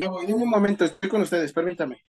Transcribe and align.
Ya 0.00 0.06
en 0.06 0.34
un 0.34 0.48
momento, 0.48 0.84
estoy 0.84 1.08
con 1.08 1.22
ustedes, 1.22 1.52
permítame. 1.52 2.04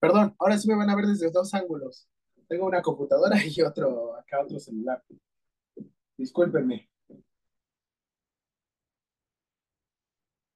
Perdón, 0.00 0.34
ahora 0.38 0.58
sí 0.58 0.68
me 0.68 0.76
van 0.76 0.90
a 0.90 0.96
ver 0.96 1.06
desde 1.06 1.30
dos 1.30 1.54
ángulos. 1.54 2.08
Tengo 2.48 2.66
una 2.66 2.82
computadora 2.82 3.36
y 3.44 3.60
otro, 3.62 4.16
acá 4.16 4.40
otro 4.42 4.58
celular. 4.58 5.02
Discúlpenme. 6.18 6.88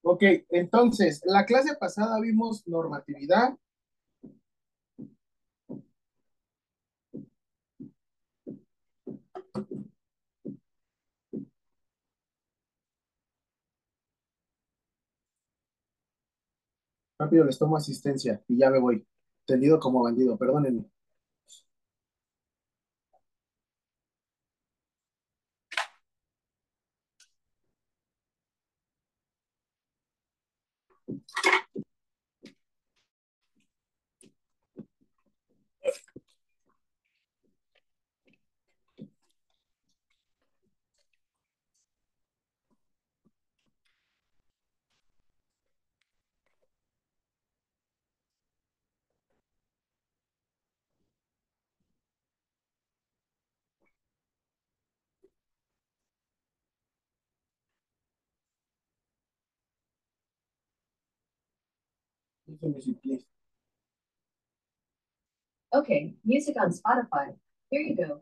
Ok, 0.04 0.22
entonces, 0.50 1.22
la 1.24 1.44
clase 1.44 1.74
pasada 1.76 2.20
vimos 2.20 2.66
normatividad. 2.68 3.56
Rápido 17.18 17.44
les 17.46 17.58
tomo 17.58 17.78
asistencia 17.78 18.42
y 18.48 18.58
ya 18.58 18.68
me 18.68 18.78
voy. 18.78 19.06
Tendido 19.52 19.78
como 19.78 20.02
bandido, 20.02 20.38
perdónenme. 20.38 20.86
Okay, 65.74 66.14
music 66.24 66.56
on 66.60 66.70
Spotify. 66.70 67.34
Here 67.70 67.80
you 67.80 67.96
go. 67.96 68.20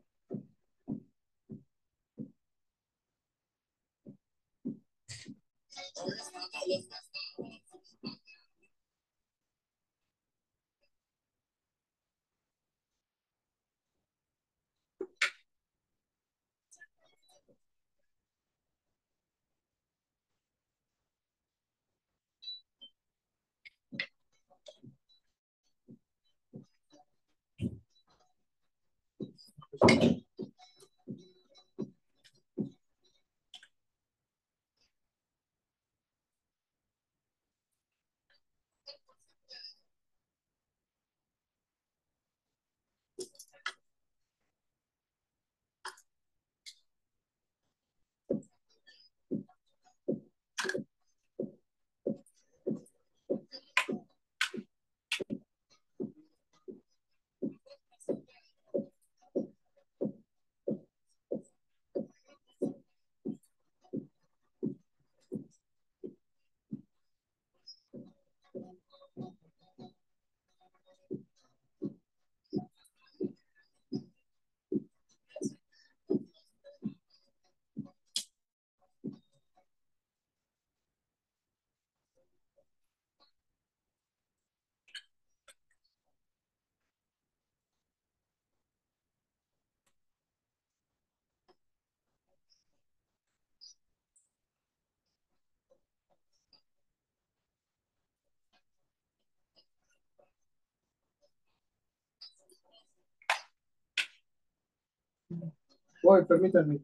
Voy, 106.02 106.24
permítanme. 106.26 106.80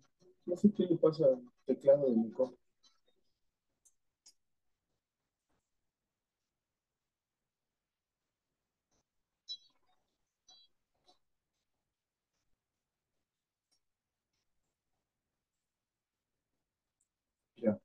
No 0.46 0.56
sé 0.56 0.72
qué 0.72 0.84
le 0.86 0.96
pasa 0.96 1.24
al 1.26 1.42
teclado 1.66 2.06
de 2.08 2.16
mi 2.16 2.30
compu. 2.32 2.56
Ya. 17.56 17.78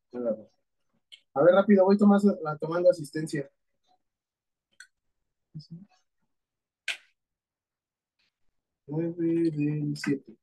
A 1.34 1.44
ver, 1.44 1.54
rápido, 1.56 1.84
voy 1.86 1.98
tomando, 1.98 2.38
tomando 2.60 2.90
asistencia. 2.90 3.50
Nueve 8.86 9.50
del 9.50 9.98
siete. 9.98 10.38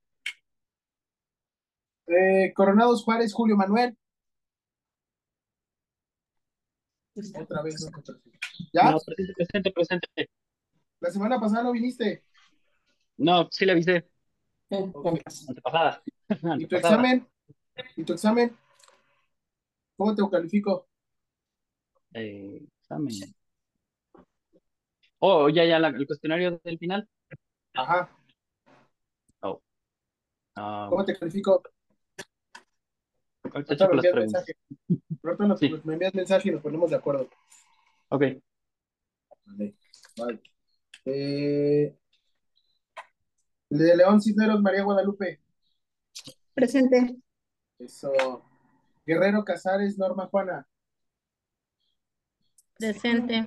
Eh, 2.09 2.53
Coronados 2.55 3.05
Juárez, 3.05 3.33
Julio 3.33 3.57
Manuel. 3.57 3.97
Otra 7.41 7.63
vez. 7.63 7.91
¿Ya? 8.73 8.91
No, 8.91 8.99
presente, 8.99 9.33
presente, 9.35 9.73
presente. 9.73 10.31
La 11.01 11.11
semana 11.11 11.41
pasada 11.41 11.65
no 11.65 11.73
viniste. 11.73 12.25
No, 13.17 13.49
sí 13.51 13.65
le 13.65 13.73
avisé. 13.73 14.09
Ok. 14.71 15.19
Antepasada. 15.49 16.03
¿Y 16.59 16.67
tu 16.67 16.77
examen? 16.77 17.29
¿Y 17.97 18.05
tu 18.05 18.13
examen? 18.13 18.57
¿Cómo 19.97 20.15
te 20.15 20.23
califico? 20.31 20.87
Eh, 22.15 22.65
examen. 22.81 23.15
Oh, 25.19 25.49
ya, 25.49 25.65
ya, 25.65 25.79
la- 25.81 25.89
el 25.89 26.07
cuestionario 26.07 26.61
del 26.63 26.79
final. 26.79 27.09
Ajá. 27.75 28.09
Oh. 29.41 29.61
Ah, 30.55 30.87
¿Cómo 30.89 31.05
te 31.05 31.19
califico? 31.19 31.63
Ahorita 33.55 33.77
checo 33.77 33.91
me 33.91 33.97
las 33.97 34.05
envías 34.05 34.13
preguntas. 34.15 34.45
mensaje. 34.47 34.59
Ahorita 35.25 35.47
nos- 35.47 35.61
Sí. 35.61 35.81
me 35.85 35.93
envías 35.95 36.15
mensaje 36.15 36.49
y 36.49 36.53
nos 36.53 36.63
ponemos 36.63 36.91
de 36.91 36.97
acuerdo. 36.97 37.29
Ok. 38.09 38.23
Vale. 39.45 39.75
Vale. 40.17 40.41
Eh, 41.05 41.97
de 43.71 43.97
León 43.97 44.21
Cisneros, 44.21 44.61
María 44.61 44.83
Guadalupe. 44.83 45.41
Presente. 46.55 47.17
Eso. 47.79 48.13
Guerrero 49.07 49.45
Casares, 49.45 49.97
Norma 49.99 50.27
Juana. 50.27 50.67
Presente. 52.79 53.47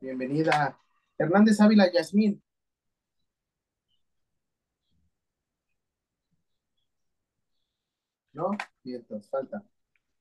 Bienvenida. 0.00 0.78
Hernández 1.18 1.60
Ávila, 1.60 1.90
Yasmín. 1.92 2.42
¿No? 8.32 8.50
Falta. 9.30 9.62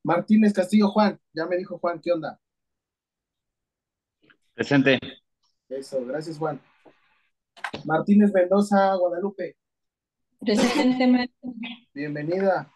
Martínez 0.03 0.53
Castillo, 0.53 0.89
Juan. 0.89 1.19
Ya 1.33 1.45
me 1.45 1.57
dijo 1.57 1.77
Juan, 1.79 1.99
¿qué 2.01 2.11
onda? 2.11 2.39
Presente. 4.53 4.99
Eso, 5.69 6.05
gracias, 6.05 6.37
Juan. 6.37 6.59
Martínez 7.85 8.33
Mendoza, 8.33 8.95
Guadalupe. 8.95 9.55
Presente, 10.39 11.07
maestro. 11.07 11.53
Bienvenida. 11.93 12.71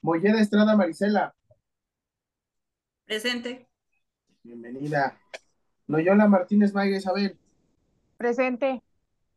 Molleda 0.00 0.40
Estrada, 0.40 0.76
Marisela. 0.76 1.34
Presente. 3.04 3.66
Bienvenida. 4.42 5.18
Noyola 5.86 6.26
Martínez 6.26 6.72
Maya 6.72 6.96
Isabel. 6.96 7.38
Presente. 8.16 8.82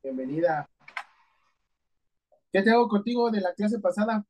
Bienvenida. 0.02 0.70
¿Qué 2.52 2.62
te 2.62 2.72
hago 2.72 2.88
contigo 2.88 3.30
de 3.30 3.42
la 3.42 3.54
clase 3.54 3.80
pasada? 3.80 4.26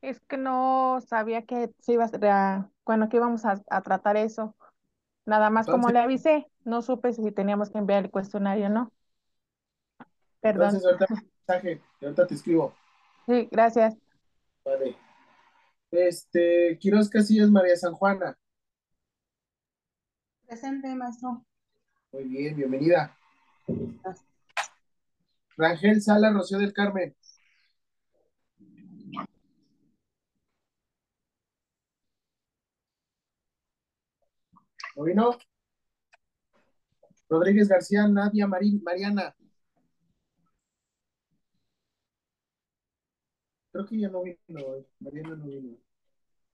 Es 0.00 0.20
que 0.20 0.36
no 0.36 1.00
sabía 1.06 1.42
que 1.42 1.70
se 1.80 1.94
iba 1.94 2.04
a, 2.04 2.08
ser, 2.08 2.24
ah, 2.26 2.70
bueno, 2.84 3.08
que 3.08 3.16
íbamos 3.16 3.44
a, 3.44 3.60
a 3.68 3.82
tratar 3.82 4.16
eso. 4.16 4.54
Nada 5.26 5.50
más 5.50 5.66
como 5.66 5.90
le 5.90 5.98
avisé, 5.98 6.46
no 6.64 6.80
supe 6.80 7.12
si 7.12 7.32
teníamos 7.32 7.70
que 7.70 7.78
enviar 7.78 8.04
el 8.04 8.10
cuestionario 8.10 8.66
o 8.66 8.70
no. 8.70 8.92
Perdón. 10.40 10.74
Entonces, 10.74 10.86
ahorita 10.86 11.06
mensaje, 11.48 11.82
y 12.00 12.04
ahorita 12.04 12.26
te 12.26 12.34
escribo. 12.34 12.74
Sí, 13.26 13.48
gracias. 13.50 13.96
Vale. 14.64 14.96
Este, 15.90 16.78
Quiroz 16.78 17.10
Casillas, 17.10 17.50
María 17.50 17.76
San 17.76 17.92
Juana. 17.92 18.38
Presente, 20.46 20.94
maestro. 20.94 21.44
Muy 22.12 22.24
bien, 22.24 22.56
bienvenida. 22.56 23.14
Rangel 25.58 26.00
Sala, 26.00 26.32
Rocío 26.32 26.58
del 26.58 26.72
Carmen. 26.72 27.14
¿No 34.98 35.04
vino? 35.04 35.30
Rodríguez 37.28 37.68
García, 37.68 38.08
Nadia 38.08 38.48
Marín, 38.48 38.82
Mariana. 38.82 39.32
Creo 43.70 43.86
que 43.86 44.00
ya 44.00 44.08
no 44.08 44.22
vino 44.24 44.66
hoy. 44.66 44.84
Mariana 44.98 45.36
no 45.36 45.46
vino. 45.46 45.76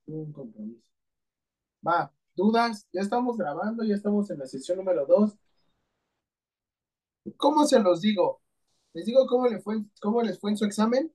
Tuvo 0.05 0.19
un 0.25 0.33
compromiso. 0.35 0.83
Va, 1.87 2.13
¿dudas? 2.35 2.87
Ya 2.93 3.01
estamos 3.01 3.39
grabando, 3.39 3.83
ya 3.83 3.95
estamos 3.95 4.29
en 4.31 4.41
la 4.41 4.47
sesión 4.47 4.77
número 4.77 5.07
2. 5.07 5.39
¿Cómo 7.39 7.65
se 7.65 7.81
los 7.81 8.03
digo? 8.03 8.43
¿Les 8.93 9.07
digo 9.07 9.27
cómo, 9.27 9.49
le 9.49 9.63
fue, 9.63 9.83
cómo 10.03 10.21
les 10.21 10.39
fue 10.39 10.51
en 10.51 10.59
su 10.59 10.67
examen? 10.67 11.11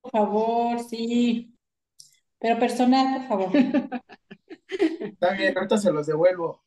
Por 0.00 0.12
favor, 0.12 0.78
sí. 0.78 1.52
Pero 2.38 2.56
personal, 2.60 3.26
por 3.26 3.28
favor. 3.28 3.50
Está 5.00 5.32
bien, 5.34 5.56
ahorita 5.56 5.78
se 5.78 5.92
los 5.92 6.06
devuelvo. 6.06 6.62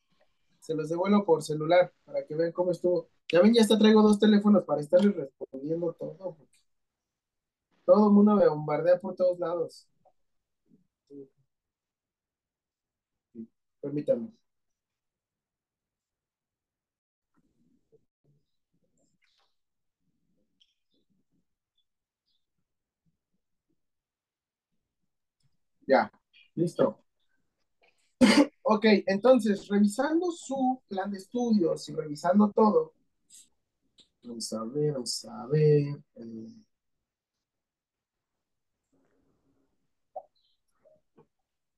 Se 0.59 0.75
los 0.75 0.89
devuelvo 0.89 1.25
por 1.25 1.43
celular 1.43 1.93
para 2.05 2.25
que 2.25 2.35
vean 2.35 2.51
cómo 2.53 2.71
estuvo. 2.71 3.09
Ya 3.31 3.41
ven, 3.41 3.53
ya 3.55 3.61
hasta 3.63 3.79
traigo 3.79 4.01
dos 4.03 4.19
teléfonos 4.19 4.65
para 4.65 4.81
estarles 4.81 5.15
respondiendo 5.15 5.93
todo. 5.93 6.37
todo 7.85 8.05
el 8.09 8.13
mundo 8.13 8.35
me 8.35 8.47
bombardea 8.47 8.99
por 8.99 9.15
todos 9.15 9.39
lados. 9.39 9.87
Permítanme. 13.81 14.31
Ya, 25.87 26.11
listo. 26.55 27.03
Ok, 28.63 28.85
entonces, 29.07 29.67
revisando 29.67 30.31
su 30.31 30.81
plan 30.87 31.09
de 31.11 31.17
estudios 31.17 31.87
y 31.89 31.93
revisando 31.95 32.51
todo, 32.51 32.93
vamos 34.23 34.53
a 34.53 34.63
ver, 34.63 34.93
vamos 34.93 35.25
a 35.25 35.47
ver. 35.47 35.83
eh, 36.15 36.47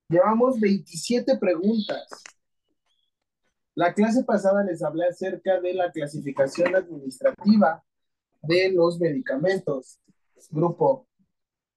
Llevamos 0.08 0.60
27 0.60 1.38
preguntas. 1.38 2.08
La 3.75 3.93
clase 3.96 4.24
pasada 4.24 4.63
les 4.63 4.84
hablé 4.84 5.08
acerca 5.08 5.60
de 5.60 5.74
la 5.74 5.91
clasificación 5.91 6.75
administrativa 6.75 7.84
de 8.41 8.72
los 8.72 9.00
medicamentos. 9.00 10.00
Grupo 10.51 11.08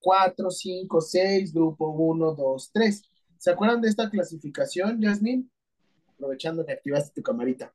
4, 0.00 0.50
5, 0.50 1.00
6, 1.00 1.52
grupo 1.54 1.90
1, 1.90 2.34
2, 2.34 2.70
3. 2.72 3.02
¿Se 3.42 3.50
acuerdan 3.50 3.80
de 3.80 3.88
esta 3.88 4.08
clasificación, 4.08 5.00
Yasmin? 5.00 5.50
Aprovechando 6.14 6.64
que 6.64 6.74
activaste 6.74 7.12
tu 7.12 7.24
camarita. 7.24 7.74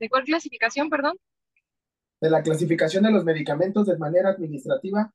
¿De 0.00 0.08
cuál 0.08 0.24
clasificación, 0.24 0.90
perdón? 0.90 1.16
De 2.20 2.30
la 2.30 2.42
clasificación 2.42 3.04
de 3.04 3.12
los 3.12 3.24
medicamentos 3.24 3.86
de 3.86 3.96
manera 3.96 4.30
administrativa. 4.30 5.12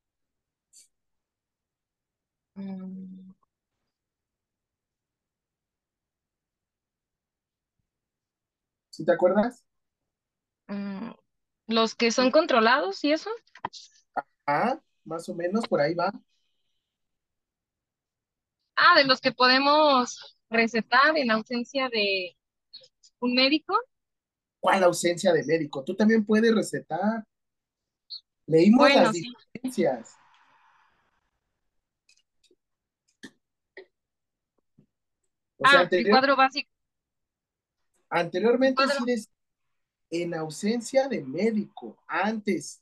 Mm, 2.56 3.09
¿Sí 9.00 9.06
te 9.06 9.14
acuerdas? 9.14 9.64
mm, 10.68 11.12
Los 11.68 11.96
que 11.96 12.12
son 12.12 12.32
controlados 12.32 13.04
y 13.06 13.14
eso. 13.14 13.30
Ah, 14.46 14.80
más 15.06 15.28
o 15.30 15.36
menos 15.36 15.68
por 15.68 15.82
ahí 15.82 15.94
va. 15.94 16.12
Ah, 18.76 18.96
de 18.98 19.04
los 19.06 19.22
que 19.22 19.32
podemos 19.32 20.38
recetar 20.50 21.18
en 21.18 21.32
ausencia 21.32 21.90
de 21.90 22.36
un 23.22 23.36
médico. 23.36 23.76
¿Cuál 24.62 24.84
ausencia 24.84 25.34
de 25.34 25.44
médico? 25.44 25.84
Tú 25.84 25.96
también 25.96 26.26
puedes 26.26 26.54
recetar. 26.56 27.26
Leímos 28.48 28.92
Bueno, 28.92 28.94
las 28.94 29.14
sí. 29.14 29.38
diferencias. 29.54 30.20
O 35.58 35.68
sea, 35.68 35.82
Ah, 35.82 35.90
el 35.92 36.08
cuadro 36.10 36.36
básico. 36.36 36.69
Anteriormente 38.10 38.88
sí 38.90 39.04
decía 39.06 39.32
en 40.12 40.36
ausencia 40.36 41.08
de 41.10 41.24
médico, 41.24 41.98
antes. 42.08 42.82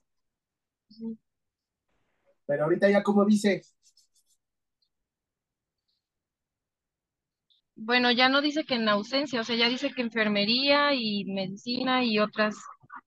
Pero 2.45 2.63
ahorita 2.63 2.89
ya 2.89 3.03
como 3.03 3.25
dice, 3.25 3.61
Bueno, 7.77 8.11
ya 8.11 8.27
no 8.27 8.41
dice 8.41 8.65
que 8.65 8.75
en 8.75 8.89
ausencia, 8.89 9.39
o 9.41 9.43
sea, 9.45 9.55
ya 9.55 9.69
dice 9.69 9.91
que 9.93 10.01
enfermería 10.01 10.93
y 10.93 11.23
medicina 11.25 12.03
y 12.03 12.19
otras 12.19 12.55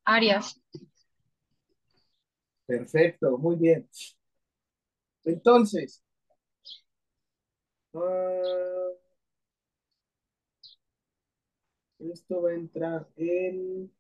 áreas. 0.05 0.59
perfecto, 2.67 3.37
muy 3.39 3.57
bien. 3.57 3.87
Entonces, 5.25 6.03
Ah, 7.95 9.00
esto 12.01 12.43
va 12.43 12.51
a 12.51 12.55
entrar 12.55 13.09
en... 13.17 13.91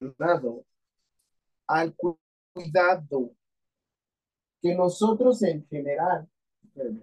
Cuidado, 0.00 0.64
al 1.68 1.94
cu- 1.96 2.18
cuidado 2.54 3.32
que 4.60 4.74
nosotros 4.74 5.42
en 5.42 5.66
general, 5.68 6.28
que 6.74 6.84
no. 6.84 7.02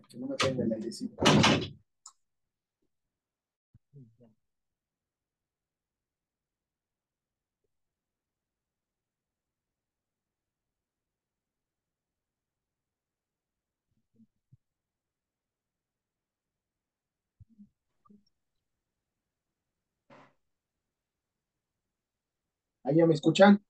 Ahí 22.84 22.96
ya 22.96 23.06
me 23.06 23.14
escuchan. 23.14 23.62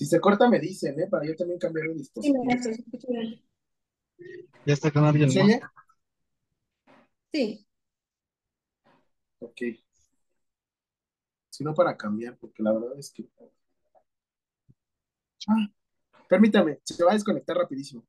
Si 0.00 0.06
se 0.06 0.18
corta 0.18 0.48
me 0.48 0.58
dicen, 0.58 0.98
¿eh? 0.98 1.08
Para 1.10 1.26
yo 1.26 1.36
también 1.36 1.58
cambiar 1.58 1.88
de 1.88 1.92
Sí, 1.92 1.98
dispositivo. 1.98 2.42
escucha 2.48 3.06
bien. 3.10 3.42
¿Ya 4.64 4.72
está 4.72 4.90
con 4.90 5.04
alguien 5.04 5.28
oye? 5.28 5.60
Sí, 7.32 7.66
Ok. 9.40 9.60
Si 11.50 11.62
no 11.62 11.74
para 11.74 11.96
cambiar, 11.98 12.38
porque 12.38 12.62
la 12.62 12.72
verdad 12.72 12.98
es 12.98 13.10
que... 13.10 13.28
Ah, 15.48 15.66
permítame, 16.28 16.80
se 16.84 17.04
va 17.04 17.12
a 17.12 17.14
desconectar 17.14 17.56
rapidísimo. 17.56 18.04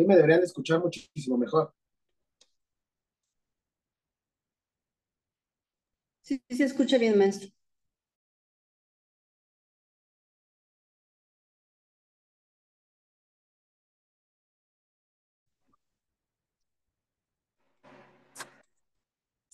Ahí 0.00 0.06
me 0.06 0.16
deberían 0.16 0.42
escuchar 0.42 0.80
muchísimo 0.80 1.36
mejor. 1.36 1.74
Sí, 6.22 6.42
sí 6.48 6.56
se 6.56 6.64
escucha 6.64 6.96
bien, 6.96 7.18
maestro. 7.18 7.50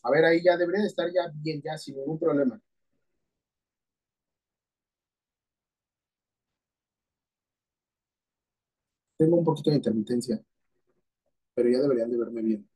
A 0.05 0.11
ver, 0.11 0.25
ahí 0.25 0.43
ya 0.43 0.57
debería 0.57 0.81
de 0.81 0.87
estar 0.89 1.07
ya 1.13 1.31
bien, 1.35 1.61
ya 1.63 1.77
sin 1.77 1.97
ningún 1.97 2.19
problema. 2.19 2.59
Tengo 9.19 9.37
un 9.37 9.45
poquito 9.45 9.71
de 9.71 9.77
intermitencia, 9.77 10.43
pero 11.55 11.69
ya 11.71 11.81
deberían 11.81 12.11
de 12.11 12.19
verme 12.19 12.43
bien. 12.43 12.69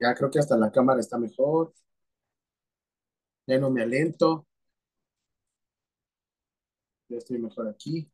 Ya 0.00 0.14
creo 0.14 0.30
que 0.30 0.38
hasta 0.38 0.56
la 0.56 0.70
cámara 0.70 1.00
está 1.00 1.18
mejor. 1.18 1.72
Ya 3.46 3.58
no 3.58 3.70
me 3.70 3.82
alento. 3.82 4.46
Ya 7.08 7.18
estoy 7.18 7.38
mejor 7.38 7.68
aquí. 7.68 8.10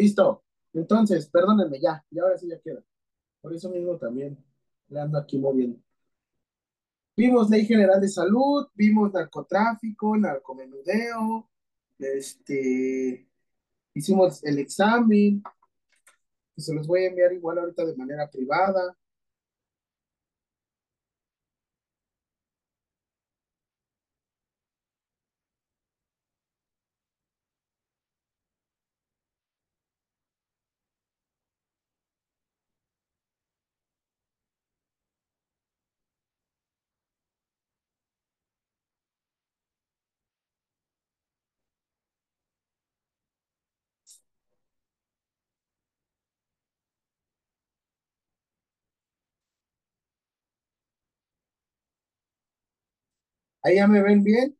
Listo. 0.00 0.42
Entonces, 0.72 1.28
perdónenme 1.28 1.78
ya. 1.78 2.02
Y 2.10 2.18
ahora 2.18 2.38
sí 2.38 2.48
ya 2.48 2.58
queda. 2.58 2.82
Por 3.42 3.54
eso 3.54 3.68
mismo 3.68 3.98
también 3.98 4.38
le 4.88 4.98
ando 4.98 5.18
aquí 5.18 5.38
moviendo. 5.38 5.78
Vimos 7.14 7.50
Ley 7.50 7.66
General 7.66 8.00
de 8.00 8.08
Salud, 8.08 8.66
vimos 8.74 9.12
narcotráfico, 9.12 10.16
narcomenudeo, 10.16 11.50
este, 11.98 13.28
hicimos 13.92 14.42
el 14.42 14.58
examen, 14.58 15.42
y 16.56 16.62
se 16.62 16.74
los 16.74 16.86
voy 16.86 17.04
a 17.04 17.08
enviar 17.08 17.34
igual 17.34 17.58
ahorita 17.58 17.84
de 17.84 17.96
manera 17.96 18.30
privada. 18.30 18.96
Ahí 53.62 53.76
ya 53.76 53.86
me 53.88 54.02
ven 54.02 54.22
bien. 54.22 54.56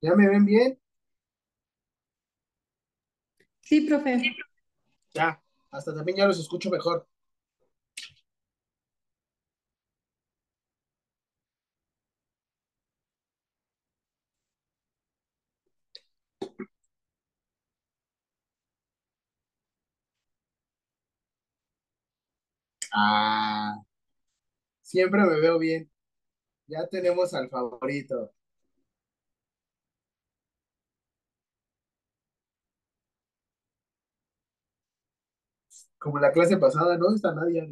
¿Ya 0.00 0.14
me 0.14 0.28
ven 0.28 0.44
bien? 0.44 0.78
Sí, 3.62 3.80
profe. 3.88 4.22
Ya, 5.14 5.42
hasta 5.70 5.94
también 5.94 6.18
ya 6.18 6.26
los 6.26 6.38
escucho 6.40 6.70
mejor. 6.70 7.08
Ah, 22.94 23.84
siempre 24.82 25.20
me 25.24 25.40
veo 25.40 25.58
bien. 25.58 25.90
Ya 26.68 26.86
tenemos 26.88 27.34
al 27.34 27.50
favorito. 27.50 28.32
Como 35.98 36.18
la 36.20 36.30
clase 36.32 36.56
pasada, 36.56 36.96
no 36.96 37.12
está 37.14 37.32
nadie. 37.34 37.68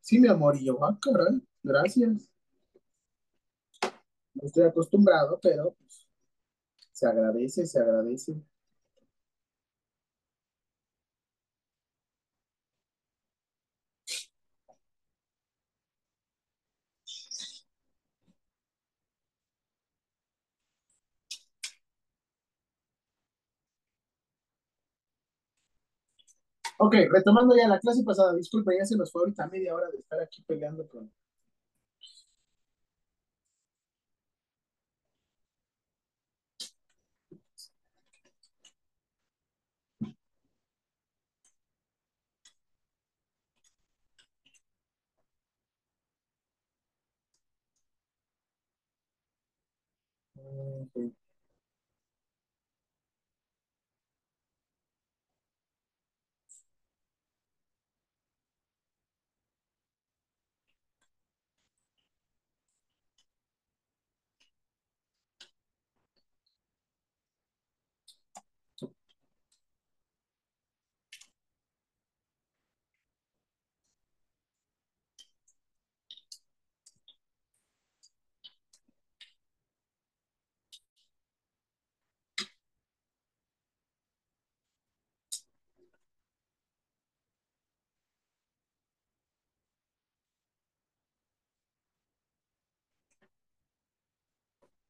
Sí, 0.00 0.18
mi 0.18 0.28
amor, 0.28 0.56
y 0.56 0.64
yo, 0.66 0.84
ah, 0.84 0.98
caray, 1.00 1.40
gracias. 1.62 2.28
No 4.34 4.46
estoy 4.46 4.64
acostumbrado, 4.64 5.38
pero 5.42 5.74
pues, 5.74 6.08
se 6.92 7.06
agradece, 7.06 7.66
se 7.66 7.80
agradece. 7.80 8.42
Ok, 26.78 26.94
retomando 27.12 27.54
ya 27.56 27.68
la 27.68 27.78
clase 27.78 28.02
pasada, 28.02 28.34
disculpa, 28.34 28.72
ya 28.74 28.84
se 28.84 28.96
nos 28.96 29.12
fue 29.12 29.20
ahorita 29.22 29.46
media 29.48 29.74
hora 29.74 29.90
de 29.90 29.98
estar 29.98 30.20
aquí 30.20 30.42
peleando 30.42 30.88
con... 30.88 31.12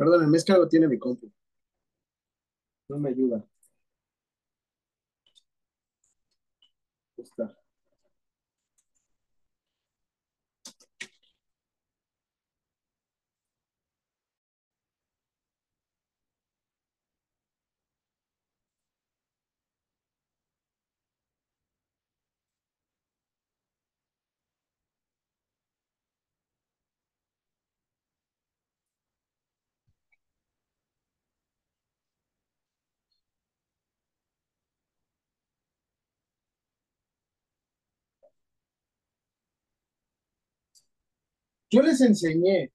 Perdónenme, 0.00 0.36
es 0.36 0.44
que 0.44 0.52
algo 0.52 0.66
tiene 0.66 0.88
mi 0.88 0.98
compu. 0.98 1.30
No 2.88 2.98
me 2.98 3.08
ayuda. 3.10 3.42
Está. 7.16 7.59
Yo 41.70 41.82
les 41.82 42.00
enseñé 42.00 42.72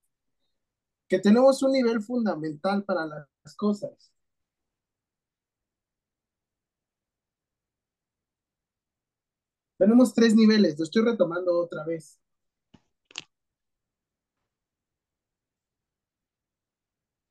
que 1.08 1.18
tenemos 1.18 1.62
un 1.62 1.72
nivel 1.72 2.02
fundamental 2.02 2.84
para 2.84 3.06
las 3.06 3.56
cosas. 3.56 4.12
Tenemos 9.78 10.12
tres 10.14 10.34
niveles, 10.34 10.78
lo 10.78 10.84
estoy 10.84 11.02
retomando 11.04 11.58
otra 11.58 11.84
vez. 11.84 12.18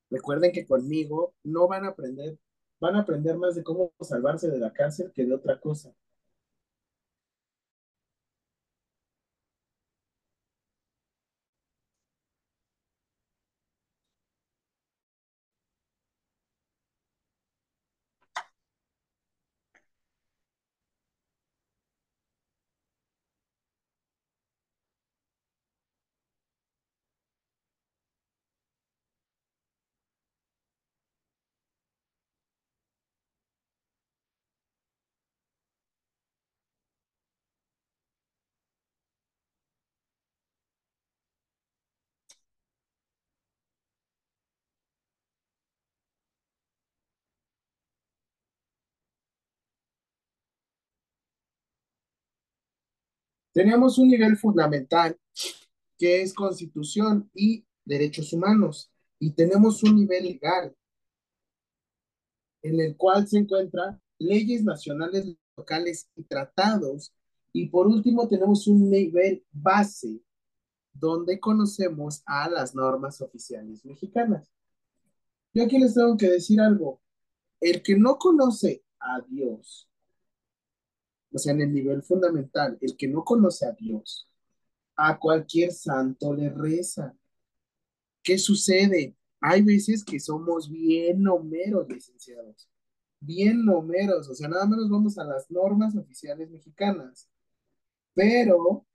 Recuerden 0.10 0.52
que 0.52 0.66
conmigo 0.66 1.36
no 1.44 1.68
van 1.68 1.86
a 1.86 1.90
aprender, 1.90 2.38
van 2.80 2.96
a 2.96 3.02
aprender 3.02 3.38
más 3.38 3.56
de 3.56 3.64
cómo 3.64 3.92
salvarse 4.02 4.50
de 4.50 4.60
la 4.60 4.72
cárcel 4.74 5.12
que 5.14 5.26
de 5.26 5.34
otra 5.34 5.60
cosa. 5.60 5.94
Tenemos 53.56 53.98
un 53.98 54.10
nivel 54.10 54.36
fundamental 54.36 55.18
que 55.98 56.22
es 56.22 56.34
constitución 56.34 57.32
y 57.34 57.66
derechos 57.86 58.34
humanos. 58.34 58.92
Y 59.18 59.32
tenemos 59.32 59.82
un 59.82 59.96
nivel 59.96 60.26
legal 60.26 60.76
en 62.62 62.82
el 62.82 62.98
cual 62.98 63.26
se 63.26 63.38
encuentran 63.38 64.02
leyes 64.20 64.66
nacionales, 64.66 65.38
locales 65.56 66.10
y 66.18 66.24
tratados. 66.24 67.14
Y 67.54 67.68
por 67.68 67.88
último 67.88 68.28
tenemos 68.28 68.68
un 68.68 68.90
nivel 68.90 69.46
base 69.54 70.20
donde 70.92 71.40
conocemos 71.40 72.24
a 72.26 72.50
las 72.50 72.76
normas 72.76 73.22
oficiales 73.22 73.86
mexicanas. 73.86 74.52
Yo 75.54 75.64
aquí 75.64 75.80
les 75.80 75.94
tengo 75.94 76.18
que 76.18 76.30
decir 76.30 76.60
algo. 76.60 77.00
El 77.62 77.82
que 77.82 77.96
no 77.96 78.18
conoce 78.18 78.84
a 79.00 79.22
Dios, 79.22 79.88
o 81.36 81.40
sea, 81.40 81.54
en 81.54 81.62
el 81.62 81.74
nivel 81.74 82.02
fundamental, 82.02 82.78
el 82.82 82.96
que 82.96 83.10
no 83.10 83.24
conoce 83.26 83.66
a 83.66 83.74
Dios, 83.74 84.28
a 84.96 85.20
cualquier 85.20 85.74
santo 85.74 86.34
le 86.34 86.50
reza. 86.50 87.14
¿Qué 88.24 88.38
sucede? 88.38 89.16
Hay 89.42 89.62
veces 89.62 90.04
que 90.06 90.20
somos 90.20 90.70
bien 90.72 91.22
nomeros, 91.24 91.88
licenciados. 91.90 92.70
Bien 93.20 93.66
nomeros, 93.66 94.30
o 94.30 94.36
sea, 94.36 94.48
nada 94.48 94.66
menos 94.66 94.90
vamos 94.90 95.18
a 95.18 95.26
las 95.26 95.50
normas 95.52 95.96
oficiales 95.96 96.50
mexicanas. 96.50 97.30
Pero, 98.14 98.86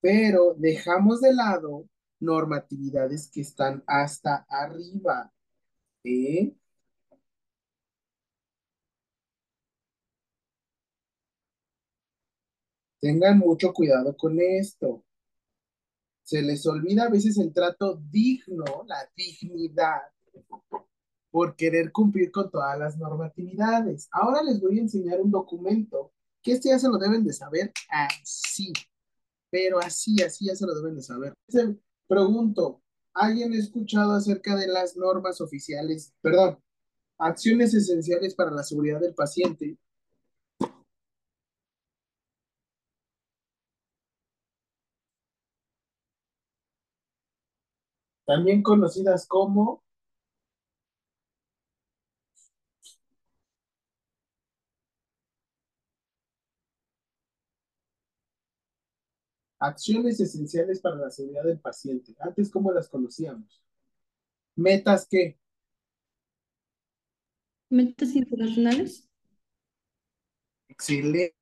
pero 0.00 0.54
dejamos 0.58 1.20
de 1.20 1.34
lado 1.34 1.88
normatividades 2.20 3.30
que 3.30 3.40
están 3.40 3.82
hasta 3.86 4.46
arriba. 4.48 5.32
¿eh? 6.04 6.54
Tengan 13.00 13.38
mucho 13.38 13.72
cuidado 13.72 14.16
con 14.16 14.38
esto. 14.40 15.04
Se 16.22 16.42
les 16.42 16.66
olvida 16.66 17.04
a 17.04 17.10
veces 17.10 17.38
el 17.38 17.52
trato 17.52 18.00
digno, 18.10 18.84
la 18.86 19.08
dignidad. 19.16 20.02
por 21.30 21.54
querer 21.54 21.92
cumplir 21.92 22.30
con 22.30 22.50
todas 22.50 22.78
las 22.78 22.96
normatividades. 22.96 24.08
Ahora 24.10 24.42
les 24.42 24.58
voy 24.58 24.78
a 24.78 24.82
enseñar 24.82 25.20
un 25.20 25.30
documento 25.30 26.14
que 26.42 26.52
este 26.52 26.70
ya 26.70 26.78
se 26.78 26.88
lo 26.88 26.96
deben 26.96 27.24
de 27.24 27.32
saber 27.34 27.72
así, 27.90 28.72
pero 29.50 29.78
así, 29.78 30.22
así 30.22 30.46
ya 30.46 30.56
se 30.56 30.64
lo 30.64 30.74
deben 30.74 30.94
de 30.94 31.02
saber. 31.02 31.34
Pregunto, 32.06 32.80
¿alguien 33.12 33.52
ha 33.52 33.58
escuchado 33.58 34.12
acerca 34.12 34.56
de 34.56 34.68
las 34.68 34.96
normas 34.96 35.40
oficiales, 35.40 36.14
perdón, 36.22 36.58
acciones 37.18 37.74
esenciales 37.74 38.34
para 38.34 38.50
la 38.50 38.62
seguridad 38.62 39.00
del 39.00 39.14
paciente? 39.14 39.76
También 48.26 48.62
conocidas 48.62 49.26
como 49.26 49.82
acciones 59.58 60.18
esenciales 60.20 60.80
para 60.80 60.96
la 60.96 61.10
seguridad 61.10 61.44
del 61.44 61.60
paciente. 61.60 62.14
Antes, 62.20 62.50
¿cómo 62.50 62.72
las 62.72 62.88
conocíamos? 62.88 63.62
Metas 64.56 65.06
que 65.08 65.38
Metas 67.70 68.16
internacionales. 68.16 69.08
excelente. 70.68 71.35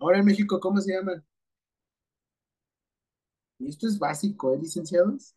Ahora 0.00 0.18
en 0.18 0.24
México, 0.24 0.58
¿cómo 0.58 0.80
se 0.80 0.92
llaman? 0.94 1.24
Y 3.60 3.68
esto 3.68 3.86
es 3.86 3.96
básico, 3.96 4.52
¿eh, 4.52 4.58
licenciados? 4.58 5.36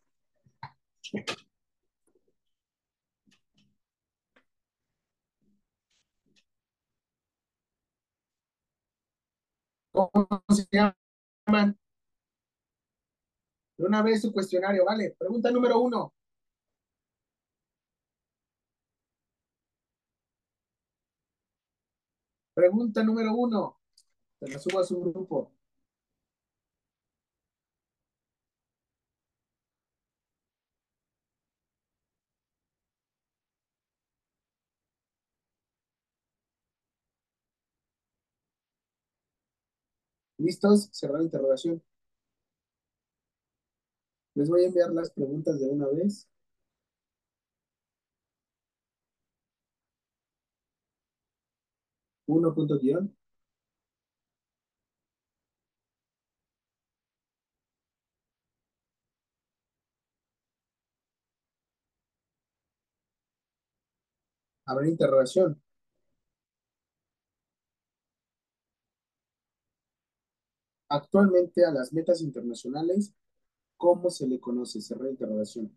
¿Cómo 9.92 10.42
se 10.54 10.66
llaman? 10.70 11.78
De 13.78 13.84
una 13.86 14.02
vez 14.02 14.20
su 14.22 14.32
cuestionario, 14.32 14.84
vale. 14.84 15.14
Pregunta 15.16 15.48
número 15.52 15.78
uno. 15.78 16.12
Pregunta 22.52 23.04
número 23.04 23.32
uno. 23.36 23.78
Se 24.44 24.50
la 24.52 24.58
subo 24.58 24.78
a 24.80 24.84
su 24.84 25.00
grupo. 25.00 25.50
¿Listos? 40.38 40.88
Cerrar 40.92 41.18
la 41.18 41.24
interrogación. 41.24 41.82
Les 44.36 44.48
voy 44.48 44.62
a 44.62 44.66
enviar 44.66 44.90
las 44.92 45.10
preguntas 45.10 45.58
de 45.58 45.68
una 45.68 45.88
vez. 45.88 46.28
Uno 52.26 52.54
punto 52.54 52.78
guion. 52.78 53.14
Abrir 64.66 64.90
interrogación. 64.90 65.58
Actualmente 70.88 71.62
a 71.66 71.70
las 71.70 71.92
metas 71.92 72.22
internacionales, 72.22 73.12
¿cómo 73.76 74.10
se 74.10 74.26
le 74.26 74.40
conoce? 74.40 74.80
Cerrar 74.80 75.10
interrogación. 75.10 75.76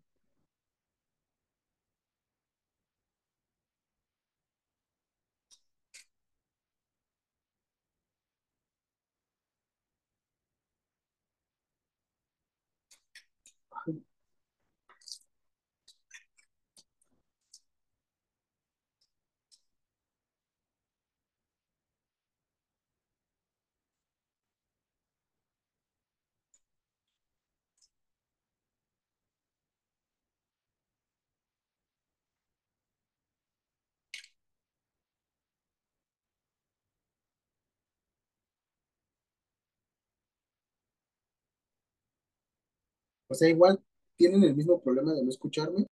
O 43.28 43.34
sea, 43.34 43.48
igual 43.48 43.78
tienen 44.16 44.42
el 44.42 44.56
mismo 44.56 44.80
problema 44.80 45.12
de 45.12 45.22
no 45.22 45.30
escucharme. 45.30 45.86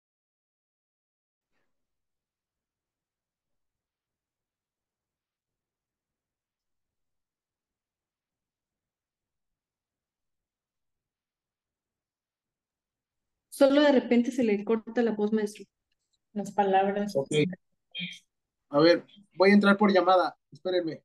Solo 13.48 13.82
de 13.82 13.92
repente 13.92 14.30
se 14.30 14.42
le 14.42 14.64
corta 14.64 15.02
la 15.02 15.12
voz, 15.12 15.32
maestro. 15.32 15.64
Las 16.32 16.52
palabras. 16.52 17.14
Ok. 17.14 17.28
A 18.70 18.80
ver, 18.80 19.04
voy 19.34 19.50
a 19.50 19.54
entrar 19.54 19.76
por 19.76 19.92
llamada. 19.92 20.36
Espérenme. 20.50 21.02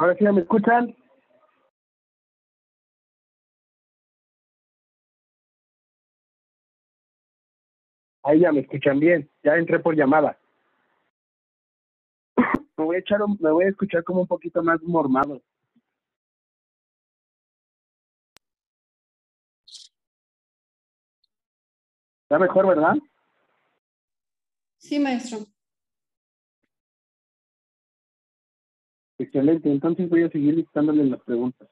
Ahora 0.00 0.14
sí, 0.16 0.24
¿ya 0.24 0.32
¿me 0.32 0.40
escuchan? 0.40 0.96
Ahí 8.22 8.40
ya 8.40 8.50
me 8.50 8.60
escuchan 8.60 8.98
bien. 8.98 9.30
Ya 9.42 9.56
entré 9.56 9.78
por 9.78 9.94
llamada. 9.94 10.38
Me 12.78 12.84
voy 12.86 12.96
a 12.96 13.00
echar, 13.00 13.20
un- 13.20 13.36
me 13.38 13.50
voy 13.50 13.66
a 13.66 13.68
escuchar 13.68 14.02
como 14.04 14.22
un 14.22 14.26
poquito 14.26 14.62
más 14.62 14.80
mormado. 14.82 15.42
Está 22.22 22.38
mejor, 22.38 22.66
¿verdad? 22.68 22.94
Sí, 24.78 24.98
maestro. 24.98 25.40
Excelente. 29.20 29.70
Entonces 29.70 30.08
voy 30.08 30.22
a 30.22 30.30
seguir 30.30 30.56
listándole 30.56 31.04
las 31.04 31.20
preguntas. 31.20 31.68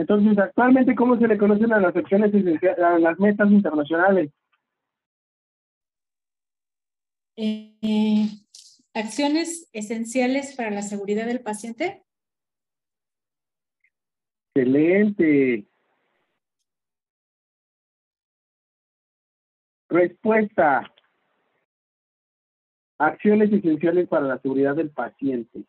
Entonces, 0.00 0.38
actualmente, 0.38 0.94
¿cómo 0.94 1.18
se 1.18 1.28
le 1.28 1.36
conocen 1.36 1.74
a 1.74 1.78
las 1.78 1.94
acciones 1.94 2.32
esenciales, 2.32 2.78
a 2.78 2.98
las 2.98 3.20
metas 3.20 3.50
internacionales? 3.50 4.30
Eh, 7.36 8.26
acciones 8.94 9.68
esenciales 9.74 10.56
para 10.56 10.70
la 10.70 10.80
seguridad 10.80 11.26
del 11.26 11.40
paciente. 11.40 12.02
Excelente. 14.54 15.66
Respuesta. 19.90 20.90
Acciones 22.96 23.52
esenciales 23.52 24.08
para 24.08 24.26
la 24.26 24.38
seguridad 24.38 24.76
del 24.76 24.88
paciente. 24.88 25.66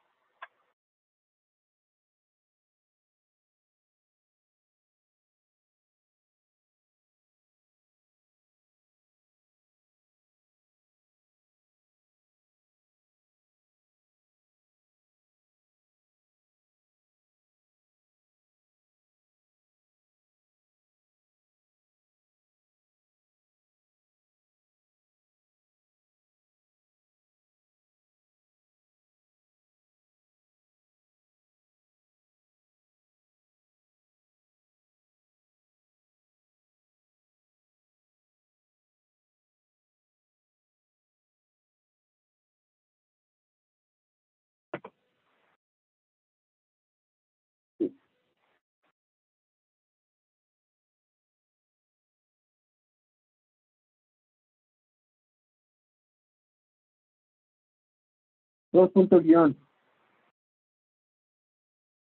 Dos 58.72 58.90
puntos 58.92 59.24
guion. 59.24 59.58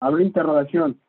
Abro 0.01 0.21
interrogación. 0.21 1.01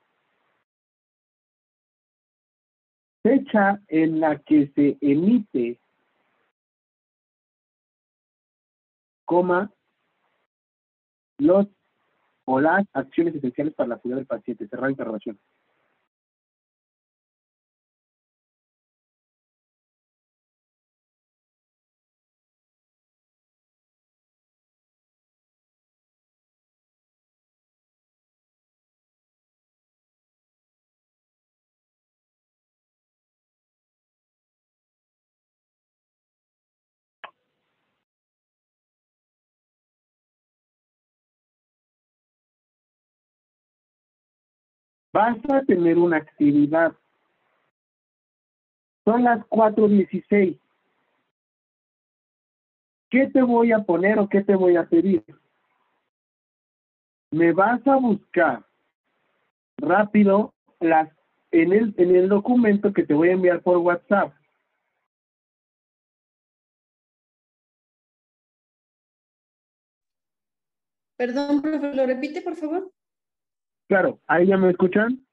Fecha 3.21 3.81
en 3.87 4.19
la 4.19 4.39
que 4.39 4.71
se 4.73 4.97
emite, 5.01 5.79
coma, 9.25 9.71
los 11.37 11.67
o 12.45 12.59
las 12.59 12.85
acciones 12.93 13.35
esenciales 13.35 13.73
para 13.75 13.89
la 13.89 13.95
seguridad 13.97 14.17
del 14.17 14.25
paciente. 14.25 14.67
Cerrar 14.67 14.89
interrogación. 14.89 15.39
Vas 45.19 45.37
a 45.49 45.61
tener 45.65 45.97
una 45.97 46.15
actividad. 46.15 46.93
Son 49.03 49.21
las 49.21 49.41
4.16. 49.49 50.57
¿Qué 53.09 53.27
te 53.27 53.41
voy 53.41 53.73
a 53.73 53.79
poner 53.79 54.17
o 54.17 54.29
qué 54.29 54.41
te 54.41 54.55
voy 54.55 54.77
a 54.77 54.87
pedir? 54.87 55.21
Me 57.31 57.51
vas 57.51 57.85
a 57.85 57.97
buscar 57.97 58.65
rápido 59.75 60.53
las 60.79 61.09
en 61.51 61.73
el, 61.73 61.93
en 61.97 62.15
el 62.15 62.29
documento 62.29 62.93
que 62.93 63.03
te 63.03 63.13
voy 63.13 63.27
a 63.27 63.33
enviar 63.33 63.61
por 63.61 63.75
WhatsApp. 63.79 64.33
Perdón, 71.17 71.61
profe, 71.61 71.93
¿lo 71.93 72.05
repite, 72.05 72.41
por 72.41 72.55
favor? 72.55 72.89
Claro, 73.89 74.19
¿ahí 74.27 74.45
ya 74.45 74.55
me 74.55 74.69
escuchan? 74.69 75.25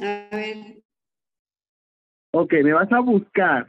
A 0.00 0.28
ver, 0.36 0.82
Ok, 2.32 2.52
me 2.62 2.72
vas 2.72 2.90
a 2.92 3.00
buscar 3.00 3.68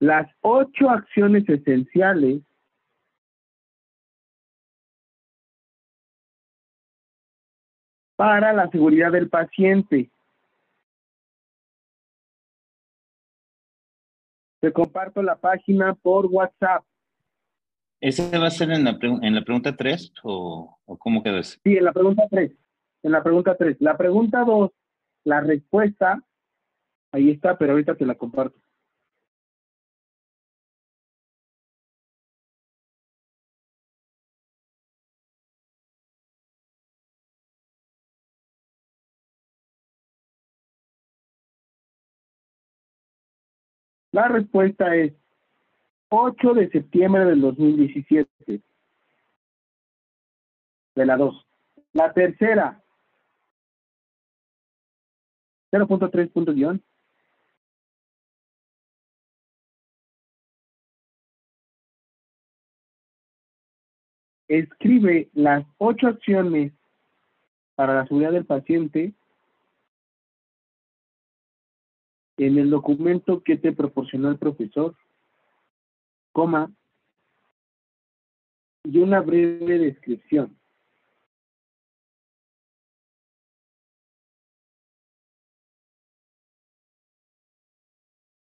las 0.00 0.30
ocho 0.40 0.88
acciones 0.88 1.46
esenciales 1.46 2.40
para 8.16 8.54
la 8.54 8.70
seguridad 8.70 9.12
del 9.12 9.28
paciente. 9.28 10.10
Te 14.60 14.72
comparto 14.72 15.22
la 15.22 15.36
página 15.36 15.92
por 15.92 16.24
WhatsApp. 16.26 16.82
¿Ese 18.04 18.38
va 18.38 18.48
a 18.48 18.50
ser 18.50 18.70
en 18.70 18.84
la, 18.84 18.98
en 19.00 19.34
la 19.34 19.40
pregunta 19.40 19.74
3 19.74 20.12
o, 20.24 20.78
o 20.84 20.98
cómo 20.98 21.22
quedó 21.22 21.38
eso? 21.38 21.58
Sí, 21.64 21.78
en 21.78 21.86
la 21.86 21.92
pregunta 21.94 22.24
3. 22.30 22.52
En 23.02 23.12
la 23.12 23.22
pregunta 23.22 23.56
3. 23.56 23.78
La 23.80 23.96
pregunta 23.96 24.44
2, 24.44 24.72
la 25.24 25.40
respuesta, 25.40 26.22
ahí 27.12 27.30
está, 27.30 27.56
pero 27.56 27.72
ahorita 27.72 27.94
te 27.94 28.04
la 28.04 28.14
comparto. 28.14 28.60
La 44.12 44.28
respuesta 44.28 44.94
es 44.94 45.14
8 46.16 46.54
de 46.54 46.70
septiembre 46.70 47.24
del 47.24 47.40
2017. 47.40 48.62
De 50.94 51.06
la 51.06 51.16
2. 51.16 51.46
La 51.92 52.12
tercera. 52.12 52.80
0.3 55.72 56.30
punto 56.30 56.52
guion. 56.52 56.80
Escribe 64.46 65.30
las 65.32 65.66
ocho 65.78 66.06
acciones 66.06 66.72
para 67.74 67.94
la 67.94 68.06
seguridad 68.06 68.30
del 68.30 68.44
paciente 68.44 69.14
en 72.36 72.58
el 72.58 72.70
documento 72.70 73.42
que 73.42 73.56
te 73.56 73.72
proporcionó 73.72 74.28
el 74.28 74.38
profesor, 74.38 74.94
coma, 76.34 76.68
y 78.82 78.98
una 78.98 79.20
breve 79.20 79.78
descripción. 79.78 80.58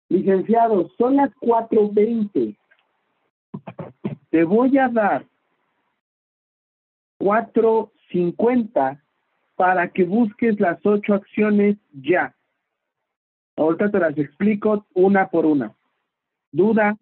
Licenciado, 0.08 0.90
son 0.98 1.18
las 1.18 1.32
4.20. 1.36 2.58
Te 4.30 4.44
voy 4.46 4.78
a 4.78 4.88
dar 4.88 5.26
4.50 7.20 9.02
para 9.56 9.90
que 9.90 10.06
busques 10.06 10.60
las 10.62 10.80
ocho 10.86 11.14
acciones 11.14 11.76
ya. 11.92 12.34
Ahorita 13.58 13.92
te 13.92 14.00
las 14.00 14.18
explico 14.18 14.86
una 14.94 15.28
por 15.28 15.46
una. 15.46 15.76
¿Duda? 16.52 16.98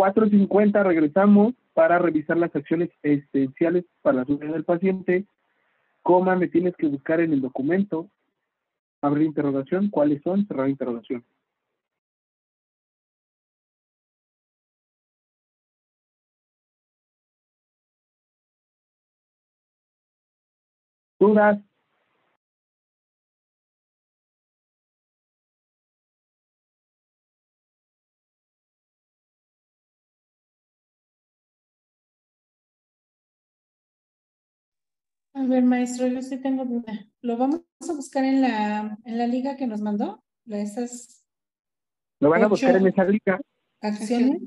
4.50 0.00 0.82
regresamos 0.82 1.52
para 1.74 1.98
revisar 1.98 2.38
las 2.38 2.56
acciones 2.56 2.88
esenciales 3.02 3.84
para 4.00 4.20
la 4.20 4.24
seguridad 4.24 4.54
del 4.54 4.64
paciente. 4.64 5.26
Coma, 6.02 6.36
me 6.36 6.48
tienes 6.48 6.74
que 6.76 6.86
buscar 6.86 7.20
en 7.20 7.34
el 7.34 7.42
documento. 7.42 8.08
Abrir 9.02 9.26
interrogación. 9.26 9.90
¿Cuáles 9.90 10.22
son? 10.22 10.46
Cerrar 10.46 10.70
interrogación. 10.70 11.22
¿Dudas? 21.18 21.69
A 35.40 35.46
ver, 35.46 35.62
maestro, 35.64 36.06
yo 36.06 36.20
sí 36.20 36.36
tengo 36.42 36.66
duda. 36.66 36.92
¿Lo 37.22 37.38
vamos 37.38 37.62
a 37.88 37.94
buscar 37.94 38.24
en 38.24 38.42
la, 38.42 38.98
en 39.06 39.16
la 39.18 39.26
liga 39.26 39.56
que 39.56 39.66
nos 39.66 39.80
mandó? 39.80 40.22
La- 40.44 40.58
Esas 40.58 41.24
Lo 42.20 42.28
van 42.28 42.44
a 42.44 42.48
buscar 42.48 42.76
en 42.76 42.86
esa 42.86 43.04
liga. 43.04 43.40
acciones. 43.80 44.42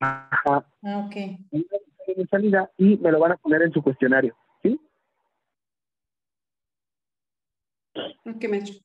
Ajá. 0.00 0.66
Ah, 0.82 1.06
ok. 1.06 1.14
Lo 1.52 1.58
van 1.60 1.80
a 1.80 1.84
buscar 1.86 2.08
en 2.16 2.20
esa 2.22 2.38
liga 2.38 2.72
y 2.76 2.96
me 2.96 3.12
lo 3.12 3.20
van 3.20 3.32
a 3.32 3.36
poner 3.36 3.62
en 3.62 3.72
su 3.72 3.82
cuestionario. 3.84 4.36
¿Sí? 4.64 4.80
Ok, 8.26 8.48
maestro. 8.50 8.80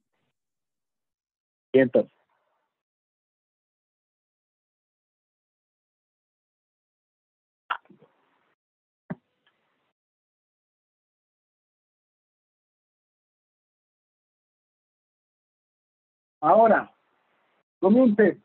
Y 1.73 1.79
entonces. 1.79 2.18
Ahora, 16.41 16.91
comience. 17.79 18.37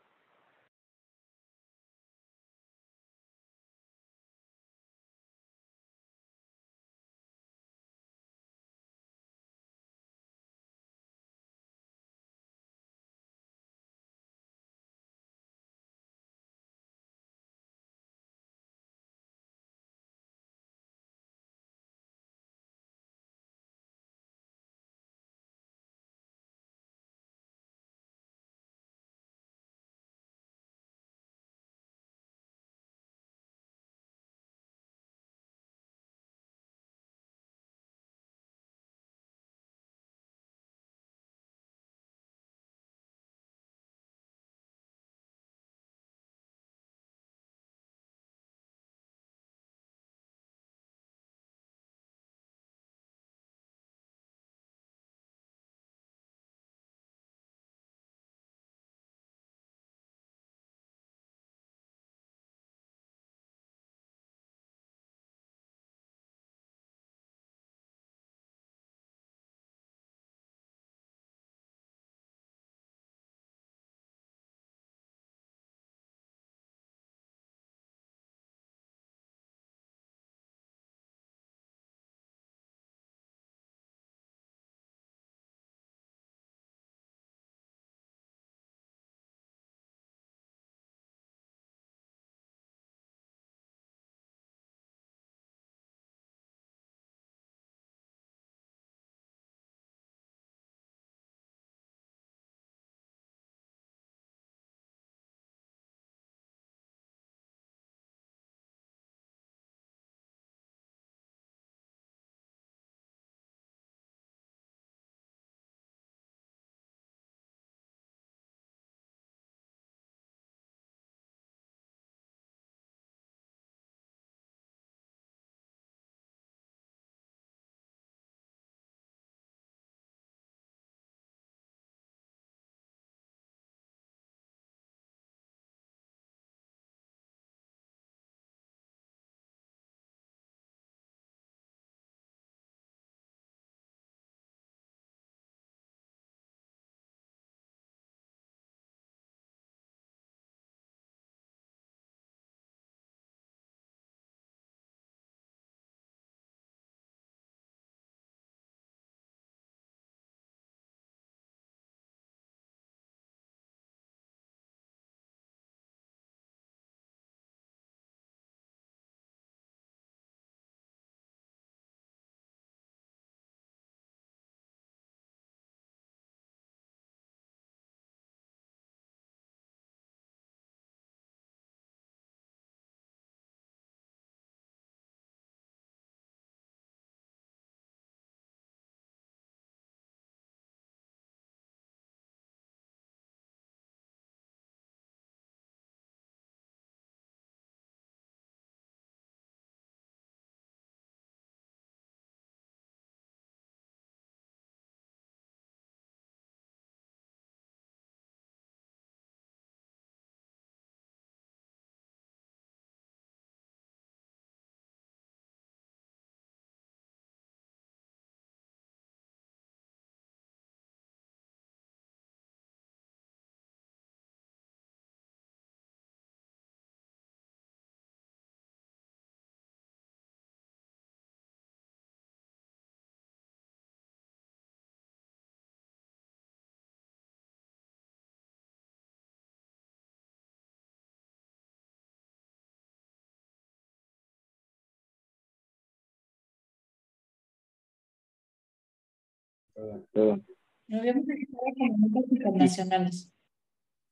Lo 249.75 250.99
habíamos 250.99 251.25
registrado 251.25 251.65
como 251.77 251.97
metas 251.97 252.31
internacionales. 252.31 253.31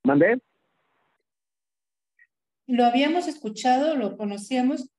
¿Mandé? 0.04 0.40
Lo 2.66 2.84
habíamos 2.84 3.28
escuchado, 3.28 3.96
lo 3.96 4.16
conocíamos 4.16 4.90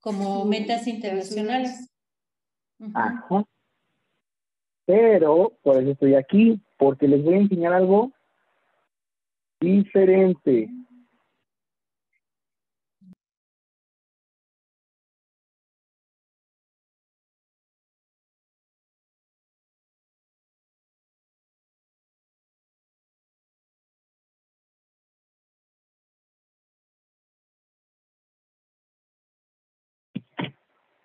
como 0.00 0.44
metas 0.44 0.86
internacionales. 0.86 1.90
Ajá. 2.94 3.44
Pero, 4.84 5.56
por 5.62 5.80
eso 5.80 5.92
estoy 5.92 6.14
aquí, 6.14 6.60
porque 6.76 7.06
les 7.06 7.22
voy 7.22 7.34
a 7.34 7.38
enseñar 7.38 7.72
algo 7.72 8.12
diferente. 9.60 10.68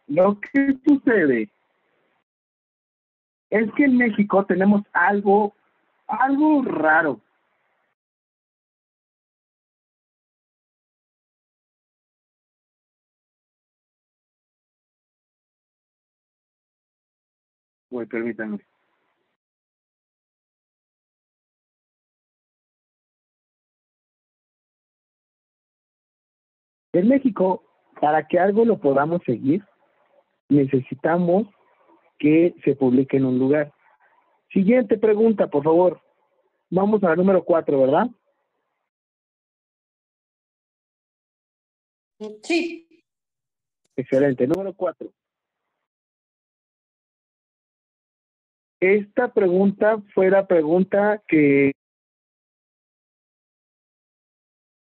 Lo 0.08 0.40
que 0.40 0.78
sucede 0.86 1.50
es 3.50 3.72
que 3.74 3.86
en 3.86 3.98
México 3.98 4.46
tenemos 4.46 4.84
algo, 4.94 5.54
algo 6.08 6.64
raro. 6.64 7.22
Voy, 17.90 18.06
permítanme. 18.06 18.60
En 26.94 27.08
México, 27.08 27.64
para 28.02 28.28
que 28.28 28.40
algo 28.40 28.66
lo 28.66 28.80
podamos 28.80 29.22
seguir, 29.26 29.64
necesitamos 30.50 31.48
que 32.18 32.56
se 32.64 32.76
publique 32.76 33.18
en 33.18 33.26
un 33.26 33.40
lugar. 33.40 33.74
Siguiente 34.52 34.98
pregunta, 34.98 35.48
por 35.48 35.64
favor. 35.64 36.02
Vamos 36.70 37.04
a 37.04 37.10
la 37.10 37.16
número 37.16 37.44
cuatro, 37.44 37.82
¿verdad? 37.82 38.08
Sí, 42.44 42.88
Excelente. 43.98 44.48
Número 44.48 44.74
cuatro. 44.74 45.12
Esta 48.80 49.34
pregunta 49.34 50.02
fue 50.14 50.30
la 50.30 50.46
pregunta 50.46 51.22
que... 51.28 51.72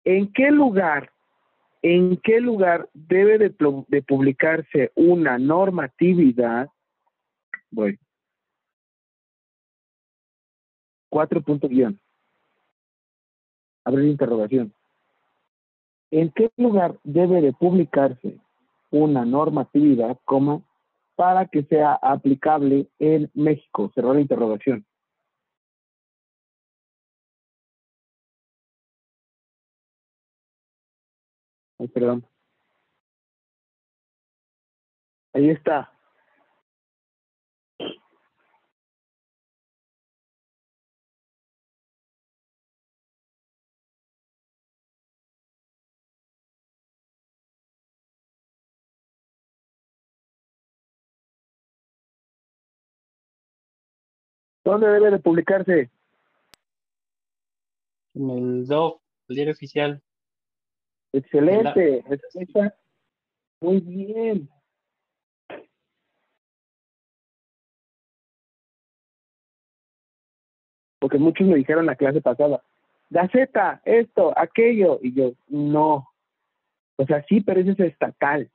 ¿En 0.03 0.31
qué 0.33 0.51
lugar, 0.51 1.11
en 1.87 2.17
qué 2.17 2.41
lugar 2.41 2.89
debe 2.95 3.37
de, 3.37 4.01
publicarse 4.01 4.91
una 4.95 5.37
normatividad? 5.37 6.67
Voy. 7.69 7.99
Cuatro 11.09 11.43
punto 11.43 11.69
guion. 11.69 11.99
Abrir 13.83 14.09
interrogación. 14.09 14.73
¿En 16.09 16.31
qué 16.31 16.49
lugar 16.57 16.97
debe 17.03 17.39
de 17.41 17.53
publicarse 17.53 18.39
una 18.89 19.23
normatividad, 19.23 20.17
coma, 20.25 20.63
para 21.15 21.45
que 21.45 21.65
sea 21.65 21.93
aplicable 22.01 22.87
en 22.97 23.29
México? 23.35 23.91
Cerrar 23.93 24.15
la 24.15 24.21
interrogación. 24.21 24.83
Perdón. 31.93 32.25
Ahí 35.33 35.49
está. 35.49 35.91
¿Dónde 54.65 54.87
debe 54.87 55.11
de 55.11 55.19
publicarse? 55.19 55.91
En 58.15 58.29
el 58.31 58.65
DOF, 58.65 58.99
el 59.27 59.35
diario 59.35 59.53
oficial. 59.53 60.01
Excelente. 61.15 62.03
Muy 63.61 63.79
bien. 63.79 64.49
Porque 70.99 71.17
muchos 71.17 71.47
me 71.47 71.55
dijeron 71.55 71.85
la 71.85 71.95
clase 71.95 72.19
pasada, 72.19 72.61
Gaceta, 73.09 73.81
esto, 73.85 74.33
aquello. 74.37 74.99
Y 75.01 75.13
yo, 75.13 75.33
no. 75.47 76.09
O 76.97 77.05
sea, 77.05 77.23
sí, 77.29 77.41
pero 77.41 77.61
ese 77.61 77.71
es 77.71 77.79
estatal. 77.79 78.51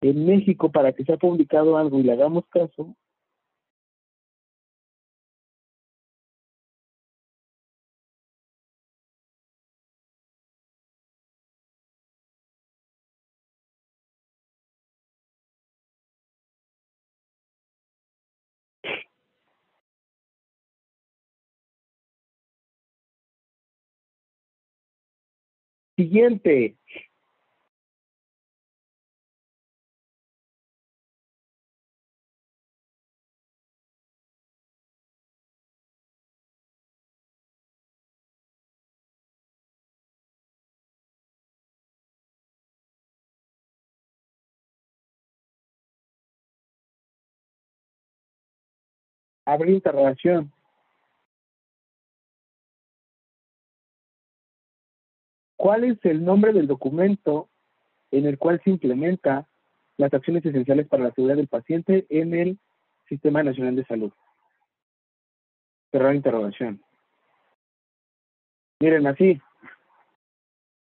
En 0.00 0.26
México, 0.26 0.72
para 0.72 0.92
que 0.92 1.04
sea 1.04 1.16
publicado 1.18 1.76
algo 1.76 2.00
y 2.00 2.02
le 2.02 2.12
hagamos 2.12 2.46
caso, 2.48 2.96
Siguiente. 26.04 26.76
Abrir 49.46 49.74
interrogación. 49.76 50.52
¿Cuál 55.64 55.84
es 55.84 55.98
el 56.04 56.22
nombre 56.22 56.52
del 56.52 56.66
documento 56.66 57.48
en 58.10 58.26
el 58.26 58.36
cual 58.36 58.60
se 58.62 58.68
implementa 58.68 59.48
las 59.96 60.12
acciones 60.12 60.44
esenciales 60.44 60.86
para 60.86 61.04
la 61.04 61.12
seguridad 61.12 61.36
del 61.38 61.48
paciente 61.48 62.04
en 62.10 62.34
el 62.34 62.58
Sistema 63.08 63.42
Nacional 63.42 63.74
de 63.74 63.86
Salud? 63.86 64.12
Cerrar 65.90 66.14
interrogación. 66.14 66.84
Miren, 68.78 69.06
así. 69.06 69.40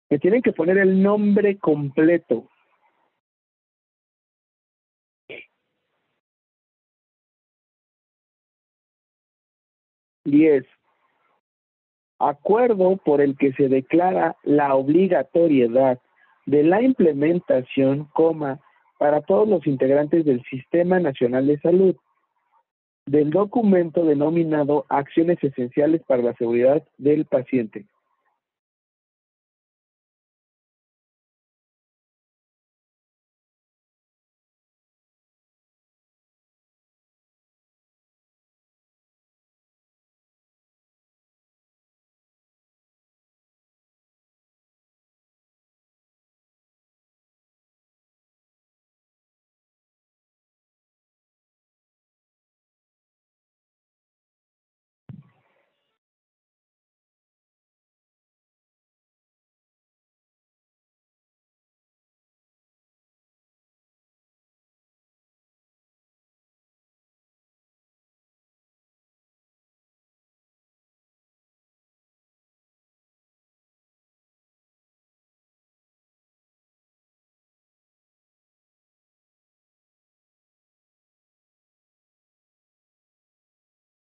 Me 0.10 0.18
tienen 0.18 0.42
que 0.42 0.52
poner 0.52 0.80
el 0.80 1.04
nombre 1.04 1.60
completo. 1.60 2.50
Diez. 10.24 10.66
Acuerdo 12.20 12.98
por 12.98 13.22
el 13.22 13.38
que 13.38 13.54
se 13.54 13.68
declara 13.68 14.38
la 14.44 14.76
obligatoriedad 14.76 16.00
de 16.46 16.64
la 16.64 16.82
implementación, 16.82 18.08
coma, 18.14 18.60
para 18.98 19.22
todos 19.22 19.48
los 19.48 19.68
integrantes 19.68 20.24
del 20.26 20.42
Sistema 20.44 21.00
Nacional 21.00 21.48
de 21.48 21.60
Salud, 21.60 21.96
del 23.06 23.30
documento 23.30 24.06
denominado 24.06 24.86
Acciones 24.90 25.44
Esenciales 25.44 26.02
para 26.08 26.24
la 26.24 26.34
Seguridad 26.36 26.84
del 26.98 27.26
Paciente. 27.26 27.86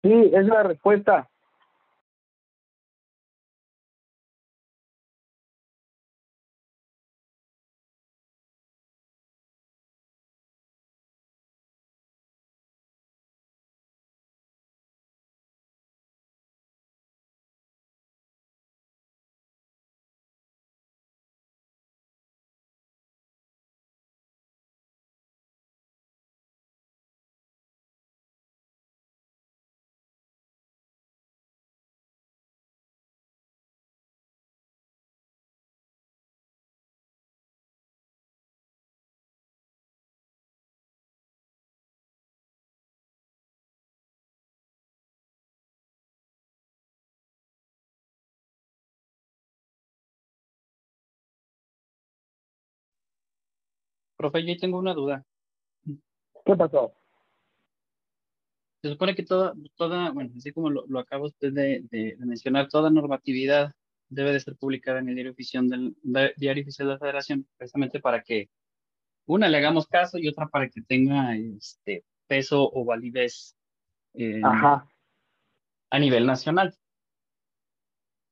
Sí, 0.02 0.10
es 0.32 0.46
la 0.46 0.62
respuesta. 0.64 1.28
Profe, 54.22 54.46
yo 54.46 54.56
tengo 54.56 54.78
una 54.78 54.94
duda. 54.94 55.24
¿Qué 56.44 56.54
pasó? 56.56 56.94
Se 58.80 58.90
supone 58.90 59.16
que 59.16 59.24
toda, 59.24 59.52
toda, 59.74 60.12
bueno, 60.12 60.30
así 60.36 60.52
como 60.52 60.70
lo, 60.70 60.86
lo 60.86 61.00
acaba 61.00 61.26
usted 61.26 61.52
de, 61.52 61.82
de- 61.90 62.14
de 62.16 62.24
mencionar, 62.26 62.68
toda 62.68 62.88
normatividad 62.88 63.72
debe 64.08 64.32
de 64.32 64.38
ser 64.38 64.54
publicada 64.56 65.00
en 65.00 65.08
el 65.08 65.16
diario 65.16 65.32
oficial 65.32 65.68
del, 65.68 65.96
de- 66.04 66.34
diario 66.36 66.62
oficial 66.62 66.86
de 66.86 66.94
la 66.94 66.98
Federación, 67.00 67.48
precisamente 67.56 67.98
para 67.98 68.22
que 68.22 68.48
una 69.26 69.48
le 69.48 69.58
hagamos 69.58 69.88
caso 69.88 70.18
y 70.18 70.28
otra 70.28 70.46
para 70.46 70.68
que 70.68 70.82
tenga 70.82 71.36
este 71.36 72.04
peso 72.28 72.70
o 72.72 72.84
validez 72.84 73.56
eh, 74.14 74.40
Ajá. 74.44 74.86
a 75.90 75.98
nivel 75.98 76.26
nacional. 76.26 76.76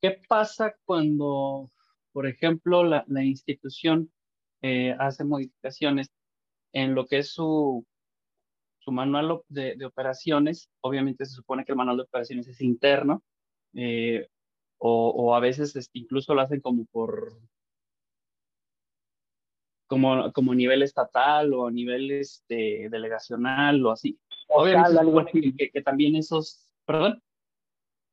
¿Qué 0.00 0.20
pasa 0.28 0.76
cuando, 0.84 1.72
por 2.12 2.28
ejemplo, 2.28 2.84
la, 2.84 3.04
la 3.08 3.24
institución 3.24 4.12
eh, 4.62 4.94
hace 4.98 5.24
modificaciones 5.24 6.08
en 6.72 6.94
lo 6.94 7.06
que 7.06 7.18
es 7.18 7.32
su, 7.32 7.84
su 8.78 8.92
manual 8.92 9.40
de, 9.48 9.76
de 9.76 9.84
operaciones? 9.86 10.68
Obviamente 10.82 11.24
se 11.26 11.34
supone 11.34 11.64
que 11.64 11.72
el 11.72 11.76
manual 11.78 11.96
de 11.98 12.02
operaciones 12.04 12.46
es 12.48 12.60
interno, 12.60 13.22
eh, 13.74 14.28
o, 14.78 15.10
o 15.10 15.34
a 15.34 15.40
veces 15.40 15.74
este, 15.76 15.98
incluso 15.98 16.34
lo 16.34 16.40
hacen 16.42 16.60
como 16.60 16.84
por 16.86 17.38
como, 19.86 20.32
como 20.32 20.54
nivel 20.54 20.82
estatal 20.82 21.52
o 21.52 21.70
nivel 21.70 22.10
este, 22.12 22.88
delegacional 22.90 23.84
o 23.84 23.90
así. 23.90 24.18
Obviamente 24.48 24.92
se 24.92 24.98
algo 24.98 25.10
supone 25.12 25.30
así. 25.30 25.40
que, 25.40 25.56
que- 25.56 25.70
que 25.70 25.82
también 25.82 26.14
esos, 26.16 26.70
perdón. 26.84 27.20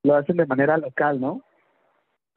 Lo 0.03 0.15
hacen 0.15 0.37
de 0.37 0.45
manera 0.45 0.77
local, 0.77 1.19
¿no? 1.21 1.43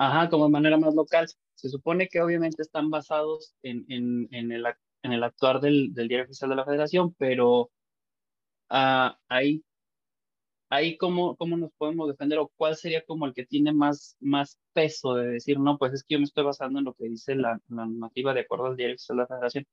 Ajá, 0.02 0.30
como 0.30 0.46
de 0.46 0.50
manera 0.50 0.78
más 0.78 0.94
local. 0.94 1.26
Se 1.54 1.68
supone 1.68 2.08
que 2.08 2.22
obviamente 2.22 2.62
están 2.62 2.88
basados 2.88 3.54
en, 3.62 3.84
en, 3.90 4.28
en 4.30 4.50
el, 4.50 4.64
en 5.02 5.12
el 5.12 5.22
actuar 5.22 5.60
del, 5.60 5.92
del 5.92 6.08
diario 6.08 6.24
oficial 6.24 6.48
de 6.48 6.56
la 6.56 6.64
Federación, 6.64 7.14
pero 7.18 7.70
ah, 8.70 9.18
ahí, 9.28 9.62
ahí 10.70 10.96
cómo, 10.96 11.36
cómo 11.36 11.58
nos 11.58 11.70
podemos 11.76 12.08
defender 12.08 12.38
o 12.38 12.50
cuál 12.56 12.76
sería 12.76 13.04
como 13.04 13.26
el 13.26 13.34
que 13.34 13.44
tiene 13.44 13.74
más, 13.74 14.16
más 14.20 14.58
peso 14.72 15.16
de 15.16 15.32
decir, 15.32 15.60
no, 15.60 15.76
pues 15.76 15.92
es 15.92 16.02
que 16.02 16.14
yo 16.14 16.18
me 16.18 16.24
estoy 16.24 16.44
basando 16.44 16.78
en 16.78 16.86
lo 16.86 16.94
que 16.94 17.04
dice 17.04 17.34
la, 17.34 17.60
la 17.68 17.84
normativa 17.84 18.32
de 18.32 18.40
acuerdo 18.40 18.68
al 18.68 18.76
diario 18.76 18.94
oficial 18.94 19.18
de 19.18 19.22
la 19.24 19.28
Federación. 19.28 19.66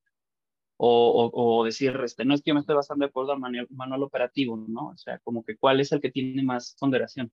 O, 0.75 1.31
o, 1.33 1.59
o 1.61 1.63
decir, 1.63 1.97
este, 2.03 2.25
no 2.25 2.33
es 2.33 2.41
que 2.41 2.49
yo 2.49 2.53
me 2.53 2.59
estoy 2.59 2.75
basando 2.75 3.05
de 3.05 3.09
acuerdo 3.09 3.31
al 3.31 3.39
manual, 3.39 3.67
manual 3.69 4.03
operativo, 4.03 4.57
¿no? 4.57 4.89
O 4.89 4.97
sea, 4.97 5.19
como 5.19 5.41
que 5.45 5.55
cuál 5.55 5.79
es 5.79 5.93
el 5.93 6.01
que 6.01 6.11
tiene 6.11 6.43
más 6.43 6.75
ponderación. 6.77 7.31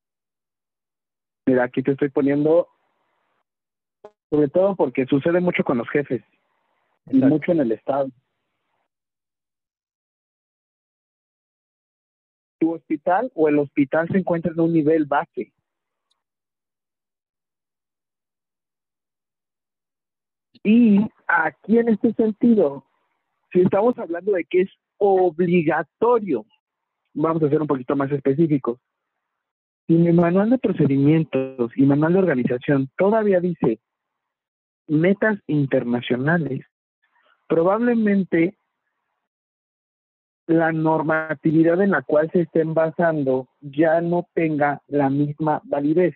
Mira, 1.47 1.65
aquí 1.65 1.83
te 1.83 1.91
estoy 1.91 2.09
poniendo, 2.09 2.69
sobre 4.31 4.49
todo 4.49 4.75
porque 4.77 5.07
sucede 5.07 5.41
mucho 5.41 5.65
con 5.65 5.79
los 5.79 5.89
jefes 5.91 6.23
y 7.07 7.17
Exacto. 7.17 7.29
mucho 7.29 7.53
en 7.53 7.61
el 7.61 7.73
Estado. 7.73 8.09
Tu 12.59 12.73
hospital 12.73 13.31
o 13.35 13.49
el 13.49 13.59
hospital 13.59 14.09
se 14.09 14.19
encuentra 14.19 14.53
en 14.53 14.61
un 14.61 14.73
nivel 14.73 15.05
base. 15.05 15.53
Y 20.63 20.99
aquí 21.27 21.79
en 21.79 21.91
este 21.91 22.15
sentido, 22.15 22.87
si 23.53 23.61
estamos 23.61 23.99
hablando 23.99 24.33
de 24.33 24.45
que 24.47 24.63
es 24.63 24.71
obligatorio, 24.97 26.47
vamos 27.13 27.43
a 27.43 27.51
ser 27.51 27.61
un 27.61 27.67
poquito 27.67 27.95
más 27.95 28.11
específicos. 28.11 28.81
Si 29.87 29.93
mi 29.93 30.13
manual 30.13 30.49
de 30.49 30.59
procedimientos 30.59 31.71
y 31.77 31.83
manual 31.85 32.15
de 32.15 32.19
organización 32.21 32.89
todavía 32.97 33.41
dice 33.41 33.79
metas 34.87 35.39
internacionales, 35.47 36.67
probablemente 37.49 38.57
la 40.47 40.73
normatividad 40.73 41.81
en 41.81 41.91
la 41.91 42.03
cual 42.03 42.31
se 42.33 42.43
estén 42.43 42.75
basando 42.75 43.49
ya 43.61 44.01
no 44.01 44.27
tenga 44.35 44.83
la 44.89 45.09
misma 45.09 45.63
validez. 45.65 46.15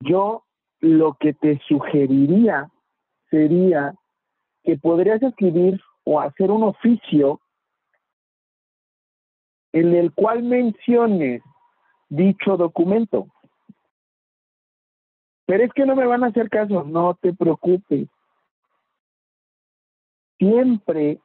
Yo 0.00 0.44
lo 0.80 1.14
que 1.14 1.34
te 1.34 1.60
sugeriría 1.68 2.70
sería 3.30 3.94
que 4.62 4.76
podrías 4.76 5.22
escribir 5.22 5.80
o 6.04 6.20
hacer 6.20 6.50
un 6.50 6.62
oficio 6.62 7.40
en 9.72 9.94
el 9.94 10.12
cual 10.12 10.42
menciones 10.42 11.42
dicho 12.08 12.56
documento. 12.56 13.28
Pero 15.46 15.64
es 15.64 15.72
que 15.72 15.86
no 15.86 15.94
me 15.94 16.06
van 16.06 16.24
a 16.24 16.28
hacer 16.28 16.50
caso, 16.50 16.84
no 16.84 17.14
te 17.14 17.32
preocupes. 17.32 18.08
Siempre, 20.38 21.20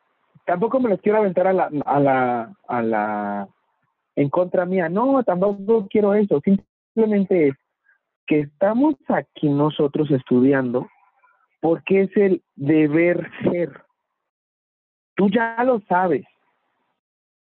tampoco 0.45 0.79
me 0.79 0.89
los 0.89 1.01
quiero 1.01 1.17
aventar 1.17 1.47
a 1.47 1.53
la, 1.53 1.69
a 1.85 1.99
la, 1.99 2.53
a 2.67 2.81
la, 2.81 3.49
en 4.15 4.29
contra 4.29 4.65
mía. 4.65 4.89
No, 4.89 5.23
tampoco 5.23 5.87
quiero 5.89 6.13
eso. 6.13 6.39
Simplemente 6.43 7.49
es 7.49 7.55
que 8.27 8.41
estamos 8.41 8.95
aquí 9.09 9.49
nosotros 9.49 10.09
estudiando 10.11 10.87
porque 11.61 12.01
es 12.01 12.17
el 12.17 12.43
deber 12.55 13.29
ser. 13.43 13.81
Tú 15.15 15.29
ya 15.29 15.63
lo 15.63 15.79
sabes. 15.81 16.25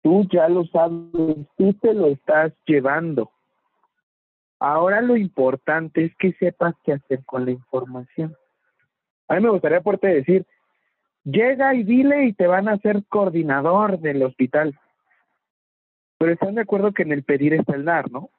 Tú 0.01 0.27
ya 0.31 0.47
lo 0.49 0.65
sabes. 0.65 1.47
Tú 1.57 1.73
te 1.73 1.93
lo 1.93 2.07
estás 2.07 2.53
llevando. 2.65 3.31
Ahora 4.59 5.01
lo 5.01 5.17
importante 5.17 6.05
es 6.05 6.15
que 6.15 6.33
sepas 6.33 6.75
qué 6.83 6.93
hacer 6.93 7.23
con 7.25 7.45
la 7.45 7.51
información. 7.51 8.35
A 9.27 9.35
mí 9.35 9.41
me 9.41 9.49
gustaría 9.49 9.81
poderte 9.81 10.07
decir, 10.07 10.45
llega 11.23 11.73
y 11.73 11.83
dile 11.83 12.25
y 12.25 12.33
te 12.33 12.47
van 12.47 12.69
a 12.69 12.73
hacer 12.73 13.03
coordinador 13.09 13.99
del 13.99 14.23
hospital. 14.23 14.79
Pero 16.17 16.31
están 16.31 16.55
de 16.55 16.61
acuerdo 16.61 16.93
que 16.93 17.03
en 17.03 17.11
el 17.11 17.23
pedir 17.23 17.53
está 17.53 17.75
el 17.75 17.85
dar, 17.85 18.09
¿no? 18.09 18.29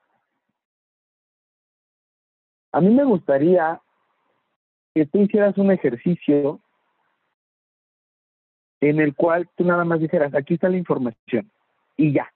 A 2.72 2.80
mí 2.80 2.90
me 2.90 3.04
gustaría 3.04 3.80
que 4.94 5.06
tú 5.06 5.20
hicieras 5.22 5.56
un 5.58 5.70
ejercicio 5.70 6.60
en 8.80 9.00
el 9.00 9.14
cual 9.14 9.48
tú 9.56 9.64
nada 9.64 9.84
más 9.84 10.00
dijeras, 10.00 10.34
aquí 10.34 10.54
está 10.54 10.68
la 10.68 10.76
información 10.76 11.50
y 11.96 12.12
ya. 12.12 12.32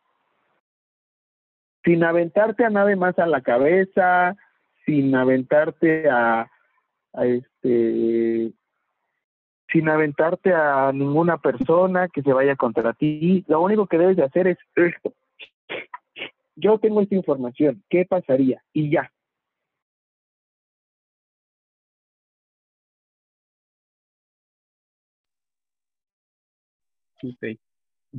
Sin 1.85 2.05
aventarte 2.05 2.65
a 2.65 2.71
nada 2.71 2.95
más 2.97 3.19
a 3.19 3.27
la 3.27 3.41
cabeza, 3.41 4.37
sin 4.85 5.15
aventarte 5.15 6.09
a, 6.09 6.51
a 7.13 7.27
este 7.27 8.53
sin 9.73 9.89
aventarte 9.89 10.53
a 10.53 10.91
ninguna 10.93 11.39
persona 11.39 12.09
que 12.09 12.23
se 12.23 12.33
vaya 12.33 12.57
contra 12.57 12.93
ti. 12.93 13.45
Lo 13.47 13.61
único 13.61 13.87
que 13.87 13.99
debes 13.99 14.17
de 14.17 14.25
hacer 14.25 14.49
es 14.49 14.59
esto. 14.75 15.15
Yo 16.57 16.79
tengo 16.79 17.01
esta 17.01 17.15
información, 17.15 17.83
¿qué 17.89 18.05
pasaría? 18.05 18.63
Y 18.73 18.91
ya. 18.91 19.11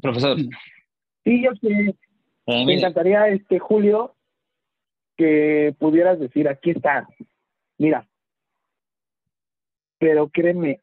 Profesor, 0.01 0.37
Sí, 1.23 1.43
yo 1.43 1.51
sé. 1.55 1.95
Eh, 2.47 2.65
Me 2.65 2.75
encantaría, 2.75 3.27
este 3.29 3.59
Julio, 3.59 4.15
que 5.17 5.75
pudieras 5.79 6.19
decir, 6.19 6.47
aquí 6.47 6.71
está, 6.71 7.07
mira. 7.77 8.07
Pero 9.99 10.29
créeme, 10.29 10.81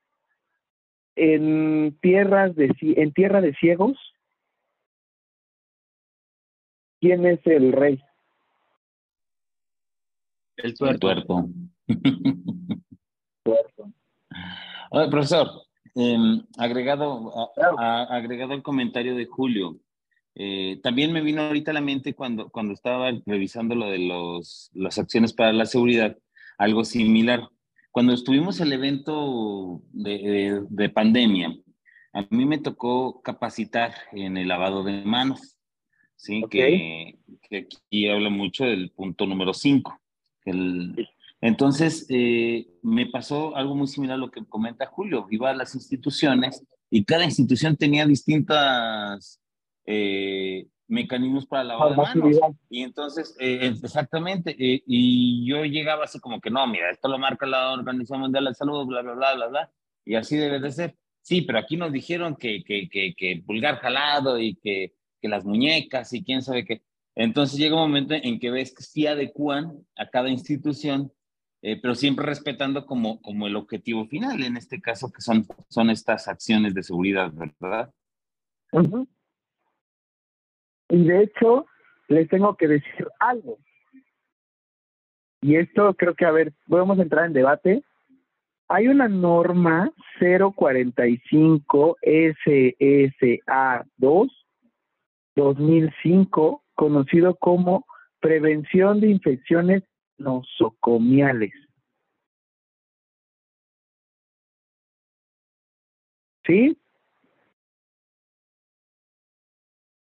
en 1.17 1.99
tierras 2.01 2.55
de 2.55 2.69
cie- 2.75 2.95
en 2.99 3.13
tierra 3.13 3.41
de 3.41 3.53
ciegos, 3.55 3.97
¿quién 7.01 7.27
es 7.27 7.41
el 7.47 7.73
rey? 7.73 8.01
El 10.57 10.75
tuerto. 10.77 11.09
tuerto. 13.43 13.93
Oye, 14.91 15.11
profesor, 15.11 15.49
em, 15.95 16.43
agregado, 16.59 17.33
a- 17.37 17.51
a- 17.79 18.17
agregado 18.17 18.55
el 18.55 18.63
comentario 18.63 19.15
de 19.17 19.27
Julio, 19.27 19.77
eh, 20.39 20.79
también 20.83 21.13
me 21.13 21.21
vino 21.21 21.43
ahorita 21.43 21.73
a 21.73 21.75
la 21.75 21.81
mente 21.81 22.15
cuando, 22.15 22.49
cuando 22.49 22.73
estaba 22.73 23.11
revisando 23.27 23.75
lo 23.75 23.91
de 23.91 23.99
los, 23.99 24.71
las 24.73 24.99
acciones 24.99 25.33
para 25.33 25.53
la 25.53 25.67
seguridad, 25.67 26.17
algo 26.57 26.85
similar. 26.85 27.49
Cuando 27.91 28.13
estuvimos 28.13 28.61
el 28.61 28.73
evento 28.73 29.83
de, 29.93 30.11
de- 30.19 30.63
de 30.69 30.89
pandemia, 30.89 31.55
a 32.13 32.23
mí 32.31 32.47
me 32.47 32.59
tocó 32.59 33.21
capacitar 33.23 33.93
en 34.13 34.37
el 34.37 34.49
lavado 34.49 34.83
de 34.85 35.03
manos, 35.05 35.57
¿sí? 36.17 36.43
Que, 36.49 37.19
que 37.49 37.57
aquí 37.59 38.09
habla 38.09 38.31
mucho 38.31 38.65
del 38.65 38.91
punto 38.91 39.27
número 39.27 39.53
5. 39.53 40.01
entonces, 41.41 42.07
eh, 42.09 42.67
me 42.83 43.07
pasó 43.07 43.55
algo 43.57 43.75
muy 43.75 43.87
similar 43.87 44.15
a 44.17 44.19
lo 44.19 44.31
que 44.31 44.45
comenta 44.47 44.87
Julio. 44.87 45.27
Iba 45.31 45.51
a 45.51 45.55
las 45.55 45.75
instituciones 45.75 46.65
y 46.91 47.05
cada 47.05 47.25
institución 47.25 47.77
tenía 47.77 48.07
distintas 48.07 49.41
eh, 49.91 50.67
mecanismos 50.87 51.47
para 51.47 51.65
lavado 51.65 51.91
de 51.91 51.97
manos. 51.97 52.37
Y 52.69 52.83
entonces, 52.83 53.35
eh, 53.41 53.73
exactamente, 53.83 54.55
eh, 54.59 54.83
y 54.87 55.47
yo 55.47 55.65
llegaba 55.65 56.05
así 56.05 56.21
como 56.21 56.43
que 56.43 56.51
no, 56.51 56.67
mira, 56.67 56.91
esto 56.91 57.09
lo 57.09 57.19
marca 57.19 57.47
la 57.47 57.73
Organización 57.73 58.21
Mundial 58.21 58.45
de 58.45 58.51
la 58.51 58.55
Salud, 58.55 58.87
bla, 58.87 59.01
bla, 59.01 59.15
bla, 59.15 59.35
bla, 59.35 59.47
bla, 59.47 59.73
y 60.05 60.15
así 60.15 60.37
debe 60.37 60.61
de 60.61 60.71
ser. 60.71 60.97
Sí, 61.23 61.41
pero 61.41 61.59
aquí 61.59 61.79
nos 61.79 61.91
dijeron 61.91 62.37
que, 62.37 62.63
que, 62.65 62.87
que, 62.91 63.15
que 63.15 63.43
pulgar 63.47 63.79
jalado 63.79 64.39
y 64.39 64.57
que, 64.57 64.93
que 65.23 65.29
las 65.29 65.47
muñecas 65.47 66.13
y 66.13 66.23
quién 66.23 66.43
sabe 66.43 66.67
qué. 66.67 66.83
Entonces 67.15 67.59
llega 67.59 67.75
un 67.75 67.89
momento 67.89 68.15
en 68.15 68.39
que 68.39 68.51
ves 68.51 68.75
que 68.75 68.83
sí 68.83 69.07
adecuan 69.07 69.87
a 69.97 70.11
cada 70.11 70.29
institución, 70.29 71.11
eh, 71.63 71.81
pero 71.81 71.95
siempre 71.95 72.27
respetando 72.27 72.85
como, 72.85 73.23
como 73.23 73.47
el 73.47 73.57
objetivo 73.57 74.07
final, 74.07 74.43
en 74.45 74.59
este 74.59 74.83
caso 74.83 75.11
que 75.11 75.23
son, 75.23 75.47
son 75.71 75.89
estas 75.89 76.29
acciones 76.29 76.75
de 76.75 76.83
seguridad, 76.83 77.33
¿verdad? 77.33 77.91
Ujú. 78.73 79.09
Y 80.89 81.05
de 81.05 81.23
hecho, 81.23 81.67
les 82.09 82.29
tengo 82.29 82.57
que 82.57 82.69
decir 82.69 83.07
algo. 83.21 83.59
Y 85.41 85.57
esto 85.57 85.95
creo 85.95 86.15
que, 86.15 86.25
a 86.25 86.31
ver, 86.33 86.53
podemos 86.67 86.99
entrar 86.99 87.27
en 87.27 87.33
debate. 87.33 87.83
Hay 88.69 88.89
una 88.89 89.09
norma 89.09 89.91
045 90.21 91.97
SSA 92.03 93.87
2 93.97 94.47
2005, 95.37 96.65
conocido 96.75 97.37
como 97.37 97.87
Prevención 98.21 99.01
de 99.01 99.09
Infecciones 99.09 99.85
Nosocomiales. 100.19 101.53
¿Sí? 106.45 106.77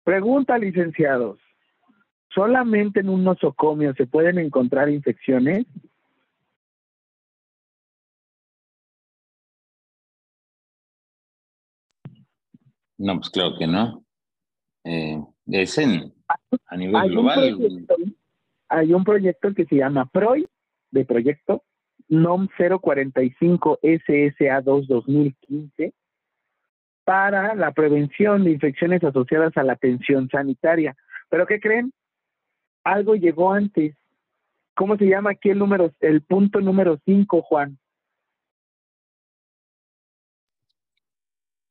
Pregunta, 0.09 0.57
licenciados. 0.57 1.39
¿Solamente 2.35 3.01
en 3.01 3.11
un 3.11 3.25
nosocomio 3.25 3.93
se 3.93 4.07
pueden 4.07 4.39
encontrar 4.39 4.89
infecciones? 4.89 5.67
No, 12.97 13.17
pues 13.17 13.29
claro 13.29 13.51
que 13.59 13.67
no. 13.67 14.03
Eh, 14.85 15.23
es 15.49 15.77
en, 15.77 16.15
a 16.69 16.77
nivel 16.79 16.97
Hay 16.97 17.09
un, 17.09 17.13
global. 17.13 17.57
proyecto, 17.59 17.95
hay 18.71 18.95
un 18.95 19.05
proyecto 19.05 19.53
que 19.53 19.67
se 19.67 19.77
llama 19.77 20.07
PROI, 20.07 20.49
de 20.91 21.05
proyecto, 21.05 21.65
NOM 22.09 22.49
045 22.81 23.81
SSA 23.83 24.63
2 24.63 24.89
2015, 24.89 25.93
para 27.09 27.55
la 27.55 27.73
prevención 27.73 28.45
de 28.45 28.51
infecciones 28.51 29.03
asociadas 29.03 29.57
a 29.57 29.63
la 29.63 29.73
atención 29.73 30.29
sanitaria. 30.29 30.95
¿Pero 31.31 31.47
qué 31.47 31.59
creen? 31.59 31.91
Algo 32.85 33.15
llegó 33.15 33.51
antes. 33.51 33.97
¿Cómo 34.75 34.95
se 34.99 35.07
llama 35.07 35.31
aquí 35.31 35.49
el 35.49 35.59
número, 35.59 35.91
el 36.01 36.21
punto 36.21 36.61
número 36.61 37.01
5, 37.07 37.41
Juan? 37.41 37.79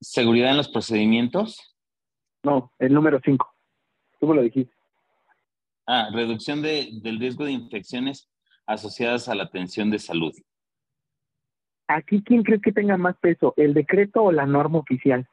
Seguridad 0.01 0.49
en 0.49 0.57
los 0.57 0.69
procedimientos. 0.69 1.77
No, 2.41 2.71
el 2.79 2.91
número 2.91 3.21
5. 3.23 3.47
Tú 4.19 4.25
me 4.25 4.33
lo 4.37 4.41
dijiste. 4.41 4.73
Ah, 5.85 6.09
reducción 6.11 6.63
de, 6.63 6.89
del 7.03 7.19
riesgo 7.19 7.45
de 7.45 7.51
infecciones 7.51 8.27
asociadas 8.65 9.29
a 9.29 9.35
la 9.35 9.43
atención 9.43 9.91
de 9.91 9.99
salud. 9.99 10.33
Aquí, 11.87 12.21
¿quién 12.23 12.43
crees 12.43 12.61
que 12.61 12.73
tenga 12.73 12.97
más 12.97 13.17
peso, 13.17 13.53
el 13.55 13.73
decreto 13.73 14.23
o 14.23 14.31
la 14.31 14.45
norma 14.45 14.79
oficial? 14.79 15.27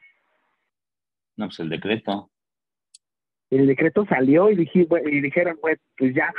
No, 1.37 1.47
pues 1.47 1.59
el 1.59 1.69
decreto. 1.69 2.31
El 3.51 3.67
decreto 3.67 4.07
salió 4.07 4.51
y, 4.51 4.57
dije, 4.57 4.87
y 5.07 5.21
dijeron, 5.21 5.59
pues, 5.61 5.81
pues 5.97 6.15
ya, 6.15 6.33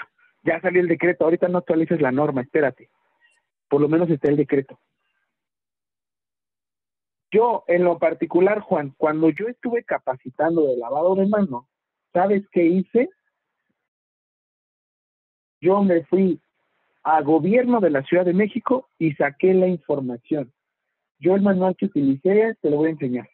ya 0.44 0.60
salió 0.62 0.82
el 0.82 0.88
decreto, 0.88 1.26
ahorita 1.26 1.50
no 1.50 1.58
actualices 1.58 2.02
la 2.02 2.12
norma, 2.12 2.42
espérate. 2.42 2.90
Por 3.68 3.82
lo 3.82 3.90
menos 3.90 4.10
está 4.10 4.30
el 4.30 4.38
decreto. 4.38 4.80
Yo, 7.32 7.66
en 7.68 7.84
lo 7.84 8.00
particular, 8.00 8.62
Juan, 8.62 8.94
cuando 8.98 9.30
yo 9.30 9.48
estuve 9.48 9.84
capacitando 9.84 10.68
de 10.68 10.78
lavado 10.78 11.16
de 11.16 11.28
manos, 11.28 11.66
¿sabes 12.14 12.48
qué 12.52 12.64
hice? 12.64 13.10
Yo 15.60 15.84
me 15.84 16.06
fui 16.06 16.40
a 17.06 17.22
gobierno 17.22 17.80
de 17.82 17.92
la 17.92 18.02
Ciudad 18.02 18.26
de 18.26 18.34
México 18.34 18.90
y 18.98 19.14
saqué 19.14 19.54
la 19.54 19.68
información. 19.68 20.52
Yo 21.20 21.36
el 21.36 21.44
manual 21.44 21.76
que 21.78 21.86
utilicé 21.86 22.58
te 22.60 22.70
lo 22.72 22.78
voy 22.78 22.88
a 22.88 22.94
enseñar. 22.94 23.30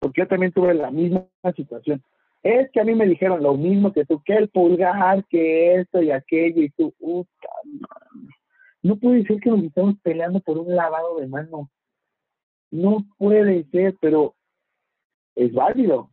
Porque 0.00 0.22
yo 0.22 0.26
también 0.26 0.52
tuve 0.52 0.72
la 0.72 0.90
misma 0.90 1.26
situación. 1.54 2.02
Es 2.42 2.70
que 2.72 2.80
a 2.80 2.84
mí 2.84 2.94
me 2.94 3.06
dijeron 3.06 3.42
lo 3.42 3.54
mismo 3.58 3.92
que 3.92 4.06
tú, 4.06 4.22
que 4.24 4.34
el 4.34 4.48
pulgar, 4.48 5.22
que 5.26 5.74
esto 5.74 6.00
y 6.00 6.10
aquello, 6.10 6.62
y 6.62 6.70
tú, 6.70 6.94
madre. 6.98 8.06
No 8.82 8.96
puede 8.96 9.24
ser 9.24 9.38
que 9.40 9.50
nos 9.50 9.62
estemos 9.62 9.96
peleando 10.02 10.40
por 10.40 10.56
un 10.56 10.74
lavado 10.74 11.18
de 11.18 11.26
manos. 11.26 11.68
No 12.70 13.04
puede 13.18 13.64
ser, 13.64 13.96
pero 14.00 14.34
es 15.34 15.52
válido. 15.52 16.08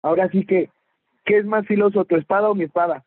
Ahora 0.00 0.28
sí 0.30 0.46
que, 0.46 0.70
¿qué 1.24 1.38
es 1.38 1.44
más 1.44 1.66
filoso, 1.66 2.04
tu 2.04 2.14
espada 2.14 2.48
o 2.50 2.54
mi 2.54 2.64
espada? 2.64 3.04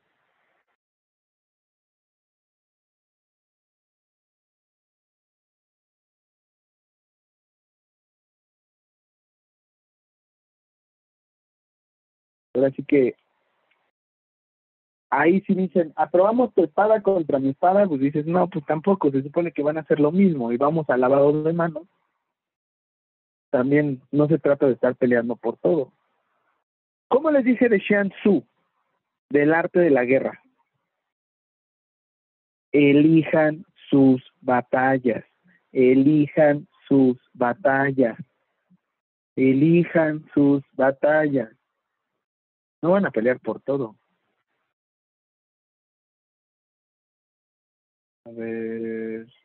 Ahora 12.60 12.76
sí 12.76 12.84
que 12.84 13.16
ahí 15.10 15.42
sí 15.42 15.56
dicen, 15.56 15.94
aprobamos 15.96 16.54
tu 16.54 16.64
espada 16.64 17.02
contra 17.02 17.40
mi 17.40 17.50
espada, 17.50 17.88
pues 17.88 18.02
dices, 18.02 18.26
no, 18.26 18.48
pues 18.50 18.66
tampoco, 18.66 19.10
se 19.12 19.24
supone 19.24 19.52
que 19.52 19.64
van 19.64 19.78
a 19.78 19.82
hacer 19.82 20.00
lo 20.00 20.12
mismo 20.12 20.52
y 20.52 20.58
vamos 20.58 20.90
al 20.90 21.02
lavado 21.02 21.44
de 21.44 21.54
manos. 21.54 21.88
También 23.50 24.02
no 24.12 24.28
se 24.28 24.38
trata 24.38 24.68
de 24.68 24.74
estar 24.74 24.96
peleando 24.96 25.36
por 25.36 25.58
todo. 25.58 25.92
¿Cómo 27.08 27.32
les 27.32 27.44
dije 27.44 27.70
de 27.70 27.80
Xian 27.80 28.12
Tzu, 28.12 28.44
del 29.30 29.54
arte 29.54 29.80
de 29.80 29.90
la 29.90 30.06
guerra? 30.06 30.44
Elijan 32.72 33.66
sus 33.90 34.22
batallas, 34.42 35.26
elijan 35.72 36.68
sus 36.88 37.18
batallas, 37.34 38.18
elijan 39.36 40.24
sus 40.36 40.62
batallas. 40.74 41.50
No 42.82 42.92
van 42.92 43.06
a 43.06 43.12
pelear 43.12 43.40
por 43.40 43.62
todo. 43.62 43.98
A 48.26 48.32
ver. 48.32 49.39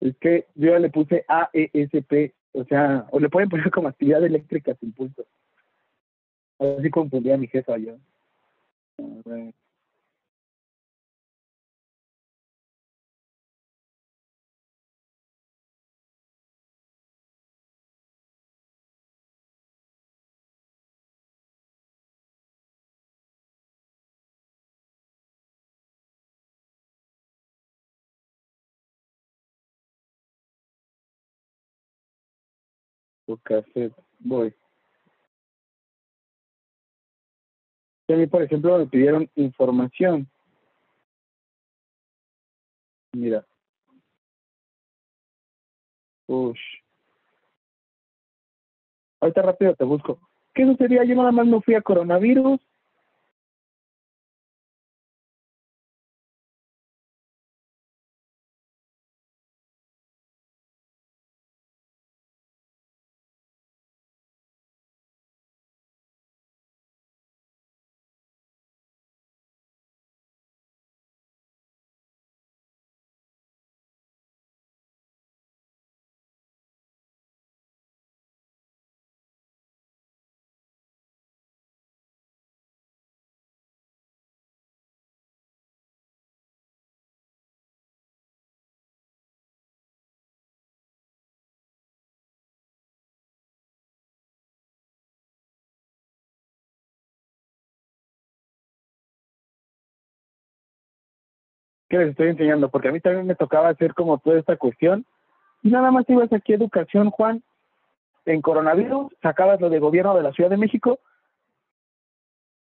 Es 0.00 0.16
que 0.18 0.46
yo 0.54 0.78
le 0.78 0.90
puse 0.90 1.24
AESP, 1.28 2.32
o 2.52 2.64
sea, 2.64 3.06
o 3.10 3.18
le 3.18 3.28
pueden 3.28 3.48
poner 3.48 3.70
como 3.70 3.88
actividad 3.88 4.24
eléctrica 4.24 4.74
sin 4.80 4.92
pulso. 4.92 5.24
Así 6.58 6.90
confundía 6.90 7.34
a 7.34 7.38
mi 7.38 7.46
jefa 7.46 7.76
yo. 7.78 7.96
A 8.98 9.28
ver. 9.28 9.54
Voy. 34.20 34.54
Y 38.06 38.12
a 38.12 38.16
mí, 38.16 38.26
por 38.26 38.42
ejemplo, 38.42 38.78
me 38.78 38.86
pidieron 38.86 39.30
información. 39.34 40.26
Mira. 43.12 43.46
Ush. 46.26 46.60
Ahorita 49.20 49.42
rápido 49.42 49.74
te 49.74 49.84
busco. 49.84 50.18
¿Qué 50.54 50.64
sucedía? 50.64 51.04
Yo 51.04 51.14
nada 51.14 51.32
más 51.32 51.46
no 51.46 51.60
fui 51.60 51.74
a 51.74 51.82
coronavirus. 51.82 52.60
Que 101.88 101.98
les 101.98 102.10
estoy 102.10 102.28
enseñando, 102.28 102.68
porque 102.68 102.88
a 102.88 102.92
mí 102.92 103.00
también 103.00 103.26
me 103.26 103.34
tocaba 103.34 103.68
hacer 103.68 103.94
como 103.94 104.18
toda 104.18 104.38
esta 104.38 104.56
cuestión. 104.56 105.06
Y 105.62 105.70
nada 105.70 105.90
más 105.90 106.08
ibas 106.08 106.32
aquí 106.32 106.52
a 106.52 106.56
educación, 106.56 107.10
Juan, 107.10 107.42
en 108.26 108.42
coronavirus, 108.42 109.12
sacabas 109.22 109.60
lo 109.60 109.70
de 109.70 109.78
gobierno 109.78 110.14
de 110.14 110.22
la 110.22 110.32
Ciudad 110.32 110.50
de 110.50 110.56
México, 110.56 111.00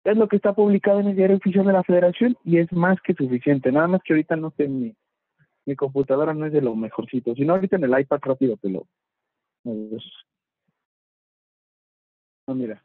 es 0.03 0.17
lo 0.17 0.27
que 0.27 0.35
está 0.35 0.53
publicado 0.53 0.99
en 0.99 1.07
el 1.07 1.15
diario 1.15 1.37
oficial 1.37 1.65
de 1.65 1.73
la 1.73 1.83
Federación 1.83 2.37
y 2.43 2.57
es 2.57 2.71
más 2.73 2.99
que 3.01 3.13
suficiente. 3.13 3.71
Nada 3.71 3.87
más 3.87 4.01
que 4.03 4.13
ahorita 4.13 4.35
no 4.35 4.51
sé, 4.57 4.67
mi, 4.67 4.93
mi 5.65 5.75
computadora 5.75 6.33
no 6.33 6.45
es 6.45 6.51
de 6.51 6.61
lo 6.61 6.75
mejorcito, 6.75 7.33
sino 7.35 7.53
ahorita 7.53 7.77
en 7.77 7.85
el 7.85 7.99
iPad 7.99 8.19
rápido 8.21 8.57
te 8.57 8.69
lo. 8.69 8.85
No, 9.63 9.73
mira. 12.55 12.83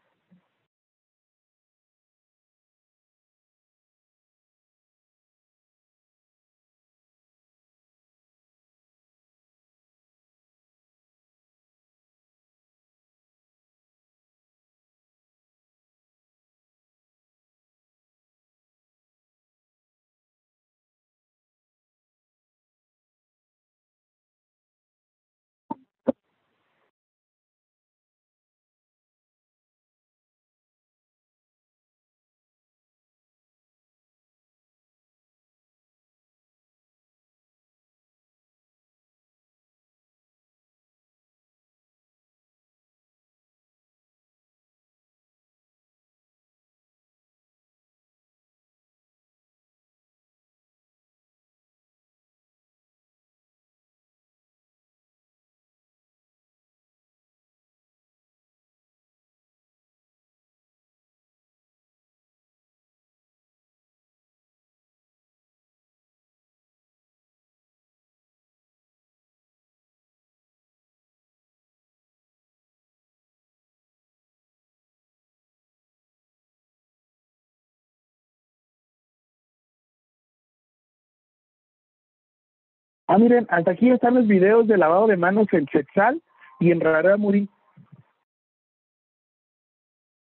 Ah, 83.10 83.16
miren, 83.16 83.46
hasta 83.48 83.70
aquí 83.70 83.88
están 83.90 84.14
los 84.16 84.26
videos 84.26 84.66
de 84.66 84.76
lavado 84.76 85.06
de 85.06 85.16
manos 85.16 85.46
en 85.52 85.64
Quetzal 85.64 86.22
y 86.60 86.70
en 86.72 86.80
Rara 86.80 87.16
Muri. 87.16 87.48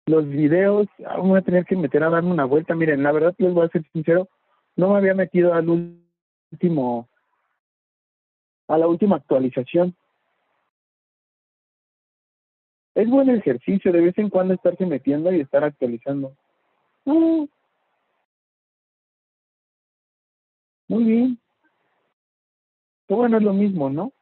Los 0.06 0.26
videos, 0.26 0.88
ah, 1.06 1.18
voy 1.18 1.38
a 1.38 1.42
tener 1.42 1.66
que 1.66 1.76
meter 1.76 2.02
a 2.02 2.08
darme 2.08 2.30
una 2.32 2.46
vuelta. 2.46 2.74
Miren, 2.74 3.02
la 3.02 3.12
verdad 3.12 3.34
les 3.36 3.52
voy 3.52 3.66
a 3.66 3.68
ser 3.68 3.84
sincero, 3.92 4.28
no 4.76 4.88
me 4.88 4.96
había 4.96 5.14
metido 5.14 5.52
al 5.52 5.68
último, 5.68 7.06
a 8.66 8.78
la 8.78 8.86
última 8.88 9.16
actualización. 9.16 9.94
Es 12.94 13.10
buen 13.10 13.28
ejercicio 13.28 13.92
de 13.92 14.00
vez 14.00 14.16
en 14.16 14.30
cuando 14.30 14.54
estarse 14.54 14.86
metiendo 14.86 15.30
y 15.30 15.40
estar 15.40 15.64
actualizando. 15.64 16.32
Ah. 17.04 17.44
Muy 20.88 21.04
bien 21.04 21.38
bueno, 23.16 23.38
es 23.38 23.42
lo 23.42 23.52
mismo, 23.52 23.90
¿no? 23.90 24.12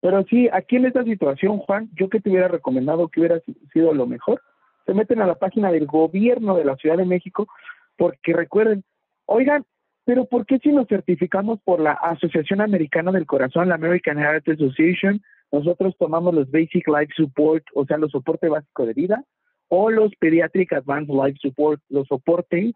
Pero 0.00 0.22
sí, 0.24 0.48
aquí 0.52 0.76
en 0.76 0.86
esta 0.86 1.02
situación, 1.02 1.58
Juan, 1.58 1.88
yo 1.94 2.10
que 2.10 2.20
te 2.20 2.28
hubiera 2.28 2.48
recomendado 2.48 3.08
que 3.08 3.20
hubiera 3.20 3.40
sido 3.72 3.94
lo 3.94 4.06
mejor, 4.06 4.42
se 4.84 4.92
meten 4.92 5.22
a 5.22 5.26
la 5.26 5.36
página 5.36 5.72
del 5.72 5.86
gobierno 5.86 6.56
de 6.56 6.64
la 6.64 6.76
Ciudad 6.76 6.98
de 6.98 7.06
México, 7.06 7.48
porque 7.96 8.34
recuerden, 8.34 8.84
oigan, 9.24 9.64
pero 10.04 10.26
¿por 10.26 10.44
qué 10.44 10.58
si 10.58 10.72
nos 10.72 10.88
certificamos 10.88 11.58
por 11.64 11.80
la 11.80 11.92
Asociación 11.92 12.60
Americana 12.60 13.12
del 13.12 13.24
Corazón, 13.24 13.70
la 13.70 13.76
American 13.76 14.18
Heart 14.18 14.46
Association, 14.48 15.22
nosotros 15.50 15.96
tomamos 15.98 16.34
los 16.34 16.50
Basic 16.50 16.86
Life 16.86 17.14
Support, 17.16 17.64
o 17.74 17.86
sea, 17.86 17.96
los 17.96 18.10
soporte 18.10 18.48
básico 18.48 18.84
de 18.84 18.92
vida, 18.92 19.24
o 19.68 19.90
los 19.90 20.14
Pediatric 20.16 20.72
Advanced 20.74 21.14
Life 21.14 21.38
Support, 21.40 21.80
los 21.88 22.06
soporte 22.08 22.74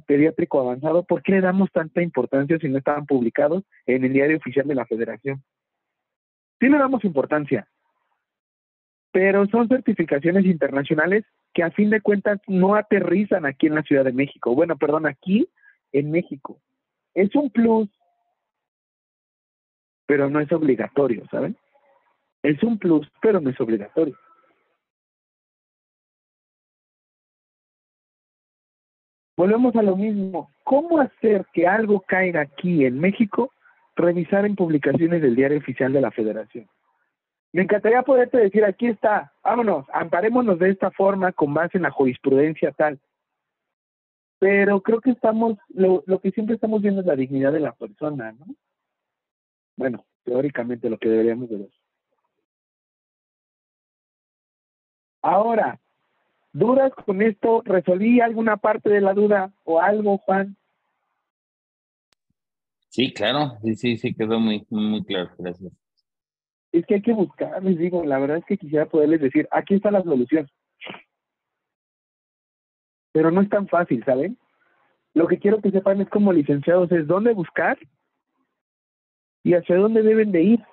pediátrico 0.00 0.60
avanzado, 0.60 1.04
¿por 1.04 1.22
qué 1.22 1.32
le 1.32 1.40
damos 1.40 1.70
tanta 1.72 2.02
importancia 2.02 2.58
si 2.58 2.68
no 2.68 2.78
estaban 2.78 3.06
publicados 3.06 3.64
en 3.86 4.04
el 4.04 4.12
diario 4.12 4.36
oficial 4.36 4.66
de 4.66 4.74
la 4.74 4.86
federación? 4.86 5.42
Sí 6.60 6.68
le 6.68 6.78
damos 6.78 7.04
importancia, 7.04 7.68
pero 9.12 9.46
son 9.46 9.68
certificaciones 9.68 10.44
internacionales 10.44 11.24
que 11.52 11.62
a 11.62 11.70
fin 11.70 11.90
de 11.90 12.00
cuentas 12.00 12.40
no 12.48 12.74
aterrizan 12.74 13.46
aquí 13.46 13.68
en 13.68 13.76
la 13.76 13.82
Ciudad 13.82 14.04
de 14.04 14.12
México. 14.12 14.54
Bueno, 14.54 14.76
perdón, 14.76 15.06
aquí 15.06 15.48
en 15.92 16.10
México. 16.10 16.60
Es 17.14 17.34
un 17.36 17.50
plus, 17.50 17.88
pero 20.06 20.28
no 20.28 20.40
es 20.40 20.50
obligatorio, 20.52 21.24
¿saben? 21.30 21.56
Es 22.42 22.62
un 22.62 22.78
plus, 22.78 23.10
pero 23.22 23.40
no 23.40 23.50
es 23.50 23.60
obligatorio. 23.60 24.18
Volvemos 29.36 29.74
a 29.76 29.82
lo 29.82 29.96
mismo. 29.96 30.50
¿Cómo 30.62 31.00
hacer 31.00 31.44
que 31.52 31.66
algo 31.66 32.00
caiga 32.00 32.42
aquí 32.42 32.84
en 32.84 33.00
México? 33.00 33.52
Revisar 33.96 34.46
en 34.46 34.56
publicaciones 34.56 35.22
del 35.22 35.36
diario 35.36 35.58
oficial 35.58 35.92
de 35.92 36.00
la 36.00 36.10
Federación. 36.10 36.68
Me 37.52 37.62
encantaría 37.62 38.02
poderte 38.02 38.38
decir, 38.38 38.64
aquí 38.64 38.88
está, 38.88 39.32
vámonos, 39.44 39.86
amparémonos 39.92 40.58
de 40.58 40.70
esta 40.70 40.90
forma 40.90 41.32
con 41.32 41.54
base 41.54 41.78
en 41.78 41.82
la 41.84 41.90
jurisprudencia 41.90 42.72
tal. 42.72 42.98
Pero 44.40 44.80
creo 44.80 45.00
que 45.00 45.10
estamos, 45.10 45.56
lo, 45.68 46.02
lo 46.06 46.18
que 46.18 46.32
siempre 46.32 46.56
estamos 46.56 46.82
viendo 46.82 47.00
es 47.00 47.06
la 47.06 47.14
dignidad 47.14 47.52
de 47.52 47.60
la 47.60 47.72
persona, 47.72 48.32
¿no? 48.32 48.46
Bueno, 49.76 50.04
teóricamente 50.24 50.90
lo 50.90 50.98
que 50.98 51.08
deberíamos 51.08 51.48
de 51.48 51.58
ver. 51.58 51.70
Ahora, 55.22 55.80
¿Dudas 56.54 56.92
con 56.94 57.20
esto? 57.20 57.62
¿Resolví 57.64 58.20
alguna 58.20 58.56
parte 58.56 58.88
de 58.88 59.00
la 59.00 59.12
duda 59.12 59.52
o 59.64 59.80
algo, 59.80 60.18
Juan? 60.18 60.56
Sí, 62.90 63.12
claro, 63.12 63.58
sí, 63.60 63.74
sí, 63.74 63.96
sí, 63.96 64.14
quedó 64.14 64.38
muy, 64.38 64.64
muy, 64.70 65.04
claro, 65.04 65.32
gracias. 65.36 65.72
es 66.70 66.86
que 66.86 66.94
hay 66.94 67.02
que 67.02 67.12
buscar, 67.12 67.60
les 67.64 67.76
digo, 67.76 68.04
la 68.04 68.20
verdad 68.20 68.36
es 68.36 68.44
que 68.44 68.56
quisiera 68.56 68.86
poderles 68.86 69.20
decir, 69.20 69.48
aquí 69.50 69.74
está 69.74 69.90
la 69.90 70.04
solución. 70.04 70.48
Pero 73.10 73.32
no 73.32 73.40
es 73.40 73.48
tan 73.48 73.66
fácil, 73.66 74.04
¿saben? 74.04 74.38
Lo 75.12 75.26
que 75.26 75.40
quiero 75.40 75.60
que 75.60 75.72
sepan 75.72 76.00
es 76.02 76.08
como 76.08 76.32
licenciados 76.32 76.90
es 76.92 77.08
dónde 77.08 77.32
buscar 77.32 77.76
y 79.42 79.54
hacia 79.54 79.74
dónde 79.74 80.02
deben 80.02 80.30
de 80.30 80.42
ir. 80.42 80.64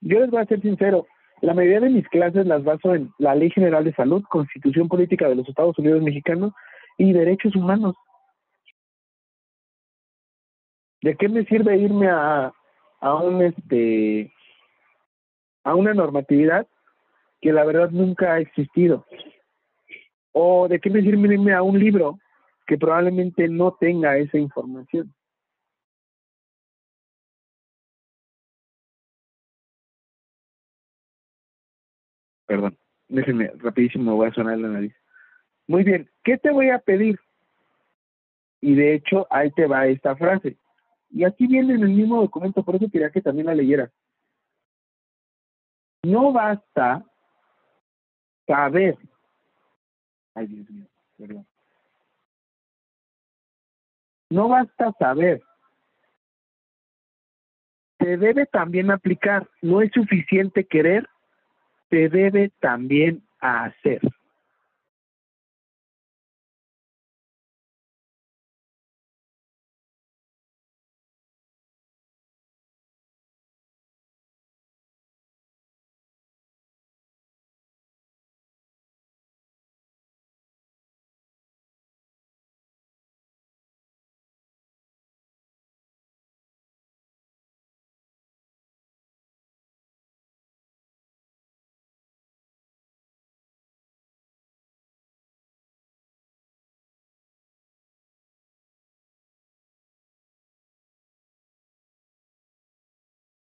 Yo 0.00 0.20
les 0.20 0.30
voy 0.30 0.40
a 0.40 0.46
ser 0.46 0.62
sincero, 0.62 1.06
la 1.40 1.54
mayoría 1.54 1.80
de 1.80 1.90
mis 1.90 2.08
clases 2.08 2.46
las 2.46 2.64
baso 2.64 2.94
en 2.94 3.12
la 3.18 3.34
Ley 3.34 3.50
General 3.50 3.84
de 3.84 3.94
Salud, 3.94 4.22
Constitución 4.28 4.88
Política 4.88 5.28
de 5.28 5.36
los 5.36 5.48
Estados 5.48 5.78
Unidos 5.78 6.02
Mexicanos 6.02 6.52
y 6.96 7.12
Derechos 7.12 7.54
Humanos. 7.54 7.94
¿De 11.02 11.16
qué 11.16 11.28
me 11.28 11.44
sirve 11.44 11.76
irme 11.78 12.08
a, 12.08 12.52
a 13.00 13.14
un 13.14 13.42
este 13.42 14.32
a 15.62 15.74
una 15.74 15.94
normatividad 15.94 16.66
que 17.40 17.52
la 17.52 17.64
verdad 17.64 17.90
nunca 17.90 18.34
ha 18.34 18.40
existido? 18.40 19.06
¿O 20.32 20.66
de 20.66 20.80
qué 20.80 20.90
me 20.90 21.02
sirve 21.02 21.34
irme 21.34 21.52
a 21.52 21.62
un 21.62 21.78
libro 21.78 22.18
que 22.66 22.78
probablemente 22.78 23.48
no 23.48 23.76
tenga 23.78 24.16
esa 24.16 24.38
información? 24.38 25.14
Perdón, 32.48 32.78
déjenme 33.08 33.52
rapidísimo, 33.58 34.16
voy 34.16 34.28
a 34.28 34.32
sonar 34.32 34.56
la 34.56 34.68
nariz. 34.68 34.94
Muy 35.66 35.84
bien, 35.84 36.10
¿qué 36.24 36.38
te 36.38 36.50
voy 36.50 36.70
a 36.70 36.78
pedir? 36.78 37.20
Y 38.62 38.74
de 38.74 38.94
hecho, 38.94 39.26
ahí 39.30 39.50
te 39.50 39.66
va 39.66 39.86
esta 39.86 40.16
frase. 40.16 40.56
Y 41.10 41.24
aquí 41.24 41.46
viene 41.46 41.74
en 41.74 41.82
el 41.82 41.90
mismo 41.90 42.22
documento, 42.22 42.64
por 42.64 42.76
eso 42.76 42.88
quería 42.90 43.10
que 43.10 43.20
también 43.20 43.46
la 43.46 43.54
leyera. 43.54 43.90
No 46.02 46.32
basta 46.32 47.04
saber. 48.46 48.96
Ay, 50.34 50.46
Dios 50.46 50.70
mío, 50.70 50.86
perdón. 51.18 51.46
No 54.30 54.48
basta 54.48 54.90
saber. 54.98 55.42
Se 57.98 58.16
debe 58.16 58.46
también 58.46 58.90
aplicar. 58.90 59.46
No 59.60 59.82
es 59.82 59.92
suficiente 59.92 60.66
querer, 60.66 61.06
se 61.90 62.08
debe 62.08 62.50
también 62.60 63.22
hacer. 63.40 64.00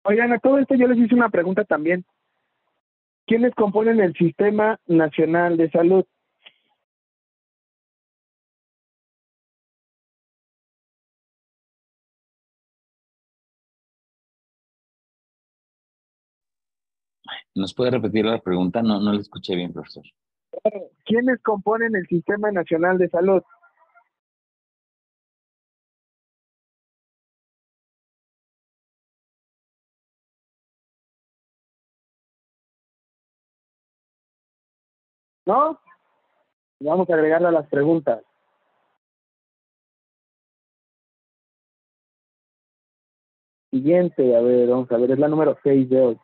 Oigan, 0.07 0.33
a 0.33 0.39
todo 0.39 0.59
esto 0.59 0.75
yo 0.75 0.87
les 0.87 0.99
hice 0.99 1.15
una 1.15 1.31
pregunta 1.31 1.65
también. 1.65 2.05
¿Quiénes 3.27 3.55
componen 3.55 4.01
el 4.01 4.13
Sistema 4.13 4.79
Nacional 4.87 5.57
de 5.57 5.71
Salud? 5.71 6.05
¿Nos 17.55 17.73
puede 17.73 17.93
repetir 17.93 18.27
la 18.27 18.41
pregunta? 18.41 18.83
No, 18.83 19.01
no 19.01 19.13
la 19.13 19.21
escuché 19.21 19.55
bien, 19.55 19.73
profesor. 19.73 20.05
¿Quiénes 21.07 21.41
componen 21.43 21.97
el 21.97 22.07
Sistema 22.09 22.51
Nacional 22.51 22.99
de 22.99 23.09
Salud? 23.09 23.43
¿No? 35.47 35.79
Vamos 36.81 37.09
a 37.09 37.15
agregarle 37.15 37.49
a 37.49 37.53
las 37.53 37.69
preguntas. 37.69 38.23
Siguiente, 43.71 44.37
a 44.37 44.41
ver, 44.41 44.69
vamos 44.69 44.91
a 44.93 44.97
ver, 44.97 45.11
es 45.11 45.19
la 45.19 45.29
número 45.29 45.59
6 45.63 45.89
de 45.91 46.01
hoy. 46.01 46.21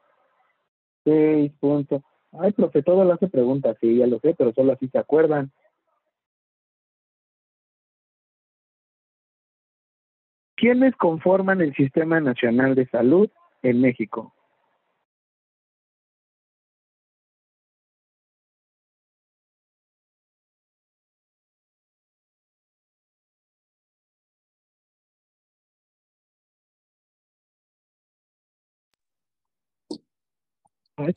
6 1.05 1.53
puntos. 1.59 2.03
Ay, 2.33 2.53
profe, 2.53 2.83
todo 2.83 3.05
lo 3.05 3.13
hace 3.13 3.29
preguntas, 3.29 3.77
sí, 3.81 3.97
ya 3.97 4.07
lo 4.07 4.21
sé, 4.21 4.35
pero 4.39 4.53
solo 4.53 4.73
así 4.73 4.89
se 4.89 4.99
acuerdan. 4.99 5.51
¿Quiénes 10.55 10.95
conforman 10.97 11.61
el 11.61 11.75
Sistema 11.75 12.21
Nacional 12.21 12.75
de 12.75 12.87
Salud 12.87 13.31
en 13.63 13.81
México? 13.81 14.33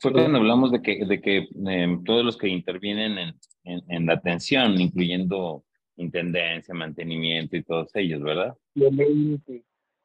Fue 0.00 0.12
cuando 0.12 0.38
hablamos 0.38 0.72
de 0.72 0.82
que, 0.82 1.04
de 1.04 1.20
que 1.20 1.48
eh, 1.68 1.98
todos 2.04 2.24
los 2.24 2.36
que 2.36 2.48
intervienen 2.48 3.18
en, 3.18 3.34
en, 3.64 3.82
en, 3.88 4.06
la 4.06 4.14
atención, 4.14 4.80
incluyendo 4.80 5.64
intendencia, 5.96 6.74
mantenimiento 6.74 7.56
y 7.56 7.62
todos 7.62 7.94
ellos, 7.94 8.22
¿verdad? 8.22 8.56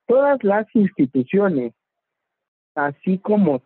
Todas 0.06 0.44
las 0.44 0.68
instituciones, 0.76 1.74
así 2.76 3.18
como 3.20 3.62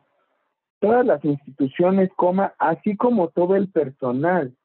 todas 0.80 1.06
las 1.06 1.24
instituciones, 1.24 2.10
coma, 2.16 2.54
así 2.60 2.96
como 2.98 3.30
todo 3.30 3.56
el 3.56 3.70
personal 3.70 4.56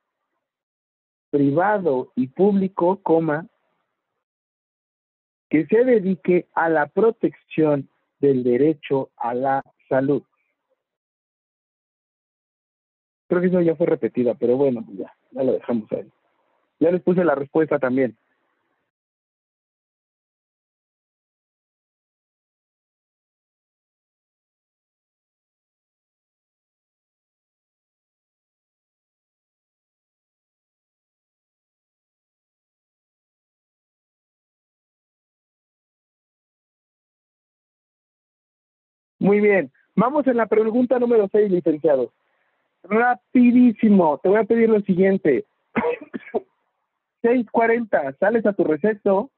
privado 1.31 2.13
y 2.17 2.29
público, 2.29 3.01
coma, 3.03 3.47
que 5.49 5.67
se 5.67 5.85
dedique 5.85 6.49
a 6.55 6.69
la 6.69 6.87
protección 6.87 7.89
del 8.19 8.43
derecho 8.43 9.11
a 9.17 9.35
la 9.35 9.63
salud. 9.89 10.23
Creo 13.29 13.43
que 13.43 13.49
eso 13.49 13.61
ya 13.61 13.77
fue 13.77 13.87
repetida, 13.87 14.35
pero 14.35 14.57
bueno, 14.57 14.83
pues 14.85 14.99
ya, 14.99 15.15
ya 15.33 15.43
lo 15.45 15.53
dejamos 15.53 15.91
ahí. 15.93 16.07
Ya 16.81 16.91
les 16.91 17.03
puse 17.03 17.25
la 17.25 17.35
respuesta 17.35 17.79
también. 17.79 18.17
Muy 39.21 39.41
bien, 39.41 39.71
vamos 39.97 40.27
en 40.29 40.37
la 40.37 40.47
pregunta 40.47 40.99
número 40.99 41.29
6, 41.31 41.51
licenciado. 41.51 42.13
Rapidísimo, 42.83 44.19
te 44.19 44.29
voy 44.29 44.39
a 44.39 44.45
pedir 44.45 44.69
lo 44.69 44.81
siguiente. 44.81 45.45
6.40, 47.23 48.17
sales 48.19 48.47
a 48.47 48.53
tu 48.53 48.65
receso, 48.65 49.31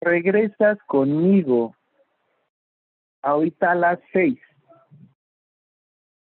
regresas 0.00 0.78
conmigo 0.86 1.74
ahorita 3.22 3.72
a 3.72 3.74
las 3.74 3.98
6. 4.12 4.38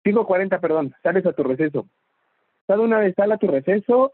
5.40, 0.05 0.59
perdón, 0.61 0.95
sales 1.03 1.25
a 1.25 1.33
tu 1.33 1.43
receso. 1.43 1.87
Cada 2.65 2.81
una 2.81 2.99
vez 2.99 3.13
sale 3.15 3.33
a 3.33 3.37
tu 3.37 3.47
receso, 3.47 4.13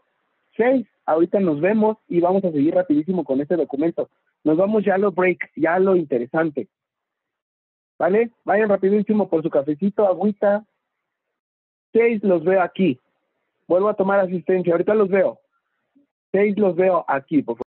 6. 0.56 0.86
Ahorita 1.06 1.38
nos 1.38 1.60
vemos 1.60 1.98
y 2.08 2.20
vamos 2.20 2.44
a 2.44 2.50
seguir 2.50 2.74
rapidísimo 2.74 3.24
con 3.24 3.40
este 3.40 3.56
documento. 3.56 4.08
Nos 4.42 4.56
vamos 4.56 4.84
ya 4.84 4.94
a 4.94 4.98
lo 4.98 5.12
break, 5.12 5.50
ya 5.56 5.74
a 5.74 5.78
lo 5.78 5.96
interesante. 5.96 6.68
¿Vale? 7.98 8.30
Vayan 8.44 8.68
rapidísimo 8.68 9.28
por 9.28 9.42
su 9.42 9.50
cafecito, 9.50 10.06
agüita. 10.06 10.64
Seis 11.92 12.22
los 12.24 12.44
veo 12.44 12.60
aquí. 12.60 13.00
Vuelvo 13.68 13.88
a 13.88 13.94
tomar 13.94 14.20
asistencia. 14.20 14.72
Ahorita 14.72 14.94
los 14.94 15.08
veo. 15.08 15.40
Seis 16.32 16.58
los 16.58 16.74
veo 16.74 17.04
aquí, 17.08 17.42
por 17.42 17.56
favor. 17.56 17.64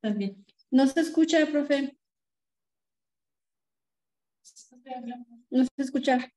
También. 0.00 0.44
No 0.70 0.86
se 0.86 1.00
escucha, 1.00 1.44
profe. 1.50 1.96
No 5.50 5.64
se 5.64 5.82
escucha. 5.82 6.32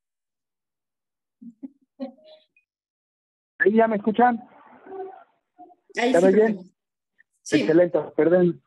¿Ahí 3.64 3.74
ya 3.74 3.88
me 3.88 3.98
escuchan? 3.98 4.42
Ahí 5.98 6.14
¿Ya 6.14 6.22
sí. 7.42 7.62
Excelente, 7.62 8.00
perdón. 8.16 8.62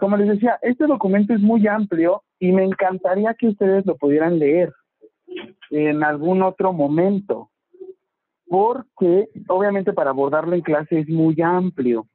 Como 0.00 0.16
les 0.16 0.28
decía, 0.28 0.58
este 0.62 0.86
documento 0.86 1.34
es 1.34 1.40
muy 1.40 1.66
amplio 1.66 2.24
y 2.40 2.50
me 2.52 2.64
encantaría 2.64 3.34
que 3.34 3.48
ustedes 3.48 3.86
lo 3.86 3.96
pudieran 3.96 4.38
leer 4.38 4.72
en 5.70 6.02
algún 6.02 6.42
otro 6.42 6.72
momento, 6.72 7.50
porque 8.48 9.28
obviamente 9.48 9.92
para 9.92 10.10
abordarlo 10.10 10.54
en 10.54 10.62
clase 10.62 11.00
es 11.00 11.08
muy 11.08 11.40
amplio. 11.40 12.06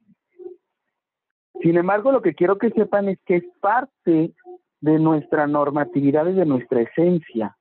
Sin 1.62 1.78
embargo, 1.78 2.12
lo 2.12 2.20
que 2.20 2.34
quiero 2.34 2.58
que 2.58 2.70
sepan 2.70 3.08
es 3.08 3.18
que 3.24 3.36
es 3.36 3.44
parte 3.60 4.34
de 4.80 4.98
nuestra 4.98 5.46
normatividad 5.46 6.26
y 6.26 6.34
de 6.34 6.44
nuestra 6.44 6.82
esencia. 6.82 7.56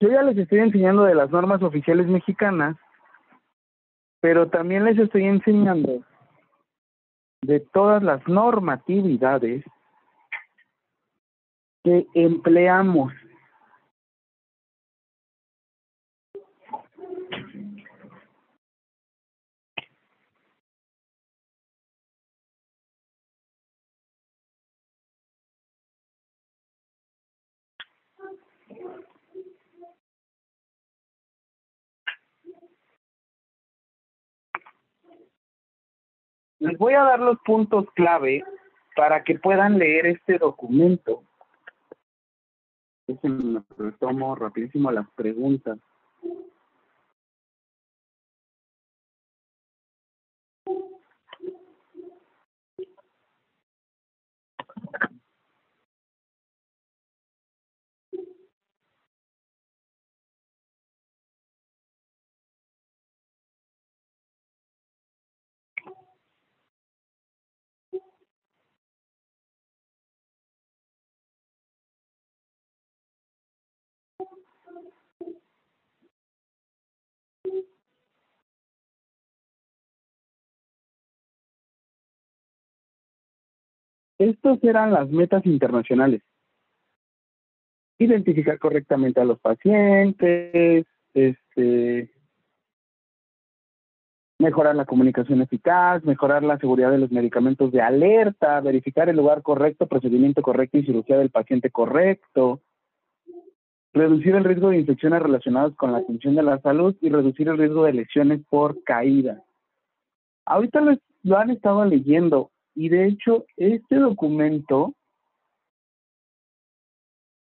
Yo 0.00 0.08
ya 0.10 0.22
les 0.22 0.36
estoy 0.36 0.58
enseñando 0.58 1.04
de 1.04 1.14
las 1.14 1.30
normas 1.30 1.62
oficiales 1.62 2.06
mexicanas, 2.06 2.76
pero 4.20 4.48
también 4.48 4.84
les 4.84 4.98
estoy 4.98 5.24
enseñando 5.24 6.02
de 7.42 7.60
todas 7.60 8.02
las 8.02 8.26
normatividades 8.26 9.64
que 11.82 12.06
empleamos. 12.14 13.12
Les 36.64 36.78
voy 36.78 36.94
a 36.94 37.02
dar 37.02 37.20
los 37.20 37.38
puntos 37.40 37.84
clave 37.94 38.42
para 38.96 39.22
que 39.22 39.38
puedan 39.38 39.78
leer 39.78 40.06
este 40.06 40.38
documento. 40.38 41.22
Déjenme 43.06 43.62
retomo 43.76 44.34
rapidísimo 44.34 44.90
las 44.90 45.06
preguntas. 45.10 45.78
Estos 84.18 84.62
eran 84.62 84.92
las 84.92 85.10
metas 85.10 85.44
internacionales. 85.46 86.22
Identificar 87.98 88.58
correctamente 88.58 89.20
a 89.20 89.24
los 89.24 89.40
pacientes, 89.40 90.86
este, 91.14 92.10
mejorar 94.38 94.76
la 94.76 94.84
comunicación 94.84 95.42
eficaz, 95.42 96.04
mejorar 96.04 96.42
la 96.42 96.58
seguridad 96.58 96.90
de 96.90 96.98
los 96.98 97.10
medicamentos 97.10 97.72
de 97.72 97.80
alerta, 97.80 98.60
verificar 98.60 99.08
el 99.08 99.16
lugar 99.16 99.42
correcto, 99.42 99.86
procedimiento 99.86 100.42
correcto 100.42 100.78
y 100.78 100.84
cirugía 100.84 101.18
del 101.18 101.30
paciente 101.30 101.70
correcto, 101.70 102.60
reducir 103.92 104.34
el 104.34 104.44
riesgo 104.44 104.70
de 104.70 104.78
infecciones 104.78 105.22
relacionadas 105.22 105.74
con 105.76 105.92
la 105.92 105.98
atención 105.98 106.34
de 106.34 106.42
la 106.42 106.60
salud 106.60 106.96
y 107.00 107.08
reducir 107.10 107.48
el 107.48 107.58
riesgo 107.58 107.84
de 107.84 107.92
lesiones 107.92 108.40
por 108.48 108.82
caída. 108.82 109.42
Ahorita 110.46 110.80
lo, 110.80 110.96
lo 111.22 111.38
han 111.38 111.50
estado 111.50 111.84
leyendo 111.84 112.50
y 112.74 112.88
de 112.88 113.06
hecho 113.06 113.46
este 113.56 113.96
documento 113.96 114.94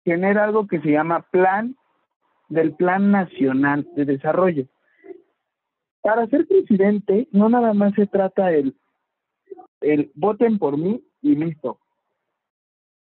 genera 0.05 0.45
algo 0.45 0.67
que 0.67 0.81
se 0.81 0.91
llama 0.93 1.23
plan 1.31 1.77
del 2.49 2.75
Plan 2.75 3.11
Nacional 3.11 3.87
de 3.95 4.05
Desarrollo. 4.05 4.67
Para 6.01 6.27
ser 6.29 6.47
presidente 6.47 7.29
no 7.33 7.49
nada 7.49 7.75
más 7.75 7.93
se 7.95 8.07
trata 8.07 8.53
el, 8.53 8.75
el 9.81 10.11
voten 10.15 10.59
por 10.59 10.79
mí 10.79 11.05
y 11.21 11.35
listo. 11.35 11.81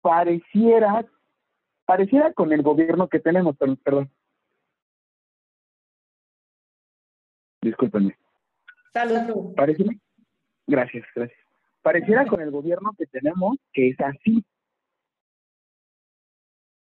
Pareciera, 0.02 1.06
pareciera 1.86 2.32
con 2.34 2.52
el 2.52 2.62
gobierno 2.62 3.08
que 3.08 3.20
tenemos, 3.20 3.56
per- 3.56 3.76
perdón. 3.78 4.10
Discúlpenme. 7.62 8.16
Salud. 8.92 9.54
Pareciera, 9.54 9.92
gracias, 10.66 11.06
gracias. 11.14 11.47
Pareciera 11.82 12.26
con 12.26 12.40
el 12.40 12.50
gobierno 12.50 12.92
que 12.98 13.06
tenemos 13.06 13.56
que 13.72 13.90
es 13.90 14.00
así. 14.00 14.44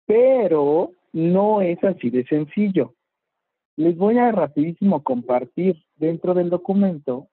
Pero 0.05 0.93
no 1.13 1.61
es 1.61 1.83
así 1.83 2.09
de 2.09 2.25
sencillo. 2.25 2.95
Les 3.75 3.95
voy 3.95 4.17
a 4.17 4.31
rapidísimo 4.31 5.03
compartir 5.03 5.77
dentro 5.95 6.33
del 6.33 6.49
documento 6.49 7.29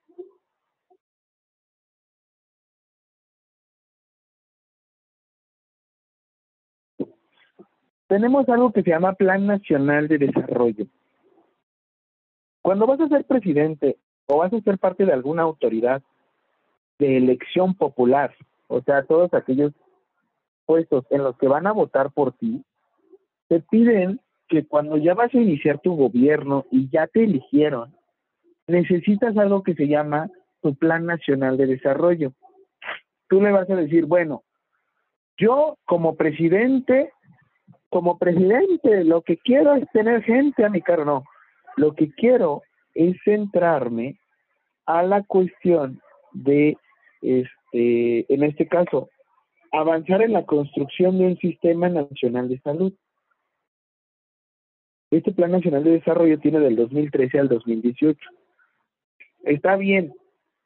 tenemos 8.06 8.48
algo 8.48 8.72
que 8.72 8.82
se 8.82 8.90
llama 8.90 9.14
Plan 9.14 9.46
Nacional 9.46 10.08
de 10.08 10.18
Desarrollo. 10.18 10.86
Cuando 12.62 12.86
vas 12.86 13.00
a 13.00 13.08
ser 13.08 13.24
presidente 13.24 13.98
o 14.26 14.38
vas 14.38 14.52
a 14.52 14.60
ser 14.60 14.78
parte 14.78 15.04
de 15.04 15.12
alguna 15.12 15.42
autoridad 15.42 16.02
de 16.98 17.16
elección 17.16 17.74
popular, 17.74 18.34
o 18.68 18.80
sea, 18.80 19.04
todos 19.04 19.32
aquellos 19.34 19.72
puestos 20.64 21.04
en 21.10 21.22
los 21.22 21.36
que 21.38 21.48
van 21.48 21.66
a 21.66 21.72
votar 21.72 22.10
por 22.10 22.32
ti, 22.32 22.64
te 23.48 23.60
piden 23.60 24.20
que 24.48 24.66
cuando 24.66 24.96
ya 24.96 25.14
vas 25.14 25.34
a 25.34 25.38
iniciar 25.38 25.80
tu 25.80 25.96
gobierno 25.96 26.66
y 26.70 26.88
ya 26.90 27.06
te 27.06 27.24
eligieron, 27.24 27.94
necesitas 28.66 29.36
algo 29.36 29.62
que 29.62 29.74
se 29.74 29.88
llama 29.88 30.30
tu 30.62 30.74
Plan 30.74 31.06
Nacional 31.06 31.56
de 31.56 31.66
Desarrollo. 31.66 32.32
Tú 33.28 33.40
le 33.40 33.52
vas 33.52 33.68
a 33.70 33.76
decir, 33.76 34.06
bueno, 34.06 34.42
yo 35.36 35.76
como 35.84 36.16
presidente, 36.16 37.12
como 37.88 38.18
presidente, 38.18 39.04
lo 39.04 39.22
que 39.22 39.36
quiero 39.36 39.74
es 39.74 39.88
tener 39.92 40.22
gente 40.22 40.64
a 40.64 40.70
mi 40.70 40.80
cargo. 40.80 41.04
No, 41.04 41.24
lo 41.76 41.94
que 41.94 42.10
quiero 42.10 42.62
es 42.94 43.16
centrarme 43.24 44.18
a 44.86 45.02
la 45.02 45.22
cuestión 45.24 46.00
de, 46.32 46.76
este, 47.22 48.32
en 48.32 48.42
este 48.42 48.66
caso, 48.66 49.10
avanzar 49.72 50.22
en 50.22 50.32
la 50.32 50.44
construcción 50.44 51.18
de 51.18 51.26
un 51.26 51.38
sistema 51.38 51.88
nacional 51.88 52.48
de 52.48 52.60
salud. 52.60 52.92
Este 55.10 55.32
Plan 55.32 55.52
Nacional 55.52 55.84
de 55.84 55.92
Desarrollo 55.92 56.38
tiene 56.40 56.58
del 56.60 56.76
2013 56.76 57.38
al 57.38 57.48
2018. 57.48 58.18
Está 59.44 59.76
bien. 59.76 60.12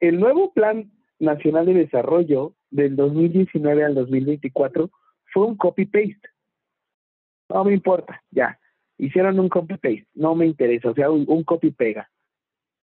El 0.01 0.19
nuevo 0.19 0.53
Plan 0.53 0.91
Nacional 1.19 1.67
de 1.67 1.75
Desarrollo 1.75 2.55
del 2.71 2.97
2019 2.97 3.85
al 3.85 3.95
2024 3.95 4.91
fue 5.33 5.47
un 5.47 5.57
copy-paste. 5.57 6.29
No 7.51 7.65
me 7.65 7.75
importa, 7.75 8.23
ya. 8.31 8.59
Hicieron 8.97 9.39
un 9.41 9.49
copy-paste, 9.49 10.07
no 10.15 10.35
me 10.35 10.47
interesa, 10.47 10.91
o 10.91 10.95
sea, 10.95 11.11
un, 11.11 11.25
un 11.29 11.43
copy-pega. 11.45 12.11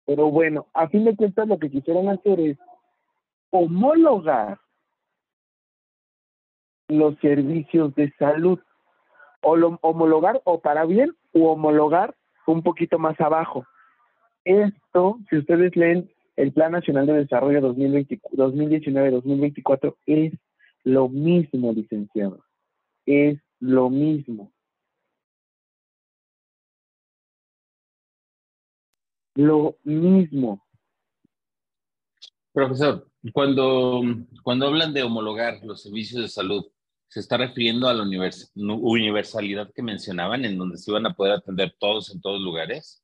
Pero 0.06 0.30
bueno, 0.30 0.68
a 0.72 0.88
fin 0.88 1.04
de 1.04 1.16
cuentas 1.16 1.48
lo 1.48 1.58
que 1.58 1.70
quisieron 1.70 2.08
hacer 2.08 2.40
es 2.40 2.58
homologar 3.52 4.58
los 6.88 7.16
servicios 7.20 7.94
de 7.94 8.12
salud. 8.18 8.58
O 9.44 9.56
lo, 9.56 9.76
homologar 9.82 10.40
o 10.44 10.60
para 10.60 10.84
bien 10.84 11.16
o 11.32 11.52
homologar 11.52 12.14
un 12.46 12.62
poquito 12.62 12.96
más 12.98 13.20
abajo. 13.20 13.66
Esto, 14.44 15.18
si 15.28 15.36
ustedes 15.38 15.76
leen 15.76 16.10
el 16.36 16.52
Plan 16.52 16.70
Nacional 16.72 17.06
de 17.06 17.14
Desarrollo 17.14 17.60
2019-2024, 17.60 19.96
es 20.06 20.32
lo 20.84 21.08
mismo, 21.08 21.72
licenciado. 21.72 22.44
Es 23.06 23.40
lo 23.58 23.90
mismo. 23.90 24.52
lo 29.34 29.76
mismo. 29.84 30.64
Profesor, 32.52 33.08
cuando, 33.32 34.02
cuando 34.42 34.66
hablan 34.66 34.92
de 34.92 35.02
homologar 35.02 35.64
los 35.64 35.82
servicios 35.82 36.20
de 36.22 36.28
salud, 36.28 36.66
¿se 37.08 37.20
está 37.20 37.36
refiriendo 37.38 37.88
a 37.88 37.94
la 37.94 38.02
univers- 38.04 38.50
universalidad 38.54 39.72
que 39.72 39.82
mencionaban, 39.82 40.44
en 40.44 40.58
donde 40.58 40.76
se 40.76 40.90
iban 40.90 41.06
a 41.06 41.14
poder 41.14 41.34
atender 41.34 41.74
todos 41.78 42.14
en 42.14 42.20
todos 42.20 42.40
lugares? 42.40 43.02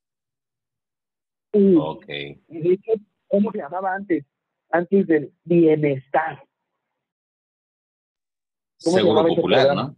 Ok. 1.53 2.05
y 2.09 2.61
de 2.61 2.73
hecho, 2.75 2.93
¿cómo 3.27 3.51
se 3.53 3.59
llamaba 3.59 3.95
antes? 3.95 4.25
Antes 4.71 5.07
del 5.07 5.33
bienestar. 5.45 6.45
¿Cómo 8.85 8.97
se 8.97 9.03
Seguro 9.03 9.27
popular? 9.29 9.75
¿no? 9.75 9.97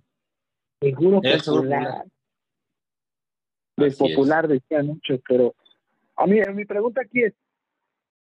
Seguro 0.80 1.20
seguro 1.22 1.62
popular. 1.62 1.82
popular. 1.82 2.06
Del 3.76 3.96
popular 3.96 4.48
decían 4.48 4.86
mucho, 4.86 5.20
pero 5.26 5.54
a 6.16 6.26
mí 6.26 6.38
mi 6.54 6.64
pregunta 6.64 7.00
aquí 7.02 7.24
es, 7.24 7.34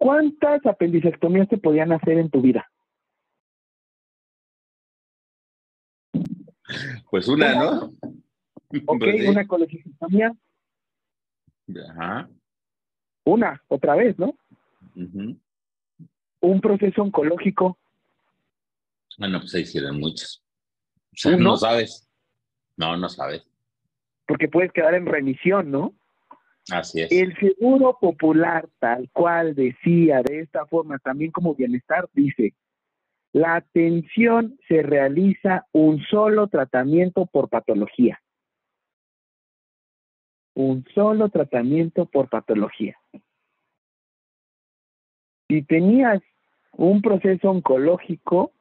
¿cuántas 0.03 0.67
apendicectomías 0.67 1.49
te 1.49 1.59
podían 1.59 1.93
hacer 1.93 2.19
en 2.19 2.29
tu 2.29 2.41
vida? 2.41 2.69
Pues 7.11 7.29
una, 7.29 7.55
¿no? 7.55 7.83
Ok, 7.85 7.93
Pues 8.99 9.21
sí. 9.21 9.27
una 9.29 9.47
colecistectomía, 9.47 10.33
Ajá. 11.91 12.29
una, 13.25 13.63
otra 13.69 13.95
vez, 13.95 14.19
¿no? 14.19 14.37
Un 16.41 16.61
proceso 16.61 17.03
oncológico, 17.03 17.79
Bueno, 19.19 19.39
pues 19.39 19.53
se 19.53 19.61
hicieron 19.61 20.01
muchos. 20.01 20.43
O 21.13 21.17
sea, 21.17 21.37
¿Uno? 21.37 21.45
no 21.51 21.57
sabes. 21.57 22.09
No, 22.77 22.97
no 22.97 23.09
sabes. 23.09 23.45
porque 24.27 24.49
puedes 24.49 24.73
quedar 24.73 24.95
en 24.95 25.07
remisión, 25.07 25.71
¿no? 25.71 25.95
Así 26.71 27.01
es. 27.01 27.11
El 27.11 27.37
seguro 27.37 27.99
popular, 28.01 28.69
tal 28.79 29.11
cual 29.13 29.55
decía 29.55 30.23
de 30.23 30.41
esta 30.41 30.67
forma, 30.67 30.99
también 30.99 31.33
como 31.33 31.55
bienestar, 31.55 32.09
dice, 32.13 32.55
la 33.33 33.57
atención 33.57 34.59
se 34.69 34.83
realiza 34.83 35.67
un 35.73 36.01
solo 36.05 36.49
tratamiento 36.49 37.27
por 37.27 37.49
patología. 37.49 38.21
Un 40.55 40.85
solo 40.95 41.31
tratamiento 41.31 42.07
por 42.07 42.29
patología. 42.29 42.97
Si 45.49 45.63
tenías 45.63 46.23
un 46.73 47.03
proceso 47.03 47.51
oncológico, 47.51 48.53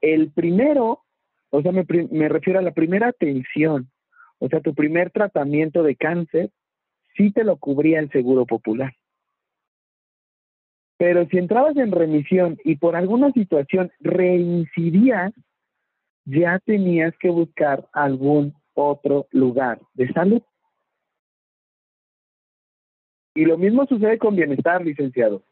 el 0.00 0.30
primero, 0.32 1.04
o 1.50 1.62
sea, 1.62 1.72
me, 1.72 1.84
me 2.10 2.28
refiero 2.28 2.58
a 2.58 2.62
la 2.62 2.72
primera 2.72 3.08
atención, 3.08 3.90
o 4.38 4.48
sea, 4.48 4.60
tu 4.60 4.74
primer 4.74 5.10
tratamiento 5.10 5.82
de 5.82 5.96
cáncer, 5.96 6.50
sí 7.16 7.30
te 7.30 7.44
lo 7.44 7.56
cubría 7.56 8.00
el 8.00 8.10
seguro 8.10 8.46
popular. 8.46 8.94
Pero 10.96 11.26
si 11.26 11.38
entrabas 11.38 11.76
en 11.76 11.92
remisión 11.92 12.58
y 12.64 12.76
por 12.76 12.96
alguna 12.96 13.32
situación 13.32 13.90
reincidías, 14.00 15.32
ya 16.24 16.58
tenías 16.60 17.14
que 17.18 17.30
buscar 17.30 17.88
algún 17.92 18.54
otro 18.74 19.26
lugar 19.30 19.80
de 19.94 20.12
salud. 20.12 20.42
Y 23.34 23.44
lo 23.44 23.58
mismo 23.58 23.86
sucede 23.86 24.18
con 24.18 24.36
bienestar, 24.36 24.84
licenciado. 24.84 25.42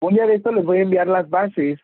Un 0.00 0.14
día 0.14 0.26
de 0.26 0.34
esto 0.34 0.52
les 0.52 0.64
voy 0.64 0.78
a 0.78 0.82
enviar 0.82 1.06
las 1.06 1.28
bases 1.30 1.80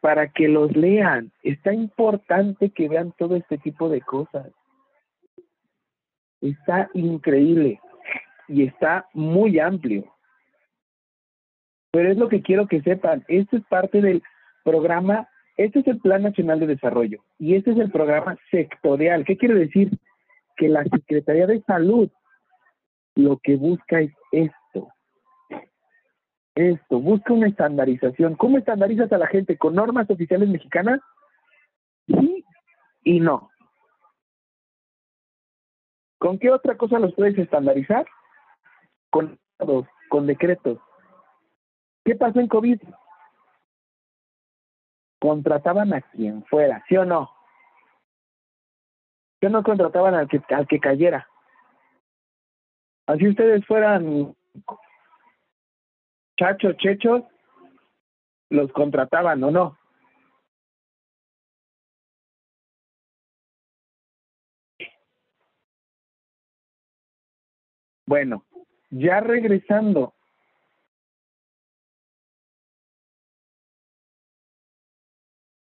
para 0.00 0.28
que 0.28 0.48
los 0.48 0.74
lean. 0.74 1.32
Está 1.42 1.74
importante 1.74 2.70
que 2.70 2.88
vean 2.88 3.12
todo 3.18 3.36
este 3.36 3.58
tipo 3.58 3.88
de 3.88 4.00
cosas. 4.00 4.46
Está 6.44 6.90
increíble 6.92 7.80
y 8.48 8.64
está 8.64 9.08
muy 9.14 9.58
amplio. 9.58 10.04
Pero 11.90 12.10
es 12.10 12.18
lo 12.18 12.28
que 12.28 12.42
quiero 12.42 12.66
que 12.66 12.82
sepan. 12.82 13.24
Esto 13.28 13.56
es 13.56 13.64
parte 13.64 14.02
del 14.02 14.22
programa, 14.62 15.28
este 15.56 15.80
es 15.80 15.86
el 15.86 16.00
Plan 16.00 16.22
Nacional 16.22 16.60
de 16.60 16.66
Desarrollo 16.66 17.24
y 17.38 17.54
este 17.54 17.70
es 17.70 17.78
el 17.78 17.90
programa 17.90 18.36
sectorial. 18.50 19.24
¿Qué 19.24 19.36
quiere 19.38 19.54
decir? 19.54 19.90
Que 20.56 20.68
la 20.68 20.84
Secretaría 20.84 21.46
de 21.46 21.62
Salud 21.62 22.10
lo 23.14 23.38
que 23.38 23.56
busca 23.56 24.00
es 24.00 24.12
esto. 24.32 24.88
Esto, 26.56 27.00
busca 27.00 27.32
una 27.32 27.48
estandarización. 27.48 28.36
¿Cómo 28.36 28.58
estandarizas 28.58 29.10
a 29.12 29.18
la 29.18 29.28
gente? 29.28 29.56
¿Con 29.56 29.74
normas 29.74 30.10
oficiales 30.10 30.48
mexicanas? 30.48 31.00
Sí 32.06 32.44
y 33.04 33.20
no. 33.20 33.50
¿Con 36.24 36.38
qué 36.38 36.50
otra 36.50 36.74
cosa 36.78 36.98
los 36.98 37.14
puedes 37.14 37.36
estandarizar? 37.36 38.06
Con, 39.10 39.38
con 40.08 40.26
decretos. 40.26 40.78
¿Qué 42.02 42.14
pasó 42.14 42.40
en 42.40 42.48
COVID? 42.48 42.80
Contrataban 45.20 45.92
a 45.92 46.00
quien 46.00 46.42
fuera, 46.46 46.82
¿sí 46.88 46.96
o 46.96 47.04
no? 47.04 47.30
¿Sí 49.38 49.48
o 49.48 49.50
no 49.50 49.62
contrataban 49.62 50.14
al 50.14 50.26
que, 50.26 50.40
al 50.54 50.66
que 50.66 50.80
cayera? 50.80 51.28
Así 53.04 53.28
ustedes 53.28 53.66
fueran 53.66 54.34
chachos, 56.38 56.74
chechos, 56.78 57.22
los 58.48 58.72
contrataban 58.72 59.44
o 59.44 59.50
no. 59.50 59.78
Bueno, 68.06 68.44
ya 68.90 69.20
regresando. 69.20 70.14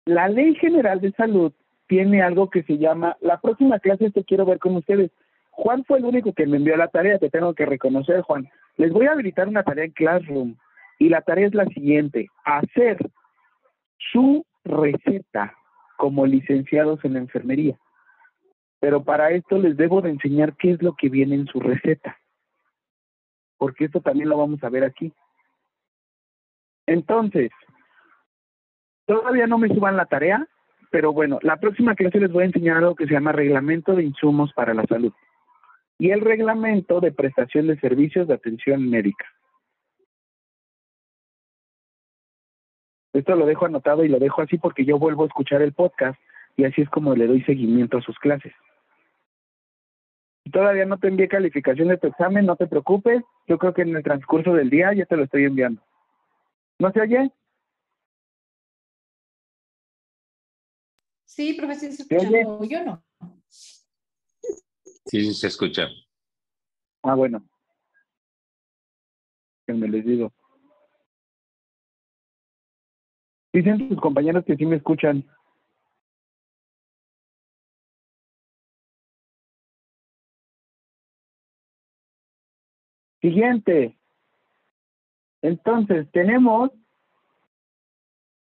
La 0.07 0.29
Ley 0.29 0.55
General 0.57 1.01
de 1.01 1.13
Salud 1.13 1.53
tiene 1.87 2.23
algo 2.23 2.51
que 2.51 2.63
se 2.63 2.79
llama, 2.79 3.17
la 3.21 3.41
próxima 3.41 3.79
clase 3.79 4.07
esto 4.07 4.25
quiero 4.25 4.47
ver 4.47 4.59
con 4.59 4.77
ustedes. 4.77 5.11
Juan 5.51 5.85
fue 5.85 5.99
el 5.99 6.05
único 6.05 6.33
que 6.33 6.47
me 6.47 6.57
envió 6.57 6.77
la 6.77 6.89
tarea, 6.89 7.19
te 7.19 7.31
tengo 7.31 7.55
que 7.55 7.67
reconocer, 7.67 8.23
Juan. 8.23 8.49
Les 8.77 8.93
voy 8.93 9.07
a 9.07 9.13
habilitar 9.13 9.47
una 9.47 9.63
tarea 9.63 9.85
en 9.85 9.93
Classroom 9.93 10.57
y 10.99 11.11
la 11.11 11.21
tarea 11.21 11.47
es 11.47 11.55
la 11.55 11.67
siguiente, 11.67 12.29
hacer 12.45 12.99
su 14.13 14.47
receta 14.65 15.55
como 15.99 16.27
licenciados 16.27 17.05
en 17.05 17.17
enfermería. 17.17 17.77
Pero 18.81 19.05
para 19.05 19.31
esto 19.33 19.59
les 19.59 19.77
debo 19.77 20.01
de 20.01 20.11
enseñar 20.11 20.57
qué 20.57 20.73
es 20.73 20.83
lo 20.83 20.95
que 20.95 21.11
viene 21.11 21.35
en 21.35 21.47
su 21.47 21.61
receta 21.61 22.20
porque 23.61 23.85
esto 23.85 24.01
también 24.01 24.31
lo 24.31 24.39
vamos 24.39 24.65
a 24.65 24.71
ver 24.71 24.85
aquí. 24.85 25.13
Entonces, 26.87 27.51
todavía 29.05 29.47
no 29.47 29.59
me 29.59 29.69
suban 29.69 29.99
la 29.99 30.07
tarea, 30.07 30.49
pero 30.91 31.13
bueno, 31.13 31.39
la 31.43 31.59
próxima 31.59 31.95
clase 31.95 32.21
les 32.21 32.33
voy 32.33 32.45
a 32.45 32.47
enseñar 32.47 32.79
algo 32.79 32.95
que 32.95 33.07
se 33.07 33.13
llama 33.13 33.33
Reglamento 33.33 33.95
de 33.95 34.05
Insumos 34.05 34.51
para 34.55 34.73
la 34.73 34.85
Salud 34.85 35.13
y 35.99 36.11
el 36.11 36.23
Reglamento 36.23 37.01
de 37.01 37.13
Prestación 37.13 37.67
de 37.67 37.79
Servicios 37.79 38.27
de 38.27 38.35
Atención 38.35 38.89
Médica. 38.89 39.27
Esto 43.13 43.37
lo 43.37 43.45
dejo 43.45 43.67
anotado 43.67 44.07
y 44.07 44.09
lo 44.09 44.19
dejo 44.19 44.41
así 44.41 44.57
porque 44.57 44.87
yo 44.87 44.99
vuelvo 44.99 45.25
a 45.25 45.27
escuchar 45.27 45.61
el 45.61 45.75
podcast 45.75 46.19
y 46.57 46.65
así 46.65 46.81
es 46.81 46.89
como 46.89 47.15
le 47.15 47.27
doy 47.27 47.43
seguimiento 47.43 47.99
a 47.99 48.03
sus 48.03 48.19
clases. 48.19 48.55
Si 50.51 50.53
todavía 50.53 50.85
no 50.85 50.99
te 50.99 51.07
envié 51.07 51.29
calificación 51.29 51.87
de 51.87 51.97
tu 51.97 52.09
examen, 52.09 52.45
no 52.45 52.57
te 52.57 52.67
preocupes. 52.67 53.23
Yo 53.47 53.57
creo 53.57 53.73
que 53.73 53.83
en 53.83 53.95
el 53.95 54.03
transcurso 54.03 54.53
del 54.53 54.69
día 54.69 54.93
ya 54.93 55.07
te 55.07 55.17
lo 55.17 55.23
estoy 55.23 55.45
enviando. 55.45 55.81
¿No 56.81 56.91
se 56.91 57.01
oye? 57.01 57.31
Sí, 61.25 61.53
profesor, 61.53 61.93
se 61.93 62.03
¿Se 62.03 62.17
escucha, 62.17 62.29
oye? 62.29 62.43
no, 62.43 62.65
yo 62.65 62.85
no. 62.85 63.05
Sí, 65.07 65.25
sí, 65.25 65.35
se 65.35 65.47
escucha. 65.47 65.87
Ah, 67.05 67.15
bueno. 67.15 67.47
Que 69.69 69.73
me 69.73 69.87
les 69.87 70.05
digo. 70.05 70.33
Dicen 73.53 73.89
tus 73.89 74.01
compañeros 74.01 74.45
que 74.45 74.57
sí 74.57 74.67
me 74.67 74.75
escuchan. 74.75 75.25
Siguiente. 83.21 83.97
Entonces, 85.43 86.11
tenemos 86.13 86.71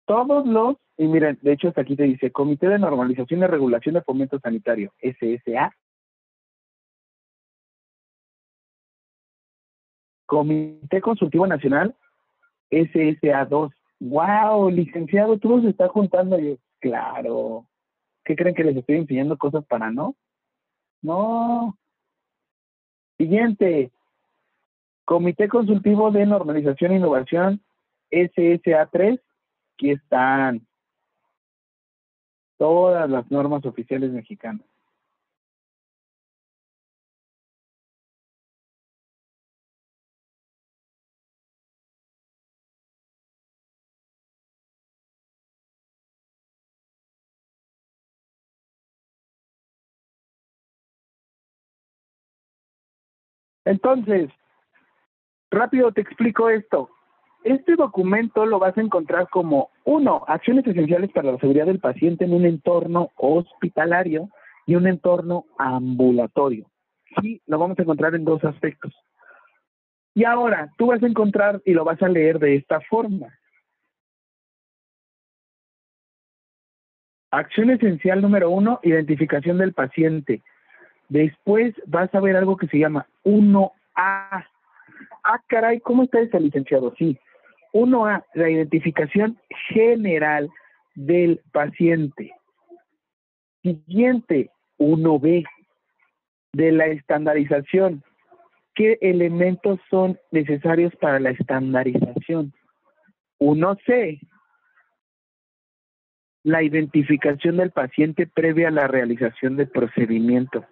todos 0.05 0.45
los, 0.47 0.77
y 0.97 1.07
miren, 1.07 1.37
de 1.41 1.53
hecho 1.53 1.69
hasta 1.69 1.81
aquí 1.81 1.95
te 1.95 2.03
dice, 2.03 2.31
Comité 2.31 2.67
de 2.67 2.79
Normalización 2.79 3.41
y 3.41 3.45
Regulación 3.45 3.95
de 3.95 4.01
Fomento 4.01 4.39
Sanitario, 4.39 4.91
SSA. 5.01 5.73
Comité 10.25 11.01
Consultivo 11.01 11.47
Nacional, 11.47 11.95
SSA2. 12.71 13.73
¡Wow! 13.99 14.69
Licenciado, 14.69 15.37
todo 15.39 15.61
se 15.61 15.69
está 15.69 15.87
juntando. 15.89 16.39
Yo, 16.39 16.57
claro. 16.79 17.65
¿Qué 18.23 18.35
creen 18.35 18.55
que 18.55 18.63
les 18.63 18.77
estoy 18.77 18.97
enseñando 18.97 19.37
cosas 19.37 19.65
para 19.65 19.91
no? 19.91 20.15
No. 21.01 21.77
Siguiente. 23.17 23.91
Comité 25.09 25.47
Consultivo 25.47 26.11
de 26.11 26.23
Normalización 26.23 26.91
e 26.91 26.97
Innovación, 26.97 27.59
SSA3. 28.11 29.19
Aquí 29.73 29.89
están 29.89 30.67
todas 32.59 33.09
las 33.09 33.31
normas 33.31 33.65
oficiales 33.65 34.11
mexicanas. 34.11 34.67
Entonces, 53.65 54.29
rápido 55.51 55.91
te 55.91 56.01
explico 56.01 56.49
esto. 56.49 56.89
Este 57.43 57.75
documento 57.75 58.45
lo 58.45 58.59
vas 58.59 58.77
a 58.77 58.81
encontrar 58.81 59.29
como, 59.29 59.69
uno, 59.85 60.23
acciones 60.27 60.67
esenciales 60.67 61.11
para 61.11 61.31
la 61.31 61.37
seguridad 61.37 61.67
del 61.67 61.79
paciente 61.79 62.25
en 62.25 62.33
un 62.33 62.45
entorno 62.45 63.11
hospitalario 63.15 64.29
y 64.65 64.75
un 64.75 64.87
entorno 64.87 65.45
ambulatorio. 65.57 66.69
Sí, 67.21 67.41
lo 67.47 67.57
vamos 67.57 67.79
a 67.79 67.83
encontrar 67.83 68.13
en 68.15 68.25
dos 68.25 68.43
aspectos. 68.43 68.93
Y 70.13 70.25
ahora, 70.25 70.69
tú 70.77 70.87
vas 70.87 71.01
a 71.01 71.07
encontrar 71.07 71.61
y 71.65 71.73
lo 71.73 71.85
vas 71.85 72.01
a 72.01 72.09
leer 72.09 72.39
de 72.39 72.55
esta 72.55 72.81
forma. 72.81 73.27
Acción 77.31 77.69
esencial 77.69 78.21
número 78.21 78.49
uno, 78.49 78.79
identificación 78.83 79.59
del 79.59 79.73
paciente. 79.73 80.41
Después 81.09 81.73
vas 81.85 82.13
a 82.13 82.19
ver 82.19 82.35
algo 82.35 82.57
que 82.57 82.67
se 82.67 82.79
llama 82.79 83.07
1A. 83.23 84.45
Ah, 85.31 85.39
caray, 85.45 85.79
¿cómo 85.79 86.01
está 86.01 86.21
ese 86.21 86.39
licenciado? 86.39 86.91
Sí. 86.97 87.15
1A, 87.71 88.25
la 88.33 88.49
identificación 88.49 89.37
general 89.67 90.49
del 90.95 91.39
paciente. 91.51 92.33
Siguiente, 93.61 94.49
1B, 94.79 95.45
de 96.53 96.71
la 96.71 96.87
estandarización. 96.87 98.03
¿Qué 98.73 98.97
elementos 99.01 99.79
son 99.91 100.17
necesarios 100.31 100.95
para 100.95 101.19
la 101.19 101.29
estandarización? 101.29 102.51
1C, 103.39 104.19
la 106.41 106.63
identificación 106.63 107.57
del 107.57 107.69
paciente 107.69 108.25
previa 108.25 108.69
a 108.69 108.71
la 108.71 108.87
realización 108.87 109.57
del 109.57 109.69
procedimiento. 109.69 110.65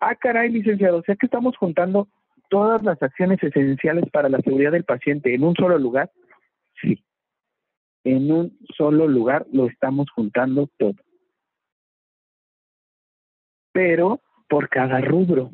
Ah, 0.00 0.16
caray, 0.16 0.50
licenciado, 0.50 0.96
o 0.98 1.02
sea 1.02 1.14
que 1.14 1.26
estamos 1.26 1.56
juntando 1.56 2.08
todas 2.50 2.82
las 2.82 3.02
acciones 3.02 3.42
esenciales 3.42 4.04
para 4.12 4.28
la 4.28 4.40
seguridad 4.40 4.72
del 4.72 4.84
paciente 4.84 5.34
en 5.34 5.44
un 5.44 5.54
solo 5.54 5.78
lugar. 5.78 6.10
Sí, 6.82 7.02
en 8.04 8.30
un 8.30 8.58
solo 8.76 9.08
lugar 9.08 9.46
lo 9.52 9.66
estamos 9.66 10.10
juntando 10.10 10.68
todo. 10.78 10.94
Pero 13.72 14.20
por 14.48 14.68
cada 14.68 15.00
rubro. 15.00 15.50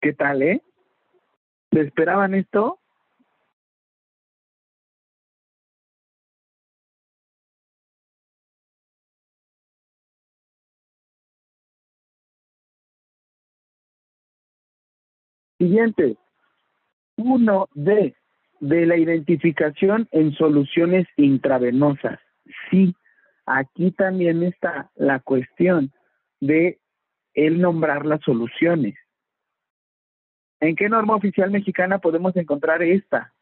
¿Qué 0.00 0.12
tal, 0.12 0.42
eh? 0.42 0.62
¿Se 1.70 1.82
esperaban 1.82 2.34
esto? 2.34 2.79
Siguiente, 15.60 16.16
1D, 17.18 18.14
de 18.60 18.86
la 18.86 18.96
identificación 18.96 20.08
en 20.10 20.32
soluciones 20.32 21.06
intravenosas. 21.18 22.18
Sí, 22.70 22.94
aquí 23.44 23.90
también 23.90 24.42
está 24.42 24.90
la 24.96 25.20
cuestión 25.20 25.92
de 26.40 26.78
el 27.34 27.60
nombrar 27.60 28.06
las 28.06 28.22
soluciones. 28.22 28.94
¿En 30.60 30.76
qué 30.76 30.88
norma 30.88 31.14
oficial 31.14 31.50
mexicana 31.50 31.98
podemos 31.98 32.34
encontrar 32.36 32.82
esta? 32.82 33.34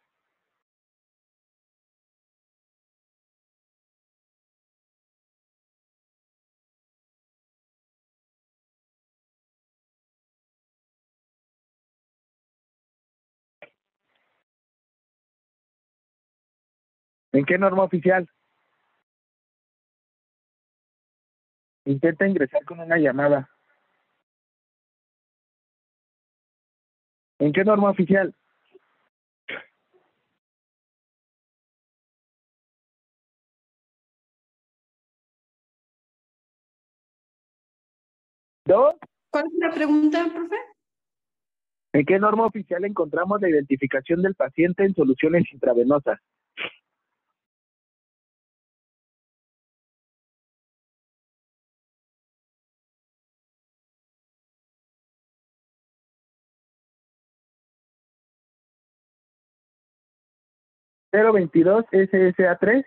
¿En 17.39 17.45
qué 17.45 17.57
norma 17.57 17.85
oficial? 17.85 18.29
Intenta 21.85 22.27
ingresar 22.27 22.65
con 22.65 22.81
una 22.81 22.99
llamada. 22.99 23.49
¿En 27.39 27.53
qué 27.53 27.63
norma 27.63 27.91
oficial? 27.91 28.35
¿Dos? 38.65 38.97
¿Cuál 39.31 39.47
es 39.47 39.53
la 39.59 39.71
pregunta, 39.71 40.25
profe? 40.25 40.57
¿En 41.93 42.05
qué 42.05 42.19
norma 42.19 42.47
oficial 42.47 42.85
encontramos 42.85 43.41
la 43.41 43.49
identificación 43.49 44.23
del 44.23 44.35
paciente 44.35 44.85
en 44.85 44.97
soluciones 44.97 45.45
intravenosas? 45.53 46.19
022 61.13 61.87
SSA3 61.93 62.85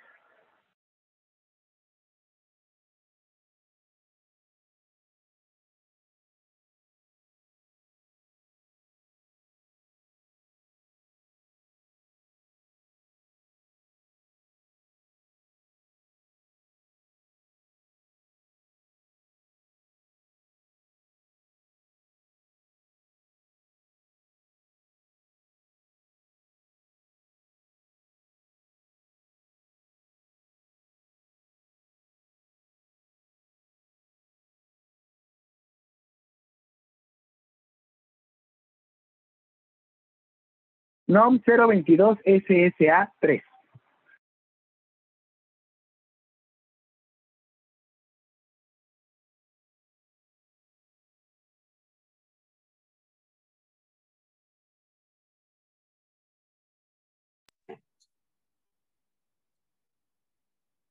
NOM 41.12 41.42
022 41.46 42.20
SSA 42.24 43.12
3. 43.20 43.44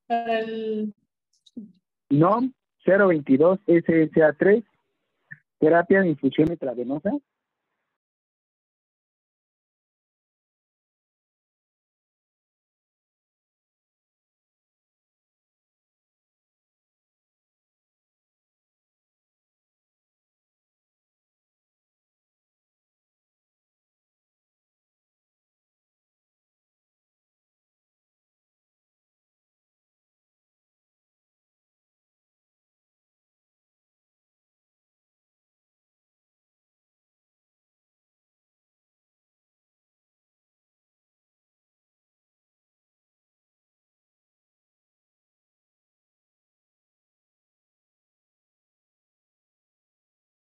Para 0.07 0.41
el 0.41 0.95
NOM 2.11 2.53
022 2.85 3.59
SSA 3.67 4.35
3. 4.35 4.65
Terapia 5.59 6.03
de 6.03 6.09
infusión 6.11 6.53
intravenosa. 6.53 7.11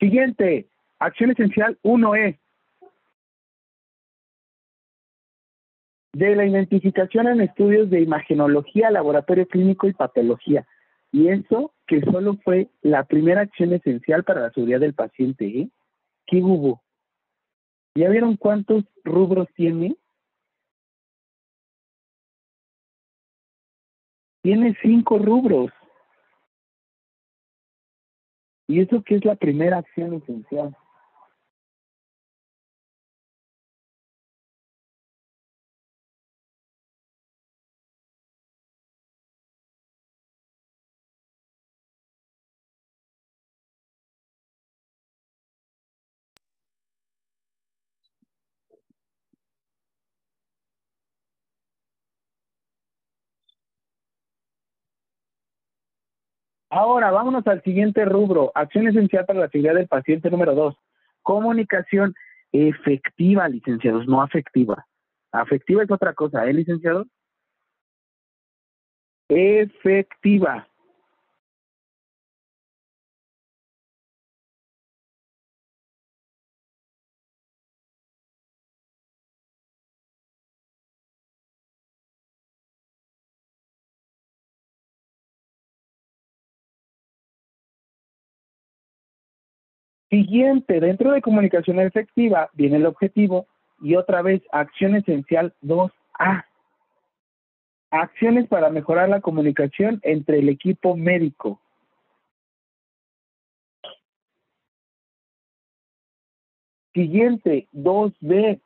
Siguiente, 0.05 0.69
acción 0.99 1.31
esencial 1.31 1.79
1E. 1.81 2.37
De 6.13 6.35
la 6.35 6.45
identificación 6.45 7.27
en 7.27 7.41
estudios 7.41 7.89
de 7.89 8.01
imagenología, 8.01 8.91
laboratorio 8.91 9.47
clínico 9.47 9.87
y 9.87 9.93
patología. 9.93 10.67
Y 11.11 11.29
eso 11.29 11.73
que 11.87 12.01
solo 12.01 12.37
fue 12.43 12.69
la 12.83 13.05
primera 13.05 13.41
acción 13.41 13.73
esencial 13.73 14.23
para 14.23 14.41
la 14.41 14.51
seguridad 14.51 14.79
del 14.79 14.93
paciente, 14.93 15.47
¿eh? 15.47 15.69
¿Qué 16.27 16.37
hubo? 16.37 16.83
¿Ya 17.95 18.07
vieron 18.07 18.37
cuántos 18.37 18.83
rubros 19.03 19.47
tiene? 19.55 19.95
Tiene 24.43 24.77
cinco 24.83 25.17
rubros. 25.17 25.71
Y 28.67 28.81
eso 28.81 29.03
que 29.03 29.15
es 29.15 29.25
la 29.25 29.35
primera 29.35 29.77
acción 29.77 30.13
esencial. 30.13 30.75
Ahora, 56.75 57.09
vámonos 57.09 57.47
al 57.47 57.63
siguiente 57.63 58.03
rubro. 58.03 58.51
Acción 58.53 58.85
esencial 58.85 59.25
para 59.25 59.39
la 59.39 59.47
seguridad 59.47 59.75
del 59.75 59.87
paciente 59.87 60.29
número 60.29 60.53
dos. 60.53 60.75
Comunicación 61.21 62.13
efectiva, 62.51 63.47
licenciados, 63.47 64.05
no 64.09 64.21
afectiva. 64.21 64.85
Afectiva 65.31 65.83
es 65.83 65.89
otra 65.89 66.13
cosa, 66.13 66.45
¿eh, 66.45 66.53
licenciados? 66.53 67.07
Efectiva. 69.29 70.67
Siguiente, 90.09 90.79
dentro 90.79 91.11
de 91.11 91.21
comunicación 91.21 91.79
efectiva 91.79 92.49
viene 92.53 92.77
el 92.77 92.85
objetivo 92.85 93.47
y 93.81 93.95
otra 93.95 94.21
vez 94.21 94.41
acción 94.51 94.95
esencial 94.95 95.53
2A. 95.63 96.45
Acciones 97.91 98.47
para 98.47 98.69
mejorar 98.69 99.09
la 99.09 99.21
comunicación 99.21 99.99
entre 100.03 100.39
el 100.39 100.49
equipo 100.49 100.95
médico. 100.95 101.59
Siguiente, 106.93 107.67
2B. 107.73 108.61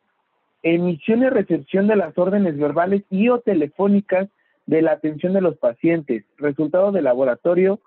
Emisión 0.62 1.24
y 1.24 1.30
recepción 1.30 1.88
de 1.88 1.96
las 1.96 2.18
órdenes 2.18 2.58
verbales 2.58 3.04
y 3.10 3.30
o 3.30 3.40
telefónicas 3.40 4.30
de 4.66 4.82
la 4.82 4.92
atención 4.92 5.34
de 5.34 5.42
los 5.42 5.58
pacientes. 5.58 6.26
Resultado 6.38 6.92
de 6.92 7.02
laboratorio 7.02 7.80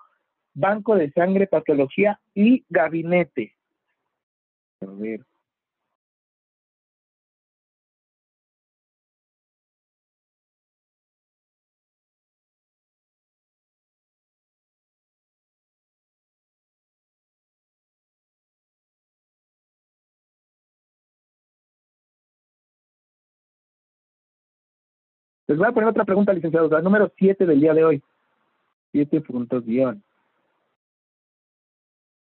banco 0.53 0.95
de 0.95 1.11
sangre, 1.11 1.47
patología 1.47 2.19
y 2.33 2.65
gabinete. 2.69 3.55
A 4.81 4.85
ver. 4.85 5.21
Les 25.47 25.57
voy 25.57 25.67
a 25.67 25.71
poner 25.71 25.89
otra 25.89 26.05
pregunta, 26.05 26.33
licenciados, 26.33 26.71
la 26.71 26.81
número 26.81 27.11
7 27.17 27.45
del 27.45 27.59
día 27.59 27.73
de 27.73 27.83
hoy. 27.83 28.03
Siete 28.91 29.21
puntos 29.21 29.65
guion. 29.65 30.03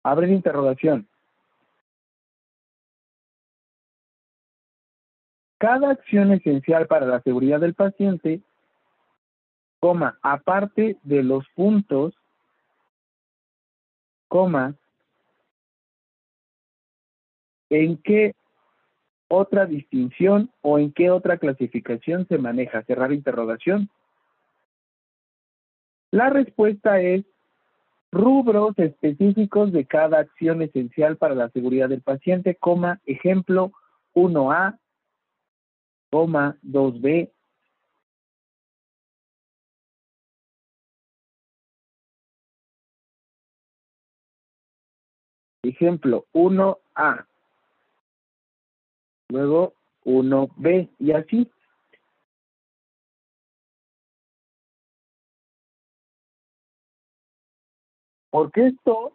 Abre 0.07 0.33
interrogación. 0.33 1.09
Cada 5.59 5.91
acción 5.91 6.31
esencial 6.31 6.87
para 6.87 7.07
la 7.07 7.21
seguridad 7.23 7.59
del 7.59 7.75
paciente, 7.75 8.41
coma, 9.81 10.17
aparte 10.23 10.97
de 11.03 11.25
los 11.25 11.45
puntos, 11.57 12.15
coma, 14.29 14.77
¿en 17.71 17.97
qué 17.97 18.37
otra 19.27 19.67
distinción 19.67 20.53
o 20.63 20.79
en 20.79 20.93
qué 20.93 21.11
otra 21.11 21.37
clasificación 21.37 22.29
se 22.29 22.39
maneja? 22.39 22.85
Cerrar 22.85 23.13
interrogación. 23.13 23.91
La 26.13 26.31
respuesta 26.31 27.01
es 27.01 27.25
rubros 28.17 28.79
específicos 28.79 29.73
de 29.73 29.85
cada 29.85 30.19
acción 30.19 30.63
esencial 30.63 31.17
para 31.17 31.35
la 31.35 31.51
seguridad 31.51 31.89
del 31.89 32.03
paciente, 32.03 32.57
coma, 32.57 33.01
ejemplo 33.05 33.73
1A, 34.15 34.79
coma 36.11 36.57
2B, 36.63 37.31
ejemplo 45.63 46.27
1A, 46.33 47.27
luego 49.29 49.75
1B 50.05 50.89
y 50.99 51.13
así. 51.13 51.51
Porque 58.37 58.67
esto 58.67 59.15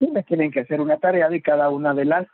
me 0.00 0.22
tienen 0.22 0.50
que 0.50 0.60
hacer 0.60 0.82
una 0.82 0.98
tarea 0.98 1.30
de 1.30 1.40
cada 1.40 1.70
una 1.70 1.94
de 1.94 2.04
las. 2.04 2.28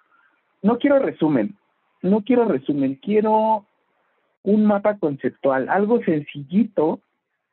No 0.60 0.80
quiero 0.80 0.98
resumen, 0.98 1.56
no 2.02 2.24
quiero 2.24 2.46
resumen, 2.46 2.96
quiero 2.96 3.64
un 4.42 4.66
mapa 4.66 4.98
conceptual, 4.98 5.68
algo 5.68 6.02
sencillito 6.02 7.00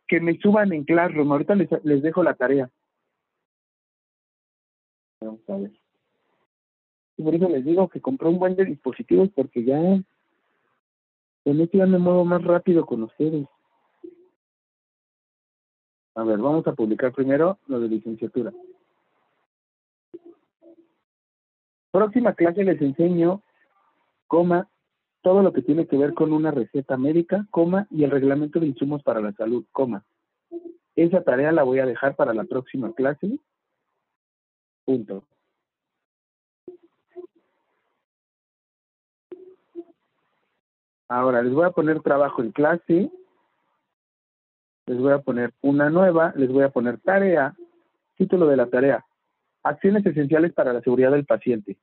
que 0.07 0.19
me 0.19 0.39
suban 0.39 0.73
en 0.73 0.85
Classroom. 0.85 1.31
Ahorita 1.31 1.53
les, 1.53 1.69
les 1.83 2.01
dejo 2.01 2.23
la 2.23 2.33
tarea. 2.33 2.67
Vamos 5.21 5.47
a 5.47 5.57
ver. 5.57 5.71
Y 7.15 7.21
por 7.21 7.35
eso 7.35 7.47
les 7.47 7.63
digo 7.63 7.89
que 7.89 8.01
compré 8.01 8.27
un 8.27 8.39
buen 8.39 8.55
de 8.55 8.65
dispositivos 8.65 9.29
porque 9.35 9.63
ya 9.63 9.79
con 11.43 11.61
esto 11.61 11.77
ya 11.77 11.85
me 11.85 11.99
muevo 11.99 12.25
más 12.25 12.43
rápido 12.43 12.87
con 12.87 13.03
ustedes. 13.03 13.45
A 16.15 16.23
ver, 16.23 16.39
vamos 16.39 16.65
a 16.65 16.73
publicar 16.73 17.11
primero 17.11 17.59
lo 17.67 17.79
de 17.79 17.89
licenciatura. 17.89 18.53
Próxima 21.91 22.33
clase 22.33 22.63
les 22.63 22.81
enseño, 22.81 23.41
coma, 24.27 24.69
todo 25.21 25.41
lo 25.41 25.51
que 25.51 25.61
tiene 25.61 25.87
que 25.87 25.97
ver 25.97 26.13
con 26.13 26.31
una 26.31 26.51
receta 26.51 26.97
médica, 26.97 27.45
coma, 27.51 27.87
y 27.89 28.03
el 28.03 28.11
reglamento 28.11 28.59
de 28.59 28.67
insumos 28.67 29.03
para 29.03 29.19
la 29.19 29.33
salud, 29.33 29.65
coma. 29.71 30.05
Esa 30.95 31.21
tarea 31.21 31.51
la 31.51 31.63
voy 31.63 31.79
a 31.79 31.85
dejar 31.85 32.15
para 32.15 32.33
la 32.33 32.45
próxima 32.45 32.93
clase. 32.93 33.39
Punto. 34.85 35.25
Ahora 41.09 41.41
les 41.41 41.53
voy 41.53 41.65
a 41.65 41.71
poner 41.71 42.01
trabajo 42.01 42.41
en 42.41 42.51
clase 42.51 43.11
les 44.85 44.99
voy 44.99 45.13
a 45.13 45.19
poner 45.19 45.53
una 45.61 45.89
nueva, 45.89 46.33
les 46.35 46.51
voy 46.51 46.63
a 46.63 46.69
poner 46.69 46.99
tarea, 46.99 47.55
título 48.17 48.47
de 48.47 48.57
la 48.57 48.67
tarea, 48.67 49.03
acciones 49.63 50.05
esenciales 50.05 50.53
para 50.53 50.73
la 50.73 50.81
seguridad 50.81 51.11
del 51.11 51.25
paciente. 51.25 51.77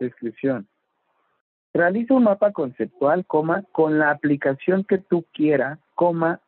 Descripción. 0.00 0.66
Realiza 1.72 2.14
un 2.14 2.24
mapa 2.24 2.52
conceptual, 2.52 3.24
coma, 3.26 3.62
con 3.72 3.98
la 3.98 4.10
aplicación 4.10 4.84
que 4.84 4.98
tú 4.98 5.24
quieras, 5.32 5.78
coma, 5.94 6.40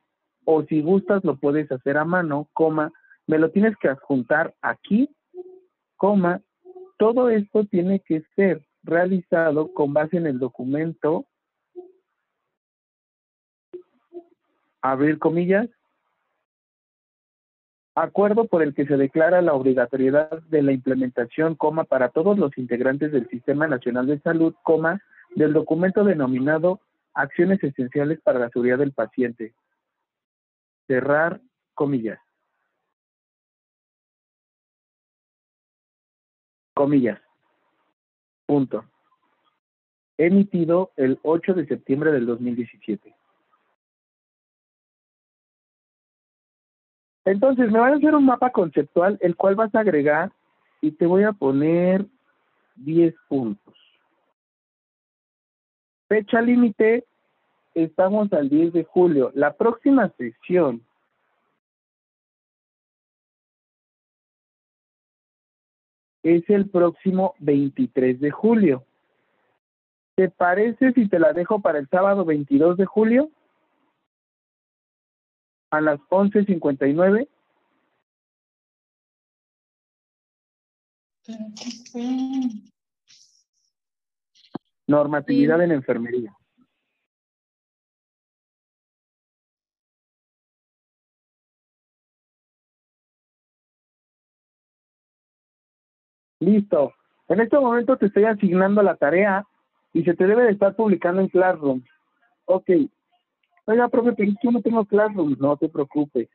o 0.45 0.63
si 0.65 0.81
gustas 0.81 1.23
lo 1.25 1.37
puedes 1.37 1.71
hacer 1.71 1.99
a 1.99 2.05
mano, 2.05 2.49
coma, 2.53 2.93
me 3.27 3.39
lo 3.39 3.51
tienes 3.51 3.77
que 3.77 3.89
adjuntar 3.89 4.55
aquí, 4.63 5.15
coma, 5.97 6.41
todo 6.97 7.29
esto 7.29 7.65
tiene 7.67 8.01
que 8.01 8.23
ser 8.35 8.63
realizado 8.83 9.73
con 9.73 9.93
base 9.93 10.17
en 10.17 10.27
el 10.27 10.39
documento 10.39 11.27
abrir 14.83 15.19
comillas, 15.19 15.69
Acuerdo 18.01 18.47
por 18.47 18.63
el 18.63 18.75
que 18.75 18.87
se 18.87 18.97
declara 18.97 19.43
la 19.43 19.55
obligatoriedad 19.55 20.41
de 20.45 20.63
la 20.63 20.71
implementación, 20.71 21.57
coma, 21.57 21.83
para 21.83 22.11
todos 22.11 22.39
los 22.39 22.57
integrantes 22.57 23.11
del 23.11 23.29
Sistema 23.29 23.67
Nacional 23.67 24.07
de 24.07 24.21
Salud, 24.21 24.55
coma, 24.63 25.03
del 25.35 25.53
documento 25.53 26.05
denominado 26.05 26.81
Acciones 27.13 27.61
Esenciales 27.61 28.21
para 28.21 28.39
la 28.39 28.51
Seguridad 28.51 28.79
del 28.79 28.93
Paciente. 28.93 29.53
Cerrar 30.87 31.41
comillas. 31.75 32.21
Comillas. 36.73 37.21
Punto. 38.47 38.85
Emitido 40.19 40.93
el 40.95 41.19
8 41.25 41.55
de 41.55 41.67
septiembre 41.67 42.13
del 42.13 42.27
2017. 42.27 43.18
Entonces, 47.29 47.71
me 47.71 47.79
van 47.79 47.93
a 47.93 47.97
hacer 47.97 48.15
un 48.15 48.25
mapa 48.25 48.51
conceptual, 48.51 49.19
el 49.21 49.37
cual 49.37 49.55
vas 49.55 49.75
a 49.75 49.81
agregar 49.81 50.33
y 50.81 50.93
te 50.93 51.05
voy 51.05 51.25
a 51.25 51.33
poner 51.33 52.07
10 52.77 53.15
puntos. 53.29 53.75
Fecha 56.09 56.41
límite, 56.41 57.05
estamos 57.75 58.33
al 58.33 58.49
10 58.49 58.73
de 58.73 58.85
julio. 58.85 59.31
La 59.35 59.53
próxima 59.53 60.09
sesión 60.17 60.83
es 66.23 66.49
el 66.49 66.71
próximo 66.71 67.35
23 67.41 68.21
de 68.21 68.31
julio. 68.31 68.85
¿Te 70.15 70.31
parece 70.31 70.93
si 70.95 71.07
te 71.11 71.19
la 71.19 71.35
dejo 71.35 71.61
para 71.61 71.79
el 71.79 71.89
sábado 71.89 72.25
22 72.25 72.79
de 72.79 72.87
julio? 72.87 73.31
A 75.71 75.81
las 75.81 76.01
11.59. 76.09 77.29
Normatividad 84.87 85.63
en 85.63 85.73
enfermería. 85.73 86.35
Listo. 96.41 96.93
En 97.29 97.41
este 97.41 97.59
momento 97.59 97.97
te 97.97 98.07
estoy 98.07 98.25
asignando 98.25 98.83
la 98.83 98.97
tarea 98.97 99.45
y 99.93 100.05
se 100.05 100.15
te 100.15 100.27
debe 100.27 100.45
de 100.45 100.53
estar 100.53 100.75
publicando 100.75 101.21
en 101.21 101.29
Classroom. 101.29 101.83
Ok. 102.47 102.71
Oiga, 103.69 103.87
profe, 103.87 104.15
pero 104.15 104.33
yo 104.43 104.51
no 104.51 104.63
tengo 104.63 104.83
Classroom. 104.87 105.37
No 105.39 105.55
te 105.59 105.69
preocupes. 105.69 106.27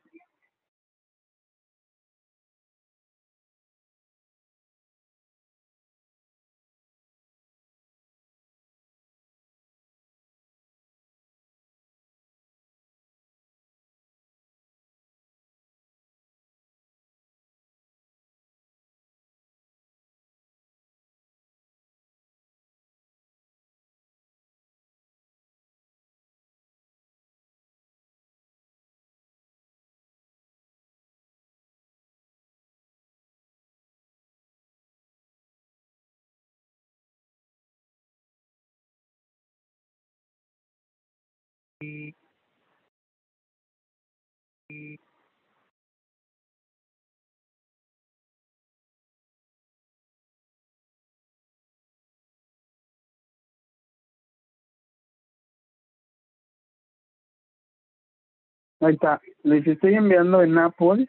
Ahí 58.84 58.94
está. 58.94 59.20
Les 59.44 59.66
estoy 59.66 59.94
enviando 59.94 60.42
en 60.42 60.58
Apple. 60.58 61.08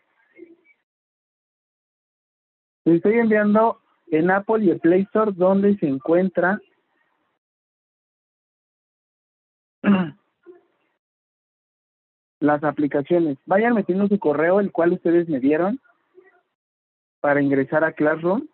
Les 2.85 2.95
estoy 2.95 3.15
enviando 3.15 3.81
en 4.07 4.31
Apple 4.31 4.63
y 4.63 4.69
el 4.69 4.79
Play 4.79 5.01
Store 5.01 5.31
donde 5.33 5.77
se 5.77 5.87
encuentra 5.87 6.61
las 12.45 12.63
aplicaciones. 12.63 13.37
Vayan 13.45 13.73
metiendo 13.73 14.07
su 14.07 14.19
correo, 14.19 14.59
el 14.59 14.71
cual 14.71 14.93
ustedes 14.93 15.27
me 15.27 15.39
dieron, 15.39 15.79
para 17.19 17.41
ingresar 17.41 17.83
a 17.83 17.93
Classroom. 17.93 18.47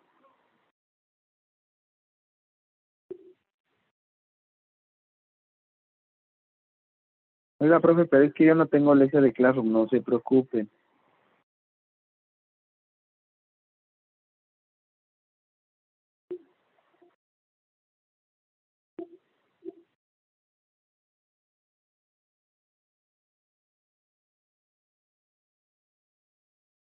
Oiga, 7.58 7.78
profe, 7.78 8.06
pero 8.06 8.24
es 8.24 8.34
que 8.34 8.46
yo 8.46 8.54
no 8.56 8.66
tengo 8.66 8.94
lección 8.94 9.22
de 9.22 9.32
Classroom, 9.32 9.70
no 9.70 9.86
se 9.88 10.00
preocupen. 10.00 10.68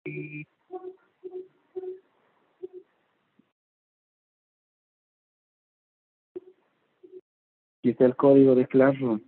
Aquí 0.06 0.46
está 7.84 8.06
el 8.06 8.16
código 8.16 8.54
de 8.54 8.68
Classroom. 8.68 9.20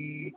¿Sí 0.00 0.32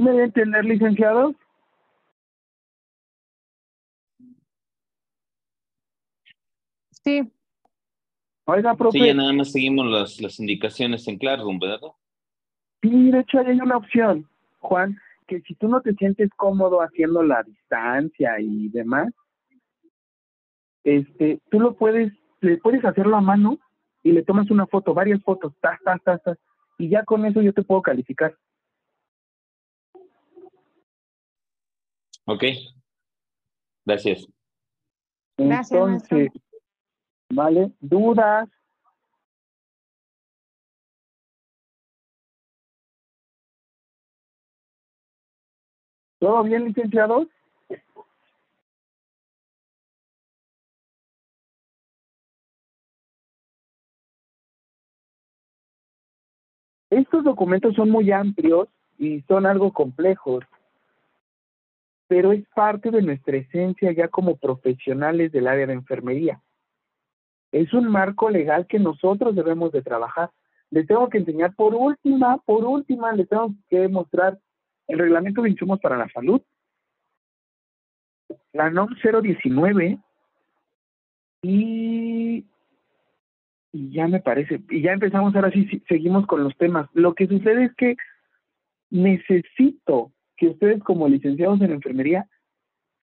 me 0.00 0.10
debe 0.10 0.24
entender, 0.24 0.64
licenciado? 0.64 1.34
Sí, 7.04 7.30
Oiga, 8.46 8.74
profe. 8.74 8.98
Sí, 8.98 9.06
ya 9.06 9.14
nada 9.14 9.32
más 9.32 9.52
seguimos 9.52 9.86
las, 9.86 10.20
las 10.20 10.38
indicaciones 10.38 11.08
en 11.08 11.18
Classroom, 11.18 11.58
¿verdad? 11.58 11.80
Sí, 12.82 13.10
de 13.10 13.20
hecho 13.20 13.38
hay 13.38 13.60
una 13.60 13.78
opción, 13.78 14.28
Juan, 14.58 14.98
que 15.26 15.40
si 15.40 15.54
tú 15.54 15.68
no 15.68 15.80
te 15.80 15.94
sientes 15.94 16.30
cómodo 16.36 16.80
haciendo 16.80 17.22
la 17.22 17.42
distancia 17.42 18.38
y 18.40 18.68
demás, 18.68 19.12
este, 20.84 21.40
tú 21.50 21.60
lo 21.60 21.74
puedes, 21.74 22.12
le 22.40 22.58
puedes 22.58 22.84
hacerlo 22.84 23.16
a 23.16 23.22
mano 23.22 23.58
y 24.02 24.12
le 24.12 24.22
tomas 24.22 24.50
una 24.50 24.66
foto, 24.66 24.92
varias 24.92 25.22
fotos, 25.22 25.54
tas, 25.60 25.80
tas, 25.82 26.02
tas, 26.02 26.22
tas, 26.22 26.38
y 26.76 26.90
ya 26.90 27.04
con 27.04 27.24
eso 27.24 27.40
yo 27.40 27.54
te 27.54 27.62
puedo 27.62 27.80
calificar. 27.80 28.36
Ok. 32.26 32.44
Gracias. 33.86 34.26
Gracias, 35.36 35.80
maestro. 35.80 36.18
Entonces, 36.18 36.42
¿vale? 37.34 37.72
¿Dudas? 37.80 38.48
¿Todo 46.18 46.42
bien, 46.42 46.64
licenciados? 46.64 47.28
Estos 56.90 57.24
documentos 57.24 57.74
son 57.74 57.90
muy 57.90 58.12
amplios 58.12 58.68
y 58.98 59.20
son 59.22 59.46
algo 59.46 59.72
complejos, 59.72 60.44
pero 62.06 62.32
es 62.32 62.46
parte 62.54 62.92
de 62.92 63.02
nuestra 63.02 63.36
esencia 63.36 63.90
ya 63.92 64.06
como 64.06 64.36
profesionales 64.36 65.32
del 65.32 65.48
área 65.48 65.66
de 65.66 65.72
enfermería. 65.72 66.43
Es 67.54 67.72
un 67.72 67.86
marco 67.88 68.30
legal 68.30 68.66
que 68.66 68.80
nosotros 68.80 69.36
debemos 69.36 69.70
de 69.70 69.80
trabajar. 69.80 70.30
Les 70.70 70.88
tengo 70.88 71.08
que 71.08 71.18
enseñar 71.18 71.54
por 71.54 71.72
última, 71.72 72.38
por 72.38 72.64
última, 72.64 73.12
les 73.12 73.28
tengo 73.28 73.54
que 73.70 73.86
mostrar 73.86 74.40
el 74.88 74.98
reglamento 74.98 75.40
de 75.40 75.50
insumos 75.50 75.78
para 75.78 75.96
la 75.96 76.08
salud, 76.08 76.42
la 78.52 78.70
NOM 78.70 78.88
019 79.00 80.00
y, 81.42 82.44
y 83.70 83.90
ya 83.92 84.08
me 84.08 84.18
parece, 84.18 84.60
y 84.70 84.82
ya 84.82 84.92
empezamos 84.92 85.32
ahora 85.36 85.52
sí, 85.52 85.80
seguimos 85.86 86.26
con 86.26 86.42
los 86.42 86.56
temas. 86.56 86.88
Lo 86.92 87.14
que 87.14 87.28
sucede 87.28 87.66
es 87.66 87.74
que 87.76 87.96
necesito 88.90 90.10
que 90.36 90.48
ustedes 90.48 90.82
como 90.82 91.06
licenciados 91.06 91.60
en 91.60 91.70
enfermería 91.70 92.28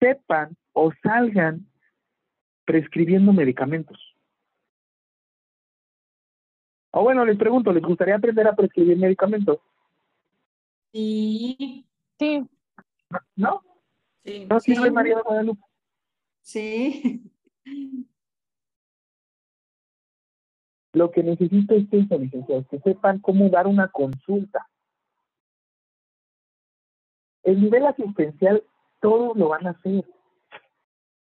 sepan 0.01 0.57
o 0.73 0.91
salgan 1.03 1.67
prescribiendo 2.65 3.35
medicamentos. 3.35 4.15
O 6.99 7.03
bueno, 7.05 7.25
les 7.25 7.39
pregunto, 7.39 7.73
¿les 7.73 7.81
gustaría 7.85 8.17
aprender 8.17 8.45
a 8.49 8.57
prescribir 8.57 8.99
medicamentos? 8.99 9.59
Sí, 10.93 11.87
Sí, 12.19 12.45
¿No? 13.37 13.63
Sí, 14.25 14.47
¿No 14.51 14.59
Sí. 14.59 14.75
sirve 14.75 14.91
María 14.91 15.15
de 15.15 15.23
Guadalupe? 15.23 15.63
sí. 16.43 17.23
Lo 20.93 21.13
que 21.13 21.23
necesito 21.23 21.77
es 21.77 21.85
eso, 21.93 22.19
licenciados, 22.19 22.67
que 22.67 22.81
sepan 22.81 23.21
cómo 23.21 23.49
dar 23.49 23.69
una 23.69 23.87
consulta. 23.87 24.67
El 27.45 27.61
nivel 27.61 27.87
asistencial, 27.87 28.65
todos 29.01 29.37
lo 29.37 29.51
van 29.51 29.69
a 29.69 29.71
hacer. 29.71 30.05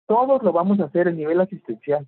Todos 0.06 0.40
lo 0.44 0.52
vamos 0.52 0.78
a 0.78 0.84
hacer 0.84 1.08
el 1.08 1.16
nivel 1.16 1.40
asistencial. 1.40 2.06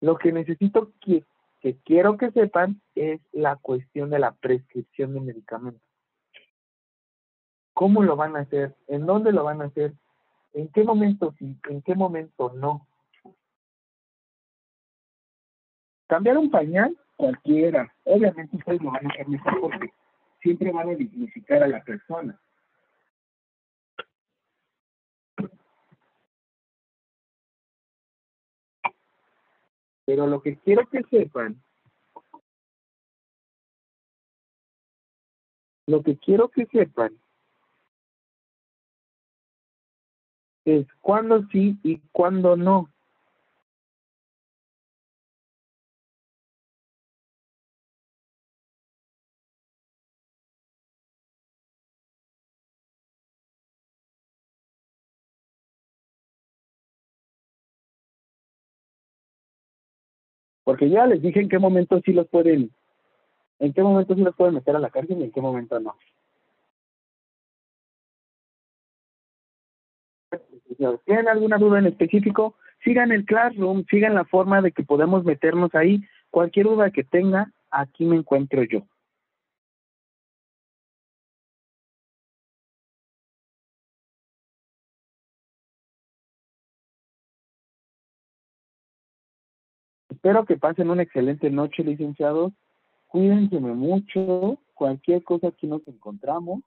Lo 0.00 0.18
que 0.18 0.32
necesito 0.32 0.92
que, 1.00 1.24
que 1.60 1.78
quiero 1.84 2.16
que 2.16 2.30
sepan 2.30 2.80
es 2.94 3.20
la 3.32 3.56
cuestión 3.56 4.10
de 4.10 4.18
la 4.18 4.32
prescripción 4.32 5.14
de 5.14 5.20
medicamentos. 5.20 5.82
¿Cómo 7.74 8.02
lo 8.02 8.16
van 8.16 8.36
a 8.36 8.40
hacer? 8.40 8.74
¿En 8.86 9.06
dónde 9.06 9.32
lo 9.32 9.44
van 9.44 9.60
a 9.60 9.66
hacer? 9.66 9.92
¿En 10.54 10.68
qué 10.68 10.84
momento 10.84 11.34
sí? 11.38 11.58
¿En 11.68 11.82
qué 11.82 11.94
momento 11.94 12.52
no? 12.54 12.86
Cambiar 16.06 16.38
un 16.38 16.50
pañal, 16.50 16.96
cualquiera. 17.16 17.92
Obviamente 18.04 18.56
ustedes 18.56 18.80
lo 18.80 18.92
van 18.92 19.06
a 19.06 19.10
hacer 19.10 19.28
mejor 19.28 19.60
porque 19.60 19.92
siempre 20.40 20.72
van 20.72 20.90
a 20.90 20.94
dignificar 20.94 21.62
a 21.62 21.68
la 21.68 21.82
persona. 21.82 22.40
Pero 30.06 30.26
lo 30.26 30.40
que 30.40 30.56
quiero 30.58 30.88
que 30.88 31.02
sepan, 31.10 31.62
lo 35.86 36.02
que 36.02 36.16
quiero 36.16 36.48
que 36.48 36.66
sepan 36.66 37.18
es 40.64 40.86
cuándo 41.00 41.46
sí 41.48 41.78
y 41.82 41.98
cuándo 42.12 42.56
no. 42.56 42.88
Porque 60.66 60.90
ya 60.90 61.06
les 61.06 61.22
dije 61.22 61.38
en 61.40 61.48
qué 61.48 61.60
momento 61.60 62.00
sí 62.04 62.12
los 62.12 62.26
pueden, 62.26 62.72
en 63.60 63.72
qué 63.72 63.84
momento 63.84 64.16
sí 64.16 64.20
los 64.20 64.34
pueden 64.34 64.54
meter 64.54 64.74
a 64.74 64.80
la 64.80 64.90
cárcel 64.90 65.20
y 65.20 65.22
en 65.22 65.30
qué 65.30 65.40
momento 65.40 65.78
no. 65.78 65.94
Si 70.66 70.74
tienen 71.04 71.28
alguna 71.28 71.58
duda 71.58 71.78
en 71.78 71.86
específico, 71.86 72.56
sigan 72.82 73.12
el 73.12 73.24
Classroom, 73.24 73.84
sigan 73.88 74.16
la 74.16 74.24
forma 74.24 74.60
de 74.60 74.72
que 74.72 74.82
podemos 74.82 75.22
meternos 75.22 75.72
ahí. 75.76 76.02
Cualquier 76.30 76.66
duda 76.66 76.90
que 76.90 77.04
tenga, 77.04 77.52
aquí 77.70 78.04
me 78.04 78.16
encuentro 78.16 78.64
yo. 78.64 78.82
Espero 90.26 90.44
que 90.44 90.56
pasen 90.56 90.90
una 90.90 91.04
excelente 91.04 91.48
noche, 91.50 91.84
licenciados. 91.84 92.52
Cuídense 93.06 93.60
mucho. 93.60 94.58
Cualquier 94.74 95.22
cosa 95.22 95.46
aquí 95.46 95.68
nos 95.68 95.86
encontramos. 95.86 96.62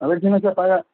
A 0.00 0.06
ver 0.06 0.20
si 0.20 0.26
no 0.26 0.38
se 0.40 0.48
apaga. 0.48 0.84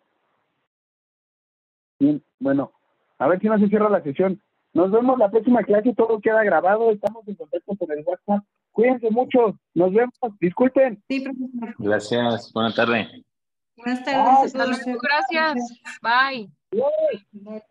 Bien, 1.99 2.23
bueno, 2.39 2.73
a 3.19 3.29
ver 3.29 3.41
si 3.41 3.49
no 3.49 3.59
se 3.59 3.69
cierra 3.69 3.89
la 3.89 4.03
sesión. 4.03 4.41
Nos 4.73 4.91
vemos 4.91 5.19
la 5.19 5.31
próxima 5.31 5.63
clase, 5.63 5.95
todo 5.95 6.21
queda 6.21 6.43
grabado, 6.43 6.91
estamos 6.91 7.27
en 7.29 7.37
contacto 7.37 7.75
por 7.77 7.93
el 7.93 8.05
WhatsApp. 8.05 8.45
Cuídense 8.73 9.09
mucho, 9.11 9.57
nos 9.75 9.93
vemos, 9.93 10.15
disculpen. 10.41 11.01
Sí, 11.09 11.21
profesor. 11.21 11.75
Gracias, 11.79 12.53
buena 12.53 12.75
tarde. 12.75 13.25
Buenas 13.77 14.05
tardes. 14.05 14.55
Hasta 14.55 14.67
luego, 14.67 15.01
gracias. 15.01 15.81
Bye. 16.03 16.51
Bye. 16.73 17.63